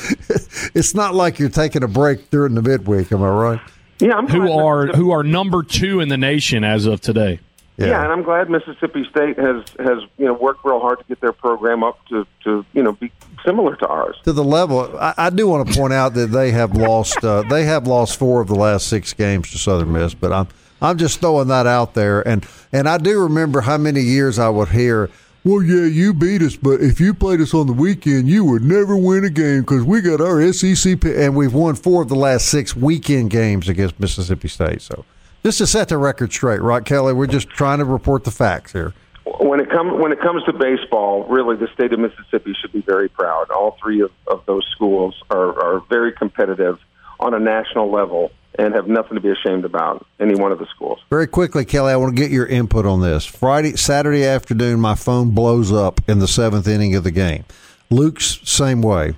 it's 0.74 0.94
not 0.94 1.14
like 1.14 1.38
you're 1.38 1.48
taking 1.48 1.82
a 1.82 1.88
break 1.88 2.30
during 2.30 2.54
the 2.54 2.62
midweek. 2.62 3.12
Am 3.12 3.22
I 3.22 3.28
right? 3.30 3.60
yeah, 4.00 4.14
I'm 4.14 4.26
Who 4.28 4.46
glad 4.46 4.60
are 4.64 4.86
who 4.88 5.10
are 5.12 5.22
number 5.22 5.62
two 5.62 6.00
in 6.00 6.08
the 6.08 6.16
nation 6.18 6.64
as 6.64 6.86
of 6.86 7.00
today? 7.00 7.40
Yeah. 7.76 8.04
and 8.04 8.12
I'm 8.12 8.22
glad 8.22 8.48
Mississippi 8.50 9.04
State 9.10 9.36
has 9.36 9.64
has 9.80 9.98
you 10.16 10.26
know 10.26 10.32
worked 10.34 10.64
real 10.64 10.78
hard 10.78 11.00
to 11.00 11.04
get 11.06 11.20
their 11.20 11.32
program 11.32 11.82
up 11.82 11.98
to 12.08 12.24
to 12.44 12.64
you 12.72 12.82
know 12.84 12.92
be 12.92 13.10
similar 13.44 13.74
to 13.76 13.86
ours. 13.88 14.16
to 14.22 14.32
the 14.32 14.44
level. 14.44 14.96
I, 14.96 15.14
I 15.18 15.30
do 15.30 15.48
want 15.48 15.68
to 15.68 15.74
point 15.76 15.92
out 15.92 16.14
that 16.14 16.28
they 16.28 16.52
have 16.52 16.76
lost. 16.76 17.24
Uh, 17.24 17.42
they 17.42 17.64
have 17.64 17.88
lost 17.88 18.16
four 18.16 18.40
of 18.40 18.46
the 18.46 18.54
last 18.54 18.86
six 18.86 19.12
games 19.12 19.50
to 19.50 19.58
Southern 19.58 19.92
Miss, 19.92 20.14
but 20.14 20.32
I'm 20.32 20.46
I'm 20.82 20.98
just 20.98 21.20
throwing 21.20 21.48
that 21.48 21.66
out 21.66 21.94
there. 21.94 22.26
And 22.26 22.46
and 22.72 22.88
I 22.88 22.98
do 22.98 23.20
remember 23.22 23.62
how 23.62 23.78
many 23.78 24.00
years 24.00 24.38
I 24.38 24.48
would 24.48 24.68
hear. 24.68 25.10
Well, 25.44 25.62
yeah, 25.62 25.84
you 25.84 26.14
beat 26.14 26.40
us, 26.40 26.56
but 26.56 26.80
if 26.80 26.98
you 27.00 27.12
played 27.12 27.38
us 27.42 27.52
on 27.52 27.66
the 27.66 27.74
weekend, 27.74 28.28
you 28.28 28.46
would 28.46 28.62
never 28.62 28.96
win 28.96 29.24
a 29.24 29.30
game 29.30 29.60
because 29.60 29.84
we 29.84 30.00
got 30.00 30.22
our 30.22 30.40
SEC, 30.54 31.02
pi-" 31.02 31.10
and 31.10 31.36
we've 31.36 31.52
won 31.52 31.74
four 31.74 32.00
of 32.00 32.08
the 32.08 32.14
last 32.14 32.46
six 32.46 32.74
weekend 32.74 33.28
games 33.30 33.68
against 33.68 34.00
Mississippi 34.00 34.48
State. 34.48 34.80
So, 34.80 35.04
just 35.44 35.58
to 35.58 35.66
set 35.66 35.88
the 35.90 35.98
record 35.98 36.32
straight, 36.32 36.62
right, 36.62 36.82
Kelly? 36.82 37.12
We're 37.12 37.26
just 37.26 37.50
trying 37.50 37.80
to 37.80 37.84
report 37.84 38.24
the 38.24 38.30
facts 38.30 38.72
here. 38.72 38.94
When 39.26 39.60
it 39.60 39.68
comes 39.68 39.92
when 40.00 40.12
it 40.12 40.20
comes 40.20 40.44
to 40.44 40.54
baseball, 40.54 41.24
really 41.24 41.56
the 41.56 41.68
state 41.74 41.92
of 41.92 42.00
Mississippi 42.00 42.54
should 42.58 42.72
be 42.72 42.80
very 42.80 43.10
proud. 43.10 43.50
All 43.50 43.76
three 43.82 44.00
of, 44.00 44.10
of 44.26 44.46
those 44.46 44.66
schools 44.74 45.14
are, 45.28 45.62
are 45.62 45.80
very 45.90 46.12
competitive 46.12 46.78
on 47.20 47.34
a 47.34 47.38
national 47.38 47.90
level 47.90 48.32
and 48.58 48.74
have 48.74 48.86
nothing 48.86 49.14
to 49.14 49.20
be 49.20 49.30
ashamed 49.30 49.64
about. 49.64 50.06
Any 50.20 50.34
one 50.34 50.52
of 50.52 50.58
the 50.58 50.66
schools. 50.66 51.00
Very 51.10 51.26
quickly, 51.26 51.64
Kelly, 51.64 51.92
I 51.92 51.96
want 51.96 52.14
to 52.16 52.22
get 52.22 52.30
your 52.30 52.46
input 52.46 52.86
on 52.86 53.00
this. 53.00 53.24
Friday, 53.24 53.76
Saturday 53.76 54.24
afternoon, 54.24 54.80
my 54.80 54.94
phone 54.94 55.30
blows 55.30 55.72
up 55.72 56.00
in 56.08 56.18
the 56.18 56.28
seventh 56.28 56.68
inning 56.68 56.94
of 56.94 57.04
the 57.04 57.10
game. 57.10 57.44
Luke's 57.90 58.40
same 58.44 58.82
way. 58.82 59.14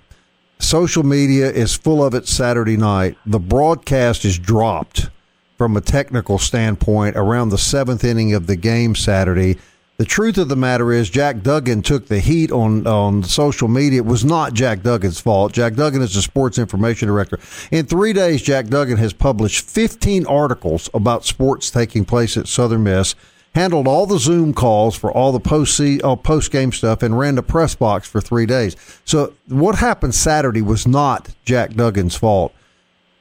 Social 0.59 1.03
media 1.03 1.51
is 1.51 1.75
full 1.75 2.03
of 2.05 2.15
it 2.15 2.27
Saturday 2.27 2.77
night. 2.77 3.17
The 3.27 3.39
broadcast 3.39 4.25
is 4.25 4.39
dropped 4.39 5.11
from 5.59 5.77
a 5.77 5.81
technical 5.81 6.39
standpoint 6.39 7.17
around 7.17 7.51
the 7.51 7.59
seventh 7.59 8.05
inning 8.05 8.35
of 8.35 8.47
the 8.47 8.57
game 8.57 8.95
Saturday. 8.95 9.59
The 9.99 10.05
truth 10.05 10.37
of 10.37 10.51
the 10.51 10.57
matter 10.57 10.93
is, 10.93 11.09
Jack 11.09 11.41
Duggan 11.41 11.81
took 11.81 12.09
the 12.09 12.21
heat 12.21 12.53
on 12.53 12.87
on 12.87 13.23
social 13.23 13.67
media. 13.67 14.01
It 14.01 14.05
was 14.05 14.27
not 14.27 14.53
Jack 14.53 14.83
Duggan's 14.83 15.21
fault. 15.21 15.53
Jack 15.53 15.75
Duggan 15.75 16.03
is 16.03 16.13
the 16.13 16.21
sports 16.21 16.59
information 16.59 17.09
director. 17.09 17.39
In 17.71 17.87
three 17.87 18.13
days, 18.13 18.43
Jack 18.43 18.67
Duggan 18.67 18.99
has 18.99 19.15
published 19.15 19.65
15 19.65 20.27
articles 20.27 20.91
about 20.93 21.25
sports 21.25 21.71
taking 21.71 22.05
place 22.05 22.37
at 22.37 22.47
Southern 22.47 22.83
Miss, 22.83 23.15
handled 23.55 23.89
all 23.89 24.05
the 24.05 24.19
Zoom 24.19 24.53
calls 24.53 24.95
for 24.95 25.11
all 25.11 25.33
the 25.33 25.41
post 25.41 25.81
uh, 25.81 26.15
post 26.17 26.51
game 26.51 26.73
stuff, 26.73 27.03
and 27.03 27.19
ran 27.19 27.37
the 27.37 27.43
press 27.43 27.75
box 27.75 28.07
for 28.07 28.21
three 28.21 28.45
days. 28.45 28.77
So 29.07 29.33
what 29.49 29.77
happened 29.77 30.15
Saturday 30.15 30.61
was 30.61 30.87
not 30.87 31.31
Jack 31.47 31.71
Duggan's 31.71 32.17
fault 32.17 32.53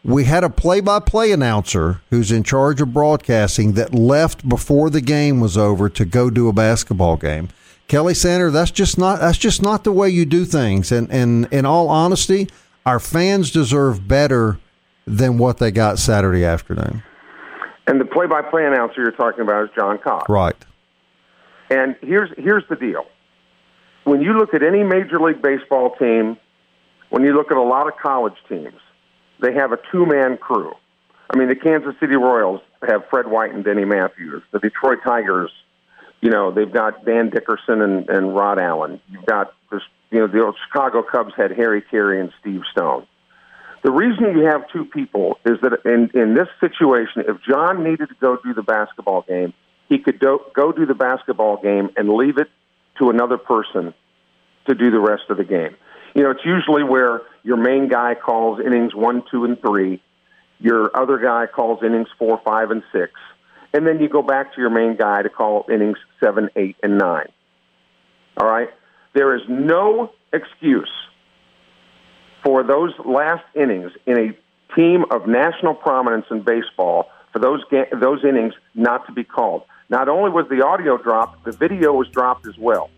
we 0.06 0.26
had 0.26 0.44
a 0.44 0.50
play-by-play 0.52 1.32
announcer 1.32 2.02
who's 2.12 2.32
in 2.32 2.44
charge 2.44 2.80
of 2.80 2.94
broadcasting 2.94 3.74
that 3.74 3.94
left 3.94 4.48
before 4.48 4.92
the 4.92 5.02
game 5.02 5.40
was 5.40 5.58
over 5.58 5.90
to 5.90 6.06
go 6.06 6.30
do 6.30 6.48
a 6.48 6.54
basketball 6.54 7.18
game. 7.18 7.50
Kelly 7.88 8.14
Sander, 8.14 8.52
that's 8.52 8.72
just 8.72 8.98
not 9.00 9.20
that's 9.20 9.38
just 9.38 9.62
not 9.62 9.84
the 9.84 9.92
way 9.92 10.10
you 10.10 10.26
do 10.26 10.46
things. 10.46 10.92
And 10.92 11.10
and 11.12 11.48
in 11.52 11.66
all 11.66 11.90
honesty, 11.90 12.48
our 12.86 13.00
fans 13.00 13.52
deserve 13.52 14.08
better 14.08 14.60
than 15.08 15.40
what 15.40 15.58
they 15.58 15.72
got 15.72 15.98
Saturday 15.98 16.46
afternoon. 16.46 17.04
And 17.88 18.00
the 18.00 18.06
play-by-play 18.06 18.66
announcer 18.66 19.02
you're 19.02 19.12
talking 19.12 19.42
about 19.42 19.66
is 19.66 19.70
John 19.76 19.98
Cox. 20.00 20.30
Right. 20.30 20.56
And 21.70 21.96
here's 22.02 22.30
here's 22.38 22.64
the 22.70 22.76
deal. 22.76 23.06
When 24.04 24.22
you 24.22 24.34
look 24.34 24.54
at 24.54 24.62
any 24.62 24.84
major 24.84 25.20
league 25.20 25.42
baseball 25.42 25.96
team, 25.96 26.38
when 27.10 27.24
you 27.24 27.34
look 27.36 27.50
at 27.50 27.58
a 27.58 27.62
lot 27.62 27.88
of 27.88 27.98
college 27.98 28.38
teams, 28.48 28.80
they 29.40 29.54
have 29.54 29.72
a 29.72 29.80
two-man 29.92 30.38
crew. 30.38 30.74
I 31.30 31.38
mean, 31.38 31.50
the 31.50 31.56
Kansas 31.56 31.96
City 32.00 32.16
Royals 32.16 32.62
have 32.88 33.04
Fred 33.10 33.28
White 33.28 33.54
and 33.54 33.64
Denny 33.64 33.86
Matthews. 33.86 34.44
The 34.52 34.60
Detroit 34.60 35.00
Tigers, 35.04 35.52
you 36.22 36.30
know, 36.30 36.52
they've 36.52 36.72
got 36.72 37.06
Dan 37.06 37.30
Dickerson 37.30 37.82
and, 37.82 38.10
and 38.10 38.36
Rod 38.36 38.60
Allen. 38.60 39.02
You've 39.10 39.26
got 39.26 39.54
this, 39.72 39.82
you 40.12 40.20
know, 40.20 40.28
the 40.28 40.44
old 40.44 40.56
Chicago 40.68 41.04
Cubs 41.04 41.34
had 41.36 41.52
Harry 41.52 41.82
Caray 41.82 42.20
and 42.20 42.32
Steve 42.40 42.62
Stone. 42.72 43.08
The 43.84 43.92
reason 43.92 44.38
you 44.38 44.46
have 44.46 44.68
two 44.70 44.86
people 44.86 45.38
is 45.46 45.60
that 45.62 45.86
in, 45.86 46.10
in 46.20 46.34
this 46.34 46.48
situation, 46.60 47.24
if 47.28 47.38
John 47.48 47.84
needed 47.84 48.10
to 48.10 48.16
go 48.20 48.38
do 48.44 48.54
the 48.54 48.64
basketball 48.64 49.24
game, 49.28 49.54
he 49.90 50.00
could 50.00 50.20
do, 50.20 50.40
go 50.56 50.72
do 50.72 50.86
the 50.86 50.96
basketball 50.96 51.62
game 51.62 51.90
and 51.96 52.10
leave 52.10 52.38
it 52.38 52.50
to 52.98 53.10
another 53.10 53.38
person 53.38 53.94
to 54.68 54.74
do 54.74 54.90
the 54.90 55.00
rest 55.00 55.24
of 55.30 55.38
the 55.38 55.44
game. 55.44 55.76
You 56.16 56.24
know, 56.24 56.32
it's 56.32 56.46
usually 56.46 56.84
where 56.84 57.22
your 57.44 57.58
main 57.58 57.90
guy 57.90 58.16
calls 58.16 58.62
innings 58.66 58.96
one, 58.96 59.24
two, 59.30 59.44
and 59.44 59.60
three. 59.60 60.02
Your 60.60 60.96
other 60.98 61.18
guy 61.18 61.46
calls 61.46 61.84
innings 61.84 62.08
four, 62.18 62.42
five, 62.44 62.72
and 62.72 62.82
six. 62.94 63.12
And 63.74 63.86
then 63.86 64.00
you 64.00 64.08
go 64.08 64.22
back 64.22 64.56
to 64.56 64.62
your 64.62 64.70
main 64.70 64.96
guy 64.96 65.22
to 65.22 65.30
call 65.30 65.66
innings 65.70 65.98
seven, 66.24 66.50
eight, 66.56 66.78
and 66.82 66.98
nine. 66.98 67.28
All 68.38 68.48
right? 68.48 68.70
There 69.14 69.36
is 69.36 69.42
no 69.50 70.14
excuse 70.32 70.92
for 72.44 72.64
those 72.64 72.94
last 73.04 73.44
innings 73.54 73.92
in 74.06 74.18
a 74.18 74.76
team 74.76 75.04
of 75.12 75.28
national 75.28 75.74
prominence 75.74 76.26
in 76.32 76.42
baseball 76.42 77.10
for 77.34 77.40
those 77.40 77.62
ga- 77.70 77.90
those 77.94 78.24
innings 78.24 78.54
not 78.74 79.06
to 79.08 79.12
be 79.12 79.26
called. 79.26 79.64
Not 79.90 80.08
only 80.08 80.32
was 80.32 80.48
the 80.50 80.66
audio 80.66 80.98
dropped, 80.98 81.44
the 81.44 81.52
video 81.52 81.92
was 81.94 82.08
dropped 82.08 82.48
as 82.48 82.58
well. 82.58 82.90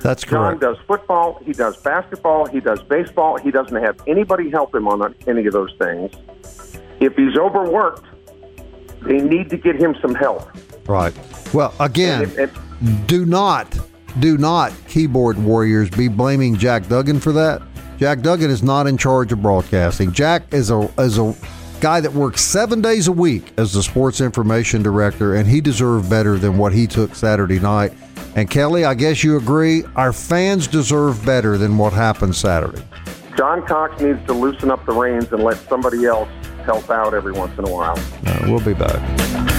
That's 0.00 0.24
correct. 0.24 0.60
John 0.60 0.74
does 0.74 0.78
football, 0.86 1.40
he 1.44 1.52
does 1.52 1.76
basketball, 1.78 2.46
he 2.46 2.60
does 2.60 2.82
baseball. 2.82 3.36
He 3.38 3.50
doesn't 3.50 3.76
have 3.82 3.96
anybody 4.06 4.50
help 4.50 4.74
him 4.74 4.86
on 4.88 5.14
any 5.26 5.46
of 5.46 5.52
those 5.52 5.74
things. 5.78 6.12
If 7.00 7.14
he's 7.16 7.36
overworked, 7.36 8.04
they 9.02 9.18
need 9.18 9.50
to 9.50 9.56
get 9.56 9.76
him 9.76 9.96
some 10.00 10.14
help. 10.14 10.48
Right. 10.88 11.14
Well, 11.52 11.72
again, 11.80 12.22
And 12.24 12.38
if- 12.38 12.58
do 13.06 13.26
not, 13.26 13.78
do 14.20 14.38
not, 14.38 14.72
keyboard 14.88 15.38
warriors, 15.38 15.90
be 15.90 16.08
blaming 16.08 16.56
Jack 16.56 16.88
Duggan 16.88 17.20
for 17.20 17.32
that. 17.32 17.62
Jack 17.98 18.20
Duggan 18.20 18.50
is 18.50 18.62
not 18.62 18.86
in 18.86 18.96
charge 18.96 19.32
of 19.32 19.42
broadcasting. 19.42 20.12
Jack 20.12 20.54
is 20.54 20.70
a 20.70 20.88
is 20.98 21.18
a 21.18 21.34
guy 21.80 22.00
that 22.00 22.12
works 22.12 22.42
seven 22.42 22.80
days 22.80 23.08
a 23.08 23.12
week 23.12 23.52
as 23.56 23.72
the 23.72 23.82
sports 23.82 24.20
information 24.20 24.82
director, 24.82 25.36
and 25.36 25.48
he 25.48 25.60
deserved 25.60 26.08
better 26.10 26.38
than 26.38 26.58
what 26.58 26.72
he 26.72 26.86
took 26.86 27.14
Saturday 27.14 27.58
night. 27.58 27.92
And 28.36 28.50
Kelly, 28.50 28.84
I 28.84 28.94
guess 28.94 29.24
you 29.24 29.36
agree, 29.36 29.84
our 29.96 30.12
fans 30.12 30.66
deserve 30.66 31.24
better 31.24 31.56
than 31.58 31.78
what 31.78 31.92
happened 31.92 32.36
Saturday. 32.36 32.82
John 33.36 33.64
Cox 33.66 34.00
needs 34.00 34.24
to 34.26 34.32
loosen 34.32 34.70
up 34.70 34.84
the 34.84 34.92
reins 34.92 35.32
and 35.32 35.42
let 35.42 35.56
somebody 35.68 36.04
else 36.04 36.28
help 36.64 36.90
out 36.90 37.14
every 37.14 37.32
once 37.32 37.56
in 37.58 37.66
a 37.66 37.70
while. 37.70 37.98
Uh, 38.26 38.40
we'll 38.46 38.60
be 38.60 38.74
back. 38.74 39.57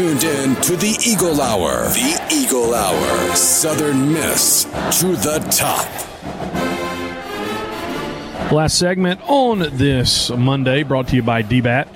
Tuned 0.00 0.24
in 0.24 0.54
to 0.62 0.76
the 0.76 0.96
Eagle 1.06 1.42
Hour. 1.42 1.82
The 1.88 2.26
Eagle 2.32 2.74
Hour. 2.74 3.36
Southern 3.36 4.10
Miss 4.10 4.64
to 4.98 5.08
the 5.08 5.46
top. 5.50 5.86
Last 8.50 8.78
segment 8.78 9.20
on 9.28 9.58
this 9.76 10.30
Monday 10.30 10.84
brought 10.84 11.08
to 11.08 11.16
you 11.16 11.22
by 11.22 11.42
DBAT 11.42 11.86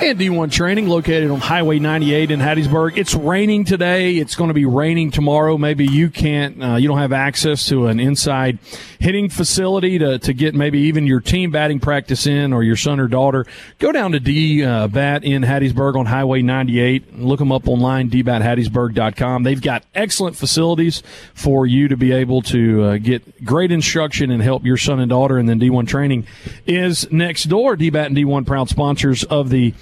and 0.00 0.18
D1 0.18 0.52
Training 0.52 0.86
located 0.86 1.30
on 1.30 1.40
Highway 1.40 1.80
98 1.80 2.30
in 2.30 2.40
Hattiesburg. 2.40 2.96
It's 2.96 3.14
raining 3.14 3.64
today. 3.64 4.16
It's 4.16 4.36
going 4.36 4.48
to 4.48 4.54
be 4.54 4.64
raining 4.64 5.10
tomorrow. 5.10 5.58
Maybe 5.58 5.86
you 5.86 6.08
can't, 6.08 6.62
uh, 6.62 6.76
you 6.76 6.86
don't 6.86 6.98
have 6.98 7.12
access 7.12 7.66
to 7.68 7.88
an 7.88 7.98
inside 7.98 8.58
hitting 9.00 9.28
facility 9.28 9.98
to, 9.98 10.18
to 10.20 10.32
get 10.32 10.54
maybe 10.54 10.80
even 10.80 11.06
your 11.06 11.20
team 11.20 11.50
batting 11.50 11.80
practice 11.80 12.26
in 12.26 12.52
or 12.52 12.62
your 12.62 12.76
son 12.76 13.00
or 13.00 13.08
daughter. 13.08 13.44
Go 13.78 13.90
down 13.90 14.12
to 14.12 14.20
D 14.20 14.64
uh, 14.64 14.86
Bat 14.86 15.24
in 15.24 15.42
Hattiesburg 15.42 15.96
on 15.96 16.06
Highway 16.06 16.42
98. 16.42 17.18
Look 17.18 17.40
them 17.40 17.50
up 17.50 17.66
online, 17.66 18.08
dbathattiesburg.com. 18.08 19.42
They've 19.42 19.60
got 19.60 19.84
excellent 19.94 20.36
facilities 20.36 21.02
for 21.34 21.66
you 21.66 21.88
to 21.88 21.96
be 21.96 22.12
able 22.12 22.42
to 22.42 22.82
uh, 22.84 22.98
get 22.98 23.44
great 23.44 23.72
instruction 23.72 24.30
and 24.30 24.42
help 24.42 24.64
your 24.64 24.76
son 24.76 25.00
and 25.00 25.10
daughter. 25.10 25.38
And 25.38 25.48
then 25.48 25.58
D1 25.58 25.88
Training 25.88 26.26
is 26.66 27.10
next 27.10 27.44
door. 27.44 27.74
D 27.74 27.90
Bat 27.90 28.06
and 28.06 28.16
D1 28.16 28.46
proud 28.46 28.68
sponsors 28.68 29.24
of 29.24 29.50
the 29.50 29.74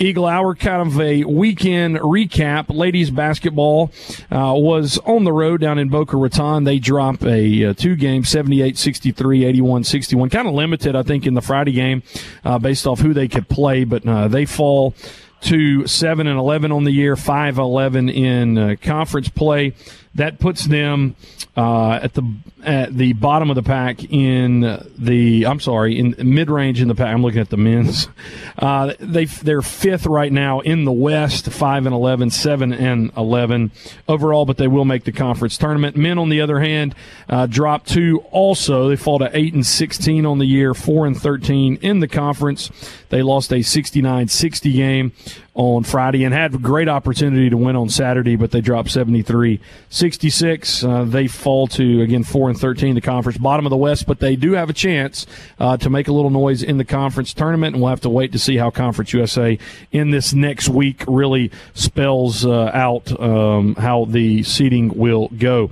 Eagle 0.00 0.24
Hour, 0.24 0.54
kind 0.54 0.80
of 0.80 0.98
a 0.98 1.24
weekend 1.24 1.98
recap. 1.98 2.74
Ladies 2.74 3.10
basketball 3.10 3.92
uh, 4.30 4.54
was 4.56 4.96
on 5.04 5.24
the 5.24 5.32
road 5.32 5.60
down 5.60 5.78
in 5.78 5.90
Boca 5.90 6.16
Raton. 6.16 6.64
They 6.64 6.78
drop 6.78 7.22
a, 7.22 7.66
uh, 7.66 7.74
two 7.74 7.96
game, 7.96 8.24
78 8.24 8.78
63, 8.78 9.44
81 9.44 9.84
61. 9.84 10.30
Kind 10.30 10.48
of 10.48 10.54
limited, 10.54 10.96
I 10.96 11.02
think, 11.02 11.26
in 11.26 11.34
the 11.34 11.42
Friday 11.42 11.72
game 11.72 12.02
uh, 12.46 12.58
based 12.58 12.86
off 12.86 13.00
who 13.00 13.12
they 13.12 13.28
could 13.28 13.50
play, 13.50 13.84
but 13.84 14.06
uh, 14.06 14.26
they 14.26 14.46
fall 14.46 14.94
to 15.42 15.86
7 15.86 16.26
and 16.26 16.38
11 16.38 16.72
on 16.72 16.84
the 16.84 16.92
year, 16.92 17.14
5 17.14 17.58
11 17.58 18.08
in 18.08 18.56
uh, 18.56 18.76
conference 18.80 19.28
play. 19.28 19.74
That 20.14 20.38
puts 20.38 20.64
them 20.64 21.14
uh, 21.56 22.00
at 22.02 22.14
the 22.14 22.22
at 22.64 22.96
the 22.96 23.12
bottom 23.14 23.50
of 23.50 23.56
the 23.56 23.62
pack 23.62 24.04
in 24.04 24.60
the 24.98 25.46
I'm 25.46 25.60
sorry 25.60 25.98
in 25.98 26.14
mid 26.18 26.50
range 26.50 26.80
in 26.80 26.88
the 26.88 26.94
pack. 26.94 27.08
I'm 27.08 27.22
looking 27.22 27.40
at 27.40 27.50
the 27.50 27.56
men's. 27.56 28.08
Uh, 28.58 28.92
they 29.00 29.24
they're 29.24 29.62
fifth 29.62 30.04
right 30.04 30.30
now 30.30 30.60
in 30.60 30.84
the 30.84 30.92
West, 30.92 31.50
five 31.50 31.86
and 31.86 31.94
11, 31.94 32.28
7 32.28 32.74
and 32.74 33.10
eleven 33.16 33.70
overall, 34.06 34.44
but 34.44 34.58
they 34.58 34.68
will 34.68 34.84
make 34.84 35.04
the 35.04 35.12
conference 35.12 35.56
tournament. 35.56 35.96
Men, 35.96 36.18
on 36.18 36.28
the 36.28 36.42
other 36.42 36.60
hand, 36.60 36.94
uh, 37.30 37.46
drop 37.46 37.86
two. 37.86 38.22
Also, 38.30 38.88
they 38.90 38.96
fall 38.96 39.18
to 39.18 39.30
eight 39.32 39.54
and 39.54 39.64
sixteen 39.64 40.26
on 40.26 40.38
the 40.38 40.44
year, 40.44 40.74
four 40.74 41.06
and 41.06 41.18
thirteen 41.18 41.76
in 41.76 42.00
the 42.00 42.08
conference. 42.08 42.70
They 43.10 43.22
lost 43.22 43.52
a 43.52 43.56
69-60 43.56 44.72
game 44.72 45.12
on 45.54 45.82
Friday 45.82 46.24
and 46.24 46.32
had 46.32 46.54
a 46.54 46.58
great 46.58 46.88
opportunity 46.88 47.50
to 47.50 47.56
win 47.56 47.74
on 47.74 47.88
Saturday, 47.88 48.36
but 48.36 48.52
they 48.52 48.60
dropped 48.60 48.90
73 48.90 49.60
66. 49.90 50.84
Uh, 50.84 51.04
they 51.04 51.26
fall 51.26 51.66
to, 51.66 52.00
again, 52.02 52.22
4 52.22 52.49
and 52.50 52.58
13, 52.60 52.94
the 52.94 53.00
conference, 53.00 53.38
bottom 53.38 53.64
of 53.64 53.70
the 53.70 53.76
West, 53.76 54.06
but 54.06 54.20
they 54.20 54.36
do 54.36 54.52
have 54.52 54.68
a 54.68 54.72
chance 54.72 55.26
uh, 55.58 55.76
to 55.78 55.88
make 55.88 56.08
a 56.08 56.12
little 56.12 56.30
noise 56.30 56.62
in 56.62 56.76
the 56.78 56.84
conference 56.84 57.32
tournament, 57.32 57.74
and 57.74 57.82
we'll 57.82 57.90
have 57.90 58.00
to 58.02 58.10
wait 58.10 58.32
to 58.32 58.38
see 58.38 58.56
how 58.56 58.70
Conference 58.70 59.12
USA 59.12 59.58
in 59.92 60.10
this 60.10 60.32
next 60.32 60.68
week 60.68 61.04
really 61.06 61.50
spells 61.74 62.44
uh, 62.44 62.70
out 62.74 63.18
um, 63.20 63.74
how 63.76 64.04
the 64.04 64.42
seeding 64.42 64.88
will 64.96 65.28
go. 65.38 65.70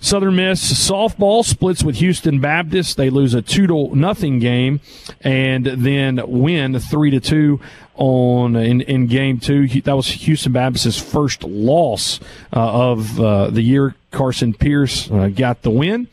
Southern 0.00 0.36
Miss 0.36 0.90
softball 0.90 1.44
splits 1.44 1.84
with 1.84 1.96
Houston 1.96 2.40
Baptist. 2.40 2.96
They 2.96 3.10
lose 3.10 3.34
a 3.34 3.42
two 3.42 3.66
to 3.66 3.94
nothing 3.94 4.38
game 4.38 4.80
and 5.20 5.66
then 5.66 6.20
win 6.26 6.78
three 6.78 7.10
to 7.10 7.20
two 7.20 7.60
on 7.96 8.56
in, 8.56 8.80
in 8.80 9.06
game 9.06 9.38
two. 9.38 9.68
That 9.82 9.94
was 9.94 10.08
Houston 10.08 10.52
Baptist's 10.52 11.00
first 11.00 11.44
loss 11.44 12.18
uh, 12.52 12.90
of 12.90 13.20
uh, 13.20 13.50
the 13.50 13.62
year. 13.62 13.94
Carson 14.10 14.54
Pierce 14.54 15.10
uh, 15.10 15.28
got 15.28 15.62
the 15.62 15.70
win. 15.70 16.08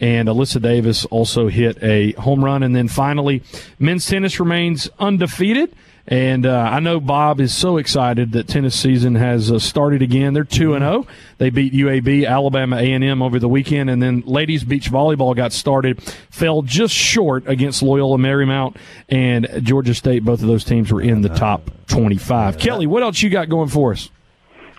And 0.00 0.28
Alyssa 0.28 0.60
Davis 0.60 1.04
also 1.06 1.46
hit 1.46 1.80
a 1.80 2.12
home 2.12 2.44
run. 2.44 2.64
And 2.64 2.74
then 2.74 2.88
finally, 2.88 3.42
men's 3.78 4.06
tennis 4.06 4.40
remains 4.40 4.90
undefeated. 4.98 5.72
And 6.08 6.44
uh, 6.44 6.58
I 6.58 6.80
know 6.80 6.98
Bob 6.98 7.40
is 7.40 7.54
so 7.54 7.76
excited 7.76 8.32
that 8.32 8.48
tennis 8.48 8.74
season 8.74 9.14
has 9.14 9.52
uh, 9.52 9.60
started 9.60 10.02
again. 10.02 10.34
They're 10.34 10.42
two 10.42 10.74
and 10.74 10.82
zero. 10.82 11.06
They 11.38 11.50
beat 11.50 11.72
UAB, 11.72 12.26
Alabama 12.26 12.78
A 12.78 12.92
and 12.92 13.04
M 13.04 13.22
over 13.22 13.38
the 13.38 13.48
weekend, 13.48 13.88
and 13.88 14.02
then 14.02 14.24
ladies 14.26 14.64
beach 14.64 14.90
volleyball 14.90 15.36
got 15.36 15.52
started. 15.52 16.02
Fell 16.30 16.62
just 16.62 16.92
short 16.92 17.46
against 17.46 17.84
Loyola 17.84 18.18
Marymount 18.18 18.74
and 19.08 19.48
Georgia 19.62 19.94
State. 19.94 20.24
Both 20.24 20.42
of 20.42 20.48
those 20.48 20.64
teams 20.64 20.90
were 20.90 21.00
in 21.00 21.20
the 21.20 21.28
top 21.28 21.70
twenty-five. 21.86 22.58
Kelly, 22.58 22.88
what 22.88 23.04
else 23.04 23.22
you 23.22 23.30
got 23.30 23.48
going 23.48 23.68
for 23.68 23.92
us? 23.92 24.10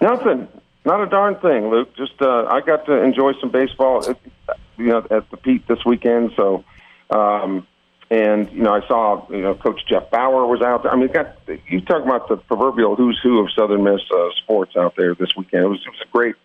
Nothing. 0.02 0.50
Not 0.86 1.02
a 1.02 1.06
darn 1.06 1.36
thing, 1.36 1.70
Luke. 1.70 1.96
Just 1.96 2.22
uh, 2.22 2.46
I 2.46 2.62
got 2.62 2.86
to 2.88 3.02
enjoy 3.02 3.34
some 3.40 3.52
baseball, 3.52 4.04
you 4.78 4.86
know, 4.86 5.06
at 5.10 5.30
the 5.30 5.38
Pete 5.38 5.68
this 5.68 5.84
weekend. 5.86 6.32
So. 6.36 6.64
Um, 7.10 7.68
and 8.10 8.52
you 8.52 8.62
know, 8.62 8.74
I 8.74 8.88
saw 8.88 9.26
you 9.32 9.42
know 9.42 9.56
Coach 9.56 9.82
Jeff 9.88 10.12
Bauer 10.12 10.46
was 10.46 10.62
out 10.62 10.84
there. 10.84 10.92
I 10.92 10.96
mean, 10.96 11.08
got 11.08 11.36
you 11.68 11.82
talk 11.82 12.04
about 12.04 12.28
the 12.28 12.38
proverbial 12.38 12.96
who's 12.96 13.20
who 13.24 13.40
of 13.40 13.52
Southern 13.52 13.84
Miss 13.84 14.02
uh, 14.14 14.30
sports 14.38 14.76
out 14.76 14.96
there 14.96 15.16
this 15.16 15.36
weekend. 15.36 15.64
It 15.64 15.68
was, 15.68 15.80
it 15.86 15.90
was 15.90 16.02
a 16.06 16.12
great, 16.12 16.36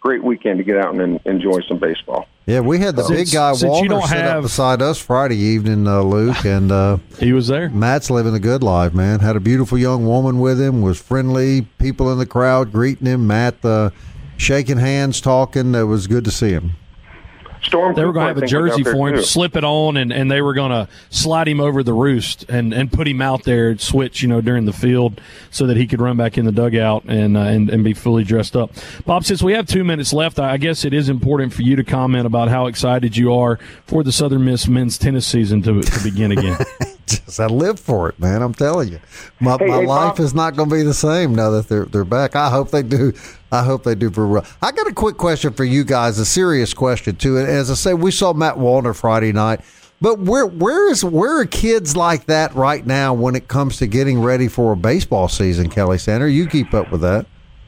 great 0.00 0.22
weekend 0.22 0.58
to 0.58 0.64
get 0.64 0.76
out 0.76 0.94
and 0.94 1.20
enjoy 1.24 1.60
some 1.68 1.78
baseball. 1.78 2.26
Yeah, 2.46 2.60
we 2.60 2.78
had 2.78 2.94
the 2.94 3.02
since, 3.02 3.30
big 3.30 3.34
guy 3.34 3.52
Walter 3.60 4.00
sit 4.02 4.18
have... 4.18 4.36
up 4.36 4.42
beside 4.44 4.80
us 4.80 4.98
Friday 4.98 5.36
evening, 5.36 5.86
uh, 5.88 6.02
Luke, 6.02 6.44
and 6.44 6.70
uh, 6.70 6.98
he 7.18 7.32
was 7.32 7.48
there. 7.48 7.68
Matt's 7.70 8.08
living 8.08 8.34
a 8.34 8.38
good 8.38 8.62
life, 8.62 8.94
man. 8.94 9.18
Had 9.18 9.34
a 9.34 9.40
beautiful 9.40 9.76
young 9.76 10.06
woman 10.06 10.38
with 10.38 10.60
him. 10.60 10.80
Was 10.80 11.00
friendly. 11.00 11.62
People 11.78 12.12
in 12.12 12.18
the 12.18 12.26
crowd 12.26 12.72
greeting 12.72 13.06
him. 13.06 13.26
Matt 13.26 13.64
uh, 13.64 13.90
shaking 14.36 14.78
hands, 14.78 15.20
talking. 15.20 15.74
It 15.74 15.84
was 15.84 16.06
good 16.06 16.24
to 16.24 16.30
see 16.30 16.50
him. 16.50 16.72
Storm 17.66 17.94
they 17.94 18.04
were 18.04 18.12
going 18.12 18.34
to 18.34 18.34
have 18.34 18.42
a 18.42 18.46
jersey 18.46 18.82
for 18.82 19.08
him, 19.08 19.16
too. 19.16 19.22
slip 19.22 19.56
it 19.56 19.64
on, 19.64 19.96
and, 19.96 20.12
and 20.12 20.30
they 20.30 20.40
were 20.40 20.54
going 20.54 20.70
to 20.70 20.88
slide 21.10 21.48
him 21.48 21.60
over 21.60 21.82
the 21.82 21.92
roost 21.92 22.44
and, 22.48 22.72
and 22.72 22.92
put 22.92 23.06
him 23.06 23.20
out 23.20 23.44
there, 23.44 23.70
and 23.70 23.80
switch, 23.80 24.22
you 24.22 24.28
know, 24.28 24.40
during 24.40 24.64
the 24.64 24.72
field 24.72 25.20
so 25.50 25.66
that 25.66 25.76
he 25.76 25.86
could 25.86 26.00
run 26.00 26.16
back 26.16 26.38
in 26.38 26.44
the 26.44 26.52
dugout 26.52 27.04
and, 27.04 27.36
uh, 27.36 27.40
and, 27.40 27.70
and 27.70 27.84
be 27.84 27.92
fully 27.92 28.24
dressed 28.24 28.56
up. 28.56 28.70
Bob, 29.04 29.24
since 29.24 29.42
we 29.42 29.52
have 29.52 29.66
two 29.66 29.84
minutes 29.84 30.12
left, 30.12 30.38
I 30.38 30.56
guess 30.56 30.84
it 30.84 30.94
is 30.94 31.08
important 31.08 31.52
for 31.52 31.62
you 31.62 31.76
to 31.76 31.84
comment 31.84 32.26
about 32.26 32.48
how 32.48 32.66
excited 32.66 33.16
you 33.16 33.34
are 33.34 33.58
for 33.86 34.02
the 34.02 34.12
Southern 34.12 34.44
Miss 34.44 34.66
men's 34.66 34.98
tennis 34.98 35.26
season 35.26 35.62
to, 35.62 35.82
to 35.82 36.04
begin 36.04 36.32
again. 36.32 36.56
Just 37.06 37.38
I 37.38 37.46
live 37.46 37.78
for 37.78 38.08
it, 38.08 38.18
man. 38.18 38.42
I'm 38.42 38.52
telling 38.52 38.88
you, 38.88 39.00
my, 39.38 39.56
hey, 39.58 39.66
my 39.66 39.80
hey, 39.80 39.86
life 39.86 40.16
Bob. 40.16 40.20
is 40.20 40.34
not 40.34 40.56
going 40.56 40.68
to 40.68 40.74
be 40.74 40.82
the 40.82 40.94
same 40.94 41.34
now 41.34 41.50
that 41.50 41.68
they're 41.68 41.84
they're 41.84 42.04
back. 42.04 42.34
I 42.34 42.50
hope 42.50 42.70
they 42.70 42.82
do. 42.82 43.12
I 43.52 43.62
hope 43.62 43.84
they 43.84 43.94
do 43.94 44.10
for 44.10 44.26
real. 44.26 44.44
I 44.60 44.72
got 44.72 44.88
a 44.88 44.92
quick 44.92 45.16
question 45.16 45.52
for 45.52 45.64
you 45.64 45.84
guys, 45.84 46.18
a 46.18 46.26
serious 46.26 46.74
question 46.74 47.14
too. 47.14 47.38
And 47.38 47.46
as 47.46 47.70
I 47.70 47.74
say, 47.74 47.94
we 47.94 48.10
saw 48.10 48.32
Matt 48.32 48.56
Wallner 48.56 48.94
Friday 48.94 49.32
night, 49.32 49.60
but 50.00 50.18
where 50.18 50.46
where 50.46 50.90
is 50.90 51.04
where 51.04 51.40
are 51.40 51.46
kids 51.46 51.96
like 51.96 52.26
that 52.26 52.52
right 52.54 52.84
now 52.84 53.14
when 53.14 53.36
it 53.36 53.46
comes 53.46 53.76
to 53.78 53.86
getting 53.86 54.20
ready 54.20 54.48
for 54.48 54.72
a 54.72 54.76
baseball 54.76 55.28
season? 55.28 55.70
Kelly 55.70 55.98
Sander, 55.98 56.28
you 56.28 56.48
keep 56.48 56.74
up 56.74 56.90
with 56.90 57.02
that. 57.02 57.26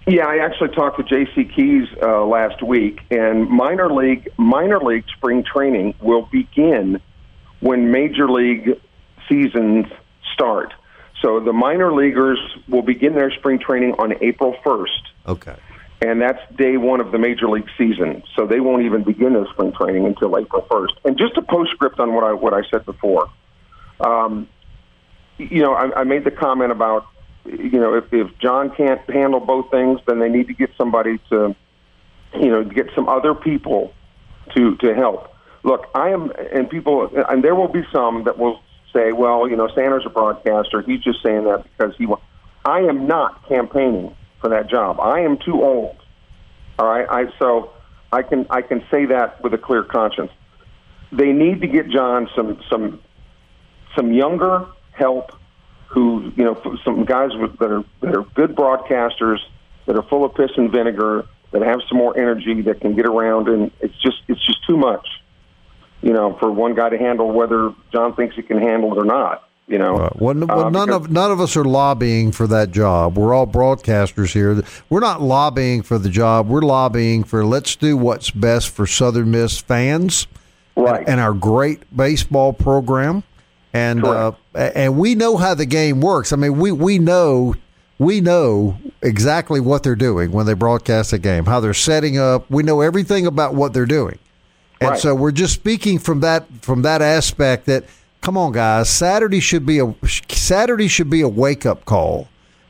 Yeah, 0.09 0.27
I 0.27 0.39
actually 0.39 0.71
talked 0.71 0.97
to 0.97 1.05
J.C. 1.05 1.45
Keys 1.45 1.87
uh, 2.03 2.25
last 2.25 2.63
week, 2.63 3.01
and 3.11 3.49
minor 3.49 3.93
league 3.93 4.29
minor 4.37 4.81
league 4.81 5.05
spring 5.17 5.45
training 5.45 5.95
will 6.01 6.23
begin 6.33 7.01
when 7.61 7.91
major 7.93 8.29
league 8.29 8.81
seasons 9.29 9.87
start. 10.33 10.73
So 11.23 11.41
the 11.41 11.53
minor 11.53 11.93
leaguers 11.93 12.39
will 12.69 12.83
begin 12.83 13.15
their 13.15 13.31
spring 13.31 13.59
training 13.59 13.95
on 13.99 14.15
April 14.23 14.55
1st. 14.65 15.03
Okay. 15.27 15.57
And 16.01 16.21
that's 16.23 16.39
day 16.57 16.77
one 16.77 17.01
of 17.01 17.11
the 17.11 17.19
major 17.19 17.49
league 17.49 17.69
season. 17.77 18.23
So 18.37 18.47
they 18.47 18.61
won't 18.61 18.85
even 18.85 19.03
begin 19.03 19.33
their 19.33 19.47
spring 19.53 19.73
training 19.73 20.07
until 20.07 20.39
April 20.39 20.63
1st. 20.71 20.93
And 21.05 21.19
just 21.19 21.37
a 21.37 21.43
postscript 21.43 21.99
on 21.99 22.15
what 22.15 22.23
I, 22.23 22.33
what 22.33 22.55
I 22.55 22.63
said 22.71 22.87
before. 22.87 23.29
Um, 24.01 24.49
you 25.39 25.63
know, 25.63 25.75
I, 25.75 26.01
I 26.01 26.05
made 26.05 26.25
the 26.25 26.31
comment 26.31 26.71
about, 26.71 27.07
you 27.45 27.81
know, 27.81 27.95
if, 27.95 28.13
if 28.13 28.39
John 28.39 28.71
can't 28.77 29.01
handle 29.11 29.41
both 29.41 29.71
things, 29.73 30.01
then 30.07 30.21
they 30.21 30.29
need 30.29 30.47
to 30.47 30.55
get 30.55 30.71
somebody 30.79 31.19
to, 31.31 31.57
you 32.35 32.49
know, 32.49 32.63
get 32.63 32.91
some 32.95 33.09
other 33.09 33.35
people 33.35 33.93
to, 34.55 34.77
to 34.77 34.95
help. 34.95 35.35
Look, 35.65 35.87
I 35.95 36.11
am, 36.11 36.31
and 36.53 36.71
people, 36.71 37.11
and 37.29 37.43
there 37.43 37.57
will 37.57 37.69
be 37.69 37.83
some 37.93 38.25
that 38.25 38.39
will 38.39 38.61
say, 38.93 39.13
well, 39.13 39.49
you 39.49 39.57
know, 39.57 39.69
Sanders 39.75 40.05
a 40.07 40.11
broadcaster. 40.11 40.83
He's 40.83 41.01
just 41.01 41.23
saying 41.23 41.45
that 41.45 41.65
because 41.65 41.95
he 41.97 42.07
wants. 42.07 42.25
I 42.65 42.81
am 42.81 43.07
not 43.07 43.49
campaigning 43.49 44.15
for 44.41 44.51
that 44.51 44.69
job. 44.69 45.01
I 45.01 45.21
am 45.21 45.39
too 45.39 45.63
old. 45.63 45.97
All 46.79 46.87
right. 46.87 47.07
I 47.09 47.33
so 47.39 47.73
I 48.13 48.23
can 48.23 48.47
I 48.51 48.63
can 48.63 48.85
say 48.91 49.07
that 49.07 49.43
with 49.43 49.55
a 49.55 49.59
clear 49.59 49.83
conscience. 49.83 50.31
they 51.13 51.33
need 51.33 51.61
to 51.61 51.67
get 51.67 51.89
John 51.89 52.29
some 52.35 52.61
some 52.71 53.01
some 53.97 54.13
younger 54.13 54.67
help 54.93 55.33
who 55.89 56.33
you 56.37 56.45
know 56.45 56.61
some 56.85 57.05
guys 57.05 57.31
that 57.61 57.71
are 57.71 57.85
that 58.01 58.17
are 58.17 58.25
good 58.35 58.55
broadcasters 58.55 59.39
that 59.87 59.97
are 59.97 60.03
full 60.03 60.25
of 60.25 60.35
piss 60.35 60.51
and 60.57 60.71
vinegar 60.71 61.27
that 61.53 61.63
have 61.63 61.81
some 61.89 61.97
more 61.97 62.17
energy 62.19 62.61
that 62.63 62.81
can 62.81 62.95
get 62.95 63.07
around 63.07 63.49
and 63.49 63.71
it's 63.81 63.95
just 64.03 64.19
it's 64.29 64.45
just 64.45 64.65
too 64.67 64.77
much 64.77 65.07
you 66.03 66.13
know 66.13 66.37
for 66.39 66.51
one 66.51 66.75
guy 66.75 66.89
to 66.89 66.99
handle 66.99 67.31
whether 67.31 67.73
John 67.93 68.15
thinks 68.15 68.37
he 68.37 68.43
can 68.43 68.59
handle 68.59 68.93
it 68.93 68.99
or 68.99 69.05
not 69.05 69.49
you 69.69 69.79
know. 69.79 69.97
Uh, 69.97 70.11
well, 70.17 70.35
well 70.35 70.67
uh, 70.67 70.71
none 70.71 70.91
of 70.91 71.11
none 71.11 71.31
of 71.31 71.41
us 71.41 71.57
are 71.57 71.65
lobbying 71.65 72.33
for 72.33 72.47
that 72.49 72.73
job. 72.73 73.17
We're 73.17 73.35
all 73.35 73.47
broadcasters 73.47 74.33
here. 74.33 74.63
We're 74.89 75.01
not 75.01 75.21
lobbying 75.21 75.83
for 75.83 75.99
the 75.99 76.09
job. 76.09 76.49
We're 76.49 76.63
lobbying 76.63 77.23
for 77.23 77.45
let's 77.45 77.77
do 77.77 77.97
what's 77.97 78.31
best 78.31 78.71
for 78.71 78.87
Southern 78.87 79.31
Miss 79.31 79.59
fans 79.61 80.27
right. 80.75 81.01
and, 81.01 81.09
and 81.09 81.21
our 81.21 81.35
great 81.35 81.95
baseball 81.95 82.53
program. 82.53 83.23
And 83.75 84.03
uh, 84.05 84.33
and 84.55 84.99
we 84.99 85.15
know 85.15 85.37
how 85.37 85.55
the 85.55 85.67
game 85.67 86.01
works. 86.01 86.33
I 86.33 86.37
mean, 86.37 86.59
we 86.59 86.73
we 86.73 86.99
know 86.99 87.55
we 87.99 88.21
know 88.23 88.79
exactly 89.03 89.61
what 89.61 89.83
they're 89.83 89.95
doing 89.95 90.33
when 90.33 90.47
they 90.47 90.55
broadcast 90.55 91.13
a 91.13 91.19
game, 91.19 91.45
how 91.45 91.61
they're 91.61 91.75
setting 91.75 92.19
up. 92.19 92.51
We 92.51 92.63
know 92.63 92.81
everything 92.81 93.27
about 93.27 93.55
what 93.55 93.75
they're 93.75 93.87
doing, 93.87 94.19
and 94.81 94.91
right. 94.91 94.99
so 94.99 95.15
we're 95.15 95.33
just 95.33 95.55
speaking 95.55 95.99
from 95.99 96.21
that 96.21 96.47
from 96.63 96.83
that 96.83 97.03
aspect. 97.03 97.67
That 97.67 97.85
come 98.21 98.37
on, 98.37 98.53
guys, 98.53 98.89
Saturday 98.89 99.41
should 99.41 99.67
be 99.67 99.79
a 99.79 99.95
Saturday 100.29 100.89
should 100.89 101.11
be 101.11 101.21
a 101.21 101.29
wake 101.29 101.67
up 101.67 101.85
call 101.85 102.29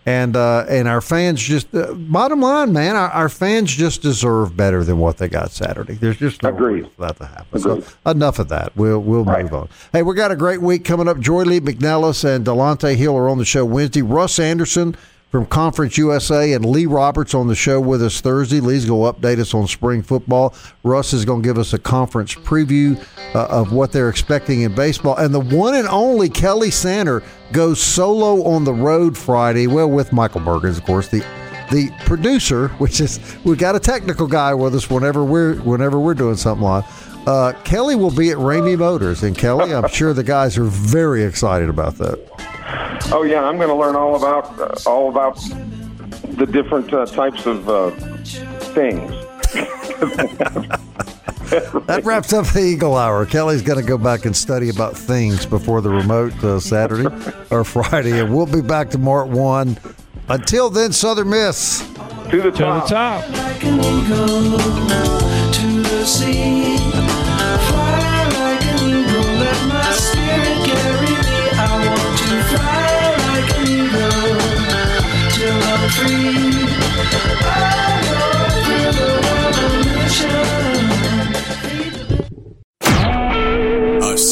and 0.09 0.37
uh, 0.37 0.65
and 0.71 0.89
our 0.89 1.03
fans 1.03 1.43
just 1.43 1.75
uh, 1.75 1.93
bottom 1.93 2.41
line, 2.41 2.73
man, 2.73 2.97
our, 2.97 3.11
our, 3.11 3.29
fans 3.29 3.75
just 3.77 4.01
deserve 4.01 4.57
better 4.57 4.83
than 4.83 4.97
what 4.97 5.19
they 5.19 5.29
got 5.29 5.51
Saturday. 5.51 5.95
There's 5.95 6.17
just 6.17 6.43
no 6.43 6.49
Agreed. 6.49 6.89
that 6.99 7.19
to 7.19 7.27
happen. 7.27 7.61
So 7.61 7.85
enough 8.07 8.39
of 8.39 8.49
that. 8.49 8.75
We'll 8.75 9.01
we'll 9.01 9.25
right. 9.25 9.43
move 9.43 9.53
on. 9.53 9.69
Hey, 9.93 10.03
we 10.03 10.15
got 10.15 10.31
a 10.31 10.37
great 10.37 10.63
week 10.63 10.87
coming 10.87 11.09
up. 11.09 11.21
Joye 11.21 11.43
Lee 11.43 11.61
McNelis 11.61 12.25
and 12.25 12.47
Delonte 12.47 12.97
Hill 12.97 13.15
are 13.17 13.29
on 13.29 13.37
the 13.37 13.45
show 13.45 13.67
Wednesday. 13.67 14.01
Russ 14.01 14.39
Anderson 14.39 14.97
from 15.31 15.45
Conference 15.47 15.99
USA 15.99 16.53
and 16.55 16.65
Lee 16.65 16.87
Roberts 16.87 17.35
on 17.35 17.49
the 17.49 17.55
show 17.55 17.81
with 17.81 18.03
us 18.03 18.21
Thursday. 18.21 18.61
Lee's 18.61 18.87
going 18.87 19.13
to 19.13 19.21
update 19.21 19.39
us 19.39 19.55
on 19.55 19.67
spring 19.67 20.03
football. 20.03 20.55
Russ 20.83 21.13
is 21.13 21.25
going 21.25 21.43
to 21.43 21.49
give 21.49 21.59
us 21.59 21.73
a 21.73 21.79
conference 21.79 22.35
preview 22.35 22.99
uh, 23.35 23.47
of 23.47 23.73
what 23.73 23.93
they're 23.93 24.09
expecting 24.09 24.63
in 24.63 24.75
baseball. 24.75 25.17
And 25.17 25.35
the 25.35 25.41
one 25.41 25.75
and 25.75 25.89
only 25.89 26.29
Kelly 26.29 26.71
Sander 26.71 27.23
goes 27.53 27.81
solo 27.81 28.45
on 28.45 28.65
the 28.65 28.73
road 28.73 29.17
Friday. 29.17 29.67
Well, 29.67 29.91
with 29.91 30.13
Michael 30.13 30.41
Bergens, 30.41 30.79
of 30.79 30.85
course, 30.85 31.09
the 31.09 31.25
the 31.71 31.91
producer, 32.07 32.69
which 32.79 32.99
is 32.99 33.21
we've 33.45 33.59
got 33.59 33.77
a 33.77 33.81
technical 33.81 34.27
guy 34.27 34.55
with 34.55 34.75
us 34.75 34.89
whenever 34.89 35.23
we're 35.23 35.57
whenever 35.57 36.01
we're 36.01 36.15
doing 36.15 36.37
something 36.37 36.65
live. 36.65 37.29
Uh, 37.29 37.53
Kelly 37.65 37.95
will 37.95 38.11
be 38.11 38.31
at 38.31 38.39
Ramey 38.39 38.79
Motors, 38.79 39.23
and 39.23 39.37
Kelly, 39.37 39.75
I'm 39.75 39.89
sure 39.89 40.15
the 40.15 40.25
guys 40.25 40.57
are 40.57 40.65
very 40.65 41.25
excited 41.25 41.69
about 41.69 41.97
that. 41.99 42.48
Oh 43.11 43.25
yeah, 43.27 43.43
I'm 43.45 43.57
going 43.57 43.69
to 43.69 43.75
learn 43.75 43.97
all 43.97 44.17
about 44.17 44.59
uh, 44.59 44.75
all 44.89 45.09
about 45.09 45.37
the 46.37 46.47
different 46.47 46.93
uh, 46.93 47.07
types 47.07 47.47
of 47.47 47.69
uh, 47.69 47.91
things. 48.73 49.11
that 51.87 52.03
wraps 52.05 52.33
up 52.33 52.47
the 52.49 52.61
Eagle 52.61 52.97
Hour. 52.97 53.25
Kelly's 53.27 53.63
going 53.63 53.81
to 53.81 53.85
go 53.87 53.97
back 53.97 54.25
and 54.25 54.37
study 54.37 54.69
about 54.69 54.97
things 54.97 55.47
before 55.47 55.81
the 55.81 55.91
remote 55.91 56.35
uh, 56.45 56.61
Saturday 56.61 57.09
or 57.51 57.65
Friday, 57.65 58.21
and 58.21 58.35
we'll 58.35 58.47
be 58.47 58.61
back 58.61 58.91
tomorrow 58.91 59.27
at 59.27 59.31
one. 59.31 59.79
Until 60.29 60.69
then, 60.69 60.93
Southern 60.93 61.31
Miss 61.31 61.81
to 62.31 62.43
the 62.43 62.51
top. 62.51 62.87
To 62.87 62.95
the 62.95 62.95
top. 62.95 63.25